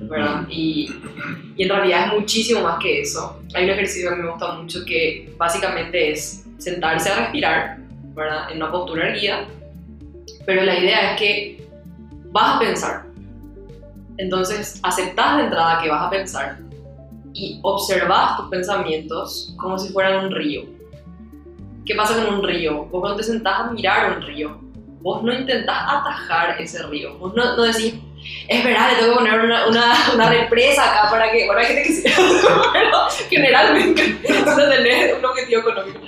¿verdad? 0.01 0.47
Y, 0.51 0.91
y 1.57 1.63
en 1.63 1.69
realidad 1.71 2.09
es 2.09 2.21
muchísimo 2.21 2.61
más 2.61 2.79
que 2.83 3.01
eso. 3.01 3.41
Hay 3.55 3.65
un 3.65 3.71
ejercicio 3.71 4.11
que 4.11 4.17
me 4.17 4.31
gusta 4.31 4.53
mucho 4.53 4.85
que 4.85 5.33
básicamente 5.39 6.13
es 6.13 6.45
sentarse 6.59 7.09
a 7.09 7.17
respirar, 7.17 7.79
¿verdad? 8.15 8.51
En 8.51 8.59
una 8.59 8.71
postura 8.71 9.09
erguida, 9.09 9.47
pero 10.45 10.63
la 10.65 10.79
idea 10.79 11.13
es 11.13 11.19
que 11.19 11.67
vas 12.31 12.57
a 12.57 12.59
pensar. 12.59 13.10
Entonces, 14.19 14.81
aceptas 14.83 15.37
de 15.37 15.43
entrada 15.45 15.81
que 15.83 15.89
vas 15.89 16.07
a 16.07 16.11
pensar 16.11 16.59
y 17.33 17.61
observas 17.63 18.37
tus 18.37 18.49
pensamientos 18.49 19.55
como 19.57 19.79
si 19.79 19.93
fueran 19.93 20.27
un 20.27 20.31
río. 20.31 20.63
¿Qué 21.87 21.95
pasa 21.95 22.15
con 22.15 22.35
un 22.35 22.47
río? 22.47 22.85
Vos 22.85 23.01
cuando 23.01 23.17
te 23.17 23.23
sentás 23.23 23.61
a 23.61 23.71
mirar 23.71 24.17
un 24.17 24.23
río, 24.23 24.61
vos 25.01 25.23
no 25.23 25.33
intentás 25.33 25.85
atajar 25.89 26.61
ese 26.61 26.83
río. 26.87 27.17
Vos 27.19 27.35
no, 27.35 27.57
no 27.57 27.63
decís, 27.63 27.95
es 28.49 28.65
verdad, 28.65 28.91
le 28.91 28.97
tengo 28.99 29.13
que 29.13 29.19
poner 29.19 29.41
una, 29.41 29.67
una, 29.67 29.95
una 30.15 30.29
represa 30.29 30.91
acá 30.91 31.11
para 31.11 31.31
que, 31.33 31.47
bueno, 31.47 31.61
hay 31.61 31.67
gente 31.67 31.83
que 31.83 31.93
sí, 31.93 32.03
pero 32.73 32.99
generalmente 33.29 34.19
no 34.45 34.69
tenés 34.69 35.19
un 35.19 35.25
objetivo 35.25 35.61
económico. 35.61 36.01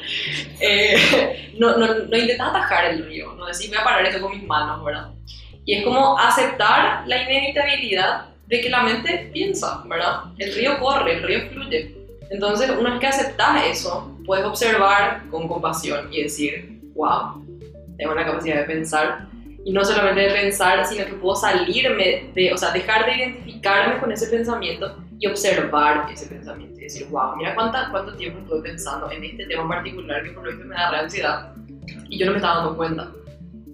Eh, 0.61 1.55
no, 1.59 1.77
no, 1.77 1.87
no 1.87 2.17
intentas 2.17 2.49
atajar 2.49 2.87
el 2.87 3.07
río, 3.07 3.33
no 3.35 3.47
decís, 3.47 3.69
voy 3.69 3.79
a 3.79 3.85
parar 3.85 4.05
esto 4.05 4.21
con 4.21 4.33
mis 4.33 4.47
manos, 4.47 4.85
¿verdad? 4.85 5.11
Y 5.65 5.75
es 5.75 5.85
como 5.85 6.19
aceptar 6.19 7.07
la 7.07 7.23
inevitabilidad 7.23 8.27
de 8.47 8.61
que 8.61 8.69
la 8.69 8.83
mente 8.83 9.31
piensa, 9.33 9.83
¿verdad? 9.87 10.25
El 10.39 10.55
río 10.55 10.79
corre, 10.79 11.15
el 11.15 11.23
río 11.23 11.49
fluye. 11.51 11.97
Entonces, 12.31 12.71
una 12.71 12.91
vez 12.91 13.01
que 13.01 13.07
aceptas 13.07 13.67
eso, 13.67 14.19
puedes 14.27 14.45
observar 14.45 15.23
con 15.31 15.47
compasión 15.49 16.13
y 16.13 16.23
decir, 16.25 16.81
wow, 16.95 17.45
tengo 17.97 18.15
la 18.15 18.25
capacidad 18.25 18.57
de 18.57 18.65
pensar 18.65 19.29
Y 19.65 19.73
no 19.73 19.85
solamente 19.85 20.23
de 20.23 20.31
pensar, 20.33 20.85
sino 20.87 21.05
que 21.05 21.13
puedo 21.13 21.37
salirme 21.37 22.31
de, 22.35 22.53
o 22.53 22.59
sea, 22.59 22.73
dejar 22.73 23.07
de 23.07 23.17
identificarme 23.17 24.01
con 24.01 24.11
ese 24.11 24.27
pensamiento 24.27 24.97
y 25.21 25.29
observar 25.29 26.09
ese 26.13 26.27
pensamiento 26.27 26.81
y 26.81 26.85
decir, 26.85 27.07
wow, 27.11 27.37
mira 27.37 27.55
cuánto 27.55 28.17
tiempo 28.17 28.41
estoy 28.41 28.61
pensando 28.63 29.09
en 29.13 29.23
este 29.23 29.47
tema 29.47 29.69
particular 29.69 30.25
que 30.25 30.31
por 30.31 30.45
lo 30.45 30.51
visto 30.51 30.67
me 30.67 30.75
da 30.75 30.91
real 30.91 31.05
ansiedad 31.05 31.53
y 32.09 32.19
yo 32.19 32.27
no 32.27 32.33
me 32.33 32.39
estaba 32.39 32.57
dando 32.57 32.77
cuenta. 32.77 33.13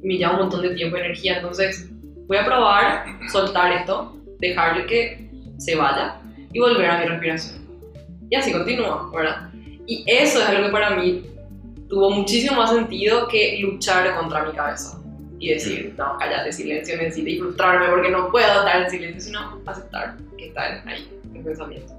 Me 0.02 0.16
lleva 0.16 0.32
un 0.32 0.38
montón 0.40 0.62
de 0.62 0.74
tiempo 0.74 0.96
y 0.96 1.00
energía, 1.00 1.36
entonces 1.36 1.90
voy 2.26 2.36
a 2.36 2.44
probar 2.44 3.04
soltar 3.30 3.72
esto, 3.72 4.16
dejarle 4.38 4.86
que 4.86 5.30
se 5.58 5.74
vaya 5.74 6.20
y 6.52 6.58
volver 6.58 6.90
a 6.90 6.98
mi 7.00 7.06
respiración. 7.06 7.66
Y 8.30 8.36
así 8.36 8.52
continúa, 8.52 9.10
¿verdad? 9.14 9.50
Y 9.86 10.04
eso 10.06 10.40
es 10.40 10.48
algo 10.48 10.66
que 10.66 10.72
para 10.72 10.90
mí 10.90 11.24
tuvo 11.88 12.10
muchísimo 12.10 12.56
más 12.56 12.70
sentido 12.70 13.26
que 13.28 13.58
luchar 13.60 14.14
contra 14.16 14.44
mi 14.44 14.52
cabeza 14.52 15.00
y 15.38 15.50
decir, 15.50 15.94
no, 15.96 16.16
cállate, 16.18 16.52
silencio, 16.52 16.96
necesito 16.96 17.30
y 17.30 17.38
frustrarme 17.38 17.88
porque 17.88 18.10
no 18.10 18.30
puedo 18.30 18.46
estar 18.46 18.82
en 18.82 18.90
silencio, 18.90 19.20
sino 19.20 19.60
aceptar 19.66 20.16
que 20.36 20.48
está 20.48 20.82
ahí, 20.84 21.08
el 21.34 21.44
pensamiento. 21.44 21.94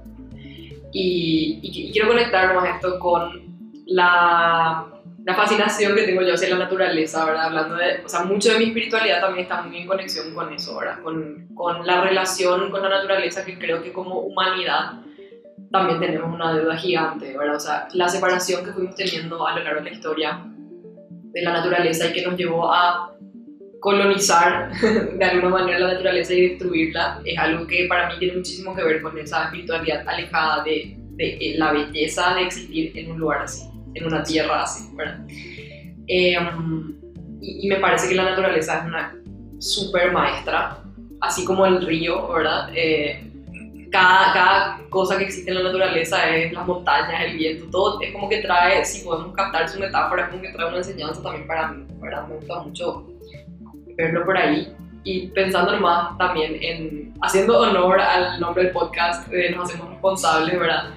Y, 0.92 1.58
y, 1.62 1.92
quiero 1.92 2.08
conectar 2.08 2.54
más 2.54 2.76
esto 2.76 2.98
con 2.98 3.56
la, 3.86 4.86
la, 5.24 5.34
fascinación 5.34 5.94
que 5.94 6.02
tengo 6.02 6.22
yo 6.22 6.34
hacia 6.34 6.50
la 6.50 6.58
naturaleza, 6.58 7.24
¿verdad? 7.24 7.46
Hablando 7.46 7.76
de, 7.76 8.02
o 8.04 8.08
sea, 8.08 8.24
mucho 8.24 8.52
de 8.52 8.58
mi 8.58 8.66
espiritualidad 8.66 9.20
también 9.20 9.44
está 9.44 9.62
muy 9.62 9.78
en 9.78 9.86
conexión 9.86 10.34
con 10.34 10.52
eso, 10.52 10.78
¿verdad? 10.78 11.02
Con, 11.02 11.48
con 11.54 11.86
la 11.86 12.00
relación 12.02 12.70
con 12.70 12.82
la 12.82 12.88
naturaleza 12.88 13.44
que 13.44 13.58
creo 13.58 13.82
que 13.82 13.92
como 13.92 14.20
humanidad 14.20 15.00
también 15.70 16.00
tenemos 16.00 16.34
una 16.34 16.52
deuda 16.52 16.76
gigante, 16.76 17.36
¿verdad? 17.36 17.56
O 17.56 17.60
sea, 17.60 17.88
la 17.92 18.08
separación 18.08 18.64
que 18.64 18.72
fuimos 18.72 18.94
teniendo 18.94 19.46
a 19.46 19.56
lo 19.56 19.64
largo 19.64 19.80
de 19.80 19.90
la 19.90 19.96
historia 19.96 20.44
de 21.32 21.42
la 21.42 21.52
naturaleza 21.52 22.08
y 22.08 22.12
que 22.12 22.22
nos 22.22 22.36
llevó 22.36 22.72
a 22.72 23.14
colonizar 23.80 24.72
de 25.16 25.24
alguna 25.24 25.48
manera 25.48 25.78
la 25.78 25.92
naturaleza 25.94 26.34
y 26.34 26.48
destruirla 26.48 27.20
es 27.24 27.38
algo 27.38 27.66
que 27.66 27.86
para 27.88 28.08
mí 28.08 28.14
tiene 28.18 28.36
muchísimo 28.36 28.74
que 28.74 28.84
ver 28.84 29.00
con 29.00 29.16
esa 29.18 29.44
espiritualidad 29.44 30.06
alejada 30.06 30.62
de, 30.64 30.96
de 31.12 31.54
la 31.56 31.72
belleza 31.72 32.34
de 32.34 32.42
existir 32.42 32.92
en 32.94 33.12
un 33.12 33.18
lugar 33.18 33.42
así, 33.42 33.69
en 33.94 34.06
una 34.06 34.22
tierra 34.22 34.62
así, 34.62 34.88
¿verdad? 34.94 35.20
Em, 36.06 36.94
y, 37.40 37.66
y, 37.66 37.68
me 37.68 37.76
parece 37.76 38.08
que 38.08 38.14
la 38.14 38.24
naturaleza 38.24 38.78
es 38.78 38.84
una 38.84 39.14
super 39.58 40.12
maestra, 40.12 40.78
así 41.20 41.44
como 41.44 41.66
el 41.66 41.84
río, 41.84 42.28
¿verdad? 42.28 42.70
Eh, 42.74 43.30
cada, 43.90 44.32
cada, 44.32 44.80
cosa 44.88 45.16
que 45.18 45.24
existe 45.24 45.50
en 45.50 45.58
la 45.58 45.64
naturaleza 45.64 46.28
es 46.30 46.52
las 46.52 46.66
montañas, 46.66 47.22
el 47.24 47.36
viento, 47.36 47.66
todo 47.70 48.00
es 48.00 48.12
como 48.12 48.28
que 48.28 48.38
trae, 48.38 48.84
si 48.84 49.04
podemos 49.04 49.34
captar 49.34 49.68
su 49.68 49.78
metáfora, 49.78 50.24
es 50.24 50.30
como 50.30 50.42
que 50.42 50.48
trae 50.50 50.68
una 50.68 50.78
enseñanza 50.78 51.22
también 51.22 51.46
para 51.46 51.68
mí, 51.68 51.86
¿verdad? 52.00 52.26
Me 52.26 52.36
gusta 52.36 52.60
mucho 52.60 53.06
verlo 53.96 54.24
por 54.24 54.36
ahí 54.36 54.74
y 55.04 55.28
pensando 55.28 55.78
más 55.78 56.16
también 56.18 56.56
en 56.60 57.14
haciendo 57.22 57.60
honor 57.60 58.00
al 58.00 58.40
nombre 58.40 58.64
del 58.64 58.72
podcast, 58.72 59.28
de 59.28 59.50
nos 59.50 59.68
hacemos 59.68 59.90
responsables, 59.90 60.58
¿verdad? 60.58 60.90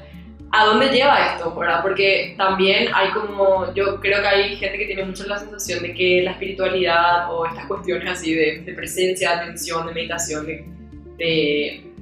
¿A 0.56 0.66
dónde 0.66 0.90
lleva 0.90 1.34
esto, 1.34 1.54
verdad? 1.56 1.82
Porque 1.82 2.36
también 2.38 2.88
hay 2.94 3.10
como, 3.10 3.74
yo 3.74 4.00
creo 4.00 4.22
que 4.22 4.28
hay 4.28 4.56
gente 4.56 4.78
que 4.78 4.86
tiene 4.86 5.04
mucho 5.04 5.26
la 5.26 5.40
sensación 5.40 5.82
de 5.82 5.94
que 5.94 6.22
la 6.22 6.32
espiritualidad 6.32 7.34
o 7.34 7.46
estas 7.46 7.66
cuestiones 7.66 8.10
así 8.10 8.36
de, 8.36 8.62
de 8.62 8.74
presencia, 8.74 9.32
de 9.32 9.42
atención, 9.42 9.88
de 9.88 9.94
meditación, 9.94 10.46
de, 10.46 10.66
de 11.18 11.94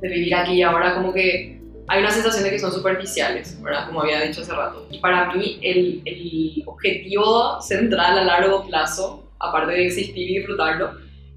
de 0.00 0.08
vivir 0.08 0.34
aquí 0.34 0.52
y 0.54 0.62
ahora, 0.62 0.94
como 0.94 1.12
que 1.12 1.60
hay 1.88 2.00
una 2.00 2.10
sensación 2.10 2.44
de 2.44 2.50
que 2.50 2.58
son 2.58 2.72
superficiales, 2.72 3.60
¿verdad? 3.62 3.86
Como 3.86 4.02
había 4.02 4.22
dicho 4.22 4.42
hace 4.42 4.52
rato. 4.52 4.86
Y 4.90 4.98
para 4.98 5.32
mí 5.32 5.58
el, 5.62 6.02
el 6.04 6.62
objetivo 6.66 7.60
central 7.60 8.18
a 8.18 8.24
largo 8.24 8.66
plazo, 8.66 9.30
aparte 9.38 9.72
de 9.72 9.86
existir 9.86 10.30
y 10.30 10.38
disfrutarlo, 10.38 10.92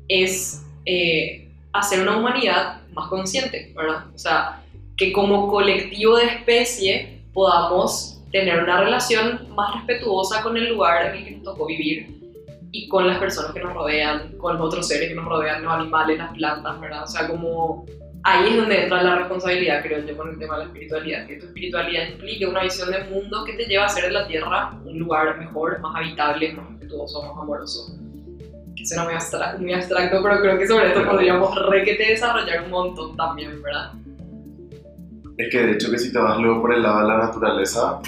es 0.08 0.64
eh, 0.86 1.50
hacer 1.74 2.02
una 2.02 2.18
humanidad 2.18 2.82
más 2.92 3.08
consciente, 3.10 3.74
¿verdad? 3.76 4.06
O 4.14 4.18
sea, 4.18 4.63
que 4.98 5.12
como 5.12 5.50
colectivo 5.50 6.18
de 6.18 6.26
especie 6.26 7.24
podamos 7.34 8.22
tener 8.32 8.64
una 8.64 8.82
relación 8.82 9.48
más 9.56 9.76
respetuosa 9.76 10.42
con 10.42 10.58
el 10.58 10.70
lugar 10.70 11.08
en 11.08 11.16
el 11.16 11.26
que 11.26 11.32
nos 11.32 11.44
tocó 11.44 11.68
vivir 11.68 12.20
y 12.72 12.88
con 12.88 13.08
las 13.08 13.20
personas 13.20 13.52
que 13.54 13.60
nos 13.60 13.74
rodean, 13.74 14.36
con 14.40 14.58
los 14.58 14.66
otros 14.66 14.88
seres 14.88 15.10
que 15.10 15.16
nos 15.16 15.26
rodean, 15.26 15.64
los 15.64 15.74
animales, 15.74 16.18
las 16.18 16.34
plantas, 16.34 16.82
¿verdad? 16.82 17.04
O 17.04 17.08
sea, 17.08 17.28
como 17.28 17.86
ahí 18.24 18.50
es 18.50 18.58
donde 18.58 18.84
entra 18.84 19.04
la 19.04 19.16
responsabilidad, 19.18 19.84
creo 19.84 20.04
yo, 20.04 20.18
con 20.18 20.30
el 20.30 20.40
tema 20.40 20.58
de 20.58 20.64
la 20.64 20.66
espiritualidad, 20.66 21.28
que 21.28 21.36
tu 21.36 21.46
espiritualidad 21.46 22.08
implique 22.10 22.48
una 22.48 22.64
visión 22.64 22.90
del 22.90 23.10
mundo 23.12 23.44
que 23.46 23.54
te 23.54 23.66
lleva 23.66 23.84
a 23.84 23.88
hacer 23.88 24.06
de 24.06 24.12
la 24.12 24.26
Tierra 24.28 24.80
un 24.84 24.98
lugar 24.98 25.38
mejor, 25.38 25.80
más 25.82 25.96
habitable, 25.96 26.54
más 26.54 26.68
respetuoso, 26.70 27.22
más 27.22 27.38
amoroso. 27.38 27.96
Que 28.76 28.86
suena 28.88 29.04
muy 29.04 29.14
abstracto, 29.14 29.62
muy 29.62 29.74
abstracto, 29.74 30.24
pero 30.24 30.42
creo 30.42 30.58
que 30.58 30.68
sobre 30.68 30.88
esto 30.88 31.06
podríamos 31.06 31.56
requete 31.70 32.08
desarrollar 32.08 32.64
un 32.64 32.72
montón 32.72 33.16
también, 33.16 33.62
¿verdad? 33.62 33.92
Es 35.38 35.50
que 35.52 35.64
de 35.64 35.72
hecho 35.74 35.92
que 35.92 36.00
si 36.00 36.12
te 36.12 36.20
vas 36.20 36.38
luego 36.38 36.62
por 36.62 36.74
el 36.74 36.84
lado 36.84 37.02
de 37.02 37.08
la 37.08 37.18
naturaleza, 37.18 38.00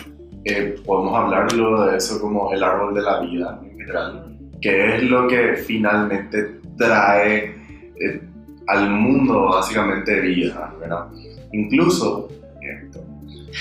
eh, 0.43 0.75
podemos 0.85 1.17
hablar 1.17 1.51
luego 1.53 1.85
de 1.85 1.97
eso 1.97 2.19
como 2.21 2.51
el 2.53 2.63
árbol 2.63 2.93
de 2.93 3.01
la 3.01 3.19
vida 3.21 3.59
en 3.63 3.77
general, 3.77 4.37
que 4.61 4.95
es 4.95 5.03
lo 5.03 5.27
que 5.27 5.55
finalmente 5.55 6.59
trae... 6.77 7.55
Eh, 7.99 8.21
al 8.67 8.89
mundo 8.89 9.49
básicamente 9.49 10.19
vida, 10.21 10.73
¿verdad? 10.79 11.05
Incluso, 11.51 12.29
esto, 12.61 13.03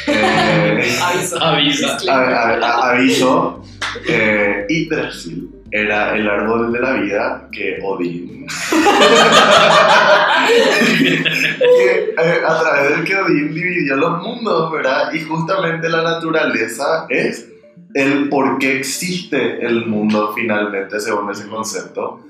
eh, 0.07 0.97
aviso, 1.03 1.43
aviso, 1.43 2.11
aviso 2.11 3.63
eh, 4.09 4.67
Yggdrasil 4.69 5.51
era 5.71 6.17
el 6.17 6.29
árbol 6.29 6.73
de 6.73 6.81
la 6.81 6.93
vida 6.95 7.49
que 7.53 7.79
Odín, 7.83 8.47
que, 10.47 12.15
eh, 12.17 12.43
a 12.47 12.61
través 12.61 12.91
del 12.91 13.05
que 13.05 13.17
Odín 13.17 13.55
dividió 13.55 13.97
los 13.97 14.23
mundos, 14.23 14.73
¿verdad? 14.73 15.13
Y 15.13 15.21
justamente 15.21 15.89
la 15.89 16.03
naturaleza 16.03 17.07
es 17.09 17.49
el 17.95 18.29
por 18.29 18.59
qué 18.59 18.79
existe 18.79 19.65
el 19.65 19.87
mundo 19.87 20.33
finalmente 20.35 21.01
según 21.01 21.31
ese 21.31 21.49
concepto. 21.49 22.21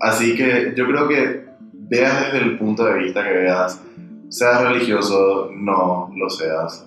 Así 0.00 0.34
que 0.34 0.72
yo 0.76 0.86
creo 0.86 1.08
que 1.08 1.44
veas 1.72 2.32
desde 2.32 2.38
el 2.46 2.58
punto 2.58 2.84
de 2.84 2.94
vista 2.98 3.22
que 3.22 3.32
veas, 3.32 3.82
seas 4.28 4.62
religioso, 4.62 5.50
no 5.54 6.10
lo 6.16 6.30
seas, 6.30 6.86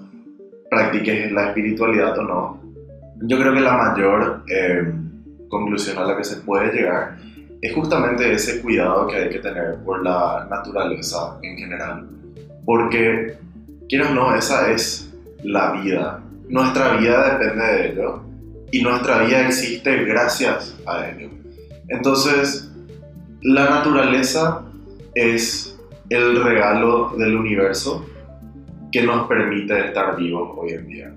practiques 0.69 1.31
la 1.31 1.47
espiritualidad 1.47 2.17
o 2.17 2.23
no, 2.23 2.63
yo 3.25 3.37
creo 3.39 3.53
que 3.53 3.61
la 3.61 3.77
mayor 3.77 4.43
eh, 4.49 4.91
conclusión 5.49 5.97
a 5.97 6.05
la 6.05 6.17
que 6.17 6.23
se 6.23 6.37
puede 6.37 6.73
llegar 6.73 7.17
es 7.63 7.73
justamente 7.73 8.29
ese 8.29 8.61
cuidado 8.61 9.07
que 9.07 9.15
hay 9.15 9.29
que 9.29 9.39
tener 9.39 9.77
por 9.85 10.03
la 10.03 10.45
naturaleza 10.49 11.39
en 11.43 11.57
general. 11.57 12.09
Porque, 12.65 13.37
quiero 13.87 14.09
o 14.09 14.13
no, 14.13 14.35
esa 14.35 14.69
es 14.69 15.09
la 15.43 15.71
vida. 15.71 16.21
Nuestra 16.49 16.97
vida 16.97 17.37
depende 17.37 17.65
de 17.65 17.87
ello 17.87 18.21
y 18.69 18.81
nuestra 18.81 19.19
vida 19.19 19.47
existe 19.47 20.03
gracias 20.03 20.77
a 20.85 21.07
ello. 21.07 21.29
Entonces, 21.87 22.69
la 23.43 23.69
naturaleza 23.69 24.63
es 25.15 25.79
el 26.09 26.43
regalo 26.43 27.13
del 27.17 27.33
universo 27.33 28.05
que 28.91 29.03
nos 29.03 29.25
permite 29.27 29.85
estar 29.85 30.17
vivos 30.17 30.51
hoy 30.57 30.71
en 30.71 30.87
día. 30.87 31.15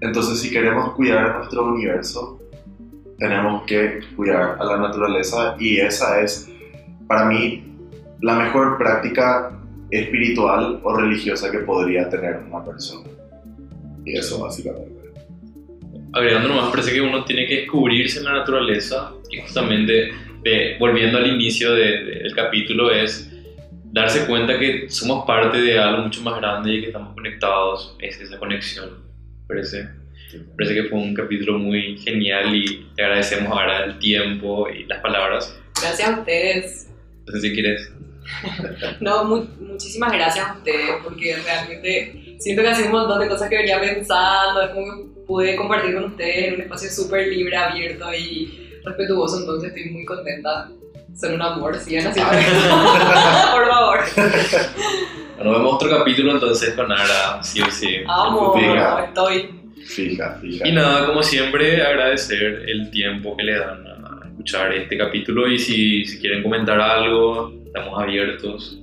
Entonces, 0.00 0.38
si 0.38 0.48
queremos 0.52 0.92
cuidar 0.92 1.38
nuestro 1.38 1.64
universo, 1.64 2.38
tenemos 3.22 3.62
que 3.66 4.00
cuidar 4.16 4.56
a 4.58 4.64
la 4.64 4.78
naturaleza 4.78 5.54
y 5.60 5.78
esa 5.78 6.20
es, 6.20 6.50
para 7.06 7.26
mí, 7.26 7.62
la 8.20 8.34
mejor 8.34 8.78
práctica 8.78 9.56
espiritual 9.92 10.80
o 10.82 10.96
religiosa 10.96 11.48
que 11.50 11.58
podría 11.58 12.08
tener 12.08 12.40
una 12.50 12.64
persona. 12.64 13.08
Y 14.04 14.18
eso 14.18 14.42
básicamente. 14.42 14.90
Agregando 16.12 16.48
nomás, 16.48 16.70
parece 16.70 16.92
que 16.92 17.00
uno 17.00 17.24
tiene 17.24 17.46
que 17.46 17.58
descubrirse 17.58 18.18
en 18.18 18.24
la 18.24 18.32
naturaleza 18.32 19.12
y 19.30 19.40
justamente 19.40 20.10
volviendo 20.80 21.18
al 21.18 21.28
inicio 21.28 21.72
del 21.74 22.34
capítulo, 22.34 22.90
es 22.90 23.30
darse 23.92 24.26
cuenta 24.26 24.58
que 24.58 24.90
somos 24.90 25.24
parte 25.24 25.58
de 25.58 25.78
algo 25.78 26.02
mucho 26.02 26.22
más 26.22 26.40
grande 26.40 26.74
y 26.74 26.80
que 26.80 26.86
estamos 26.88 27.14
conectados, 27.14 27.96
es 28.00 28.20
esa 28.20 28.36
conexión. 28.36 28.90
Parece, 29.46 29.88
parece 30.56 30.74
que 30.74 30.88
fue 30.88 30.98
un 30.98 31.14
capítulo 31.14 31.58
muy 31.58 31.98
genial 31.98 32.54
y 32.54 32.86
te 32.96 33.02
agradecemos 33.02 33.52
ahora 33.52 33.84
el 33.84 33.98
tiempo 33.98 34.68
y 34.68 34.84
las 34.84 35.00
palabras. 35.00 35.56
Gracias 35.80 36.08
a 36.08 36.18
ustedes. 36.18 36.88
No 37.26 37.32
sé 37.32 37.40
si 37.40 37.52
quieres. 37.52 37.92
no, 39.00 39.24
muchísimas 39.24 40.12
gracias 40.12 40.46
a 40.46 40.54
ustedes 40.54 40.90
porque 41.02 41.36
realmente 41.44 42.36
siento 42.38 42.62
que 42.62 42.68
hace 42.68 42.84
un 42.84 42.92
montón 42.92 43.20
de 43.20 43.28
cosas 43.28 43.48
que 43.48 43.56
venía 43.56 43.80
pensando, 43.80 44.62
es 44.62 44.70
como 44.70 44.96
que 44.96 45.20
pude 45.26 45.56
compartir 45.56 45.94
con 45.94 46.04
ustedes 46.04 46.48
en 46.48 46.54
un 46.54 46.60
espacio 46.62 46.90
súper 46.90 47.28
libre, 47.28 47.56
abierto 47.56 48.12
y 48.14 48.80
respetuoso, 48.84 49.40
entonces 49.40 49.70
estoy 49.70 49.92
muy 49.92 50.04
contenta. 50.04 50.68
Son 51.18 51.34
un 51.34 51.42
amor, 51.42 51.78
sigan 51.78 52.06
así. 52.06 52.20
Por 53.52 53.68
favor. 53.68 54.00
Bueno, 55.36 55.52
vemos 55.52 55.74
otro 55.74 55.90
capítulo 55.90 56.32
entonces 56.32 56.74
con 56.74 56.90
Ara, 56.90 57.42
sí 57.42 57.60
o 57.60 57.70
sí. 57.70 57.96
Amo, 58.06 58.54
estoy. 59.04 59.61
Fija, 59.86 60.38
fija. 60.40 60.66
Y 60.66 60.72
nada, 60.72 61.06
como 61.06 61.22
siempre, 61.22 61.82
agradecer 61.82 62.64
el 62.66 62.90
tiempo 62.90 63.36
que 63.36 63.42
le 63.44 63.58
dan 63.58 63.86
a 63.86 64.26
escuchar 64.26 64.72
este 64.72 64.96
capítulo 64.96 65.48
y 65.48 65.58
si, 65.58 66.04
si 66.04 66.18
quieren 66.18 66.42
comentar 66.42 66.80
algo, 66.80 67.52
estamos 67.66 68.00
abiertos. 68.00 68.78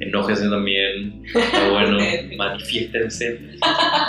Enójense 0.00 0.48
también, 0.48 1.22
está 1.34 1.68
bueno, 1.70 1.98
manifiéstense. 2.36 3.58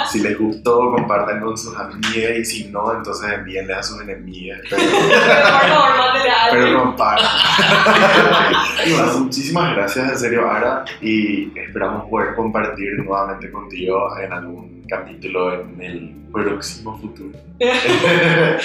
Si 0.09 0.21
les 0.21 0.37
gustó, 0.37 0.91
compartan 0.91 1.41
con 1.41 1.57
sus 1.57 1.75
amigas 1.75 2.37
y 2.37 2.45
si 2.45 2.63
no, 2.69 2.95
entonces 2.95 3.31
envíenle 3.31 3.73
a 3.73 3.83
sus 3.83 4.01
enemigas. 4.01 4.61
Pero, 4.69 6.65
pero 6.65 6.83
compartan. 6.83 7.25
Y 8.85 8.91
más, 8.91 9.19
muchísimas 9.19 9.75
gracias 9.75 10.11
en 10.11 10.17
serio, 10.17 10.49
Ara, 10.49 10.85
y 11.01 11.57
esperamos 11.57 12.09
poder 12.09 12.35
compartir 12.35 12.93
nuevamente 12.97 13.51
contigo 13.51 14.07
en 14.19 14.33
algún 14.33 14.80
capítulo 14.91 15.53
en 15.53 15.81
el 15.81 16.15
próximo 16.31 16.99
futuro. 16.99 17.37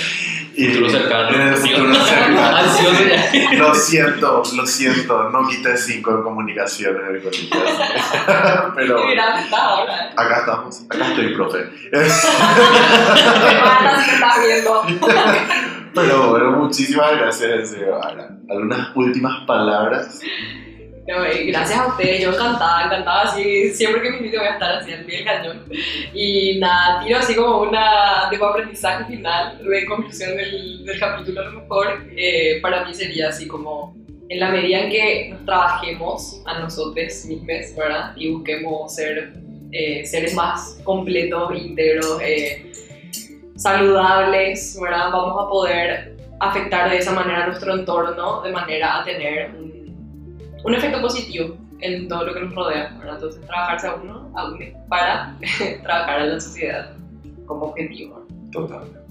Y- 0.59 0.69
Futuro 0.69 0.89
cercano. 0.91 1.29
En 1.37 1.41
el 1.49 1.55
futuro 1.57 1.95
cercano. 1.95 2.37
Ya. 3.35 3.53
Lo 3.59 3.75
siento, 3.75 4.43
lo 4.57 4.67
siento, 4.67 5.29
no 5.31 5.47
quité 5.49 5.77
cinco 5.77 6.13
en 6.13 6.23
comunicaciones 6.23 7.07
del 7.13 7.23
colegio. 7.23 7.49
Pero 8.75 8.97
Qué 9.03 9.15
grande 9.15 9.43
estás 9.43 9.61
ahora. 9.61 10.11
acá 10.17 10.37
estamos, 10.41 10.83
acá 10.89 11.09
estoy, 11.09 11.35
profe. 11.35 11.59
Pero 15.95 16.31
bueno, 16.31 16.51
muchísimas 16.53 17.13
gracias, 17.17 17.51
en 17.51 17.67
serio. 17.67 18.01
¿Algunas 18.49 18.95
últimas 18.97 19.47
palabras? 19.47 20.21
No, 21.09 21.23
gracias 21.23 21.79
a 21.79 21.87
ustedes, 21.87 22.21
yo 22.21 22.33
encantada, 22.33 22.87
encantada, 22.87 23.23
así, 23.23 23.71
siempre 23.71 24.03
que 24.03 24.11
me 24.11 24.17
invito 24.17 24.39
voy 24.39 24.49
a 24.49 24.55
estar 24.55 24.75
así 24.75 24.93
al 24.93 25.05
pie 25.05 25.19
del 25.19 25.25
cañón. 25.25 25.65
Y 26.13 26.59
nada, 26.59 27.05
tiro 27.05 27.19
así 27.19 27.37
como 27.37 27.61
una 27.61 28.29
tipo 28.29 28.45
aprendizaje 28.45 29.05
final, 29.05 29.57
de 29.65 29.87
conclusión 29.87 30.37
del, 30.37 30.85
del 30.85 30.99
capítulo, 30.99 31.43
a 31.43 31.45
lo 31.45 31.61
mejor, 31.61 32.05
eh, 32.17 32.59
para 32.61 32.85
mí 32.85 32.93
sería 32.93 33.29
así 33.29 33.47
como, 33.47 33.95
en 34.29 34.41
la 34.41 34.51
medida 34.51 34.81
en 34.81 34.91
que 34.91 35.29
nos 35.31 35.45
trabajemos 35.45 36.43
a 36.45 36.59
nosotros 36.59 37.25
mismos, 37.27 37.77
¿verdad? 37.77 38.13
Y 38.17 38.33
busquemos 38.33 38.93
ser 38.93 39.33
eh, 39.71 40.05
seres 40.05 40.35
más 40.35 40.81
completos, 40.83 41.53
íntegros, 41.55 42.21
eh, 42.21 42.73
saludables, 43.55 44.77
¿verdad? 44.83 45.11
Vamos 45.13 45.47
a 45.47 45.49
poder 45.49 46.17
afectar 46.41 46.91
de 46.91 46.99
esa 46.99 47.13
manera 47.13 47.45
a 47.45 47.47
nuestro 47.47 47.75
entorno, 47.75 48.43
de 48.43 48.51
manera 48.51 49.01
a 49.01 49.05
tener 49.05 49.51
un 49.51 49.76
un 50.67 50.75
efecto 50.75 51.01
positivo 51.01 51.57
en 51.81 52.09
todo 52.09 52.25
lo 52.25 52.35
que 52.35 52.41
nos 52.41 52.55
rodea. 52.55 52.93
Entonces, 53.09 53.41
trabajarse 53.47 53.87
a 53.87 53.95
uno, 53.95 54.31
a 54.35 54.49
uno 54.49 54.59
para 54.89 55.37
trabajar 55.83 56.23
en 56.23 56.35
la 56.35 56.41
sociedad 56.41 56.93
como 57.47 57.67
objetivo. 57.67 58.27
Totalmente. 58.51 59.06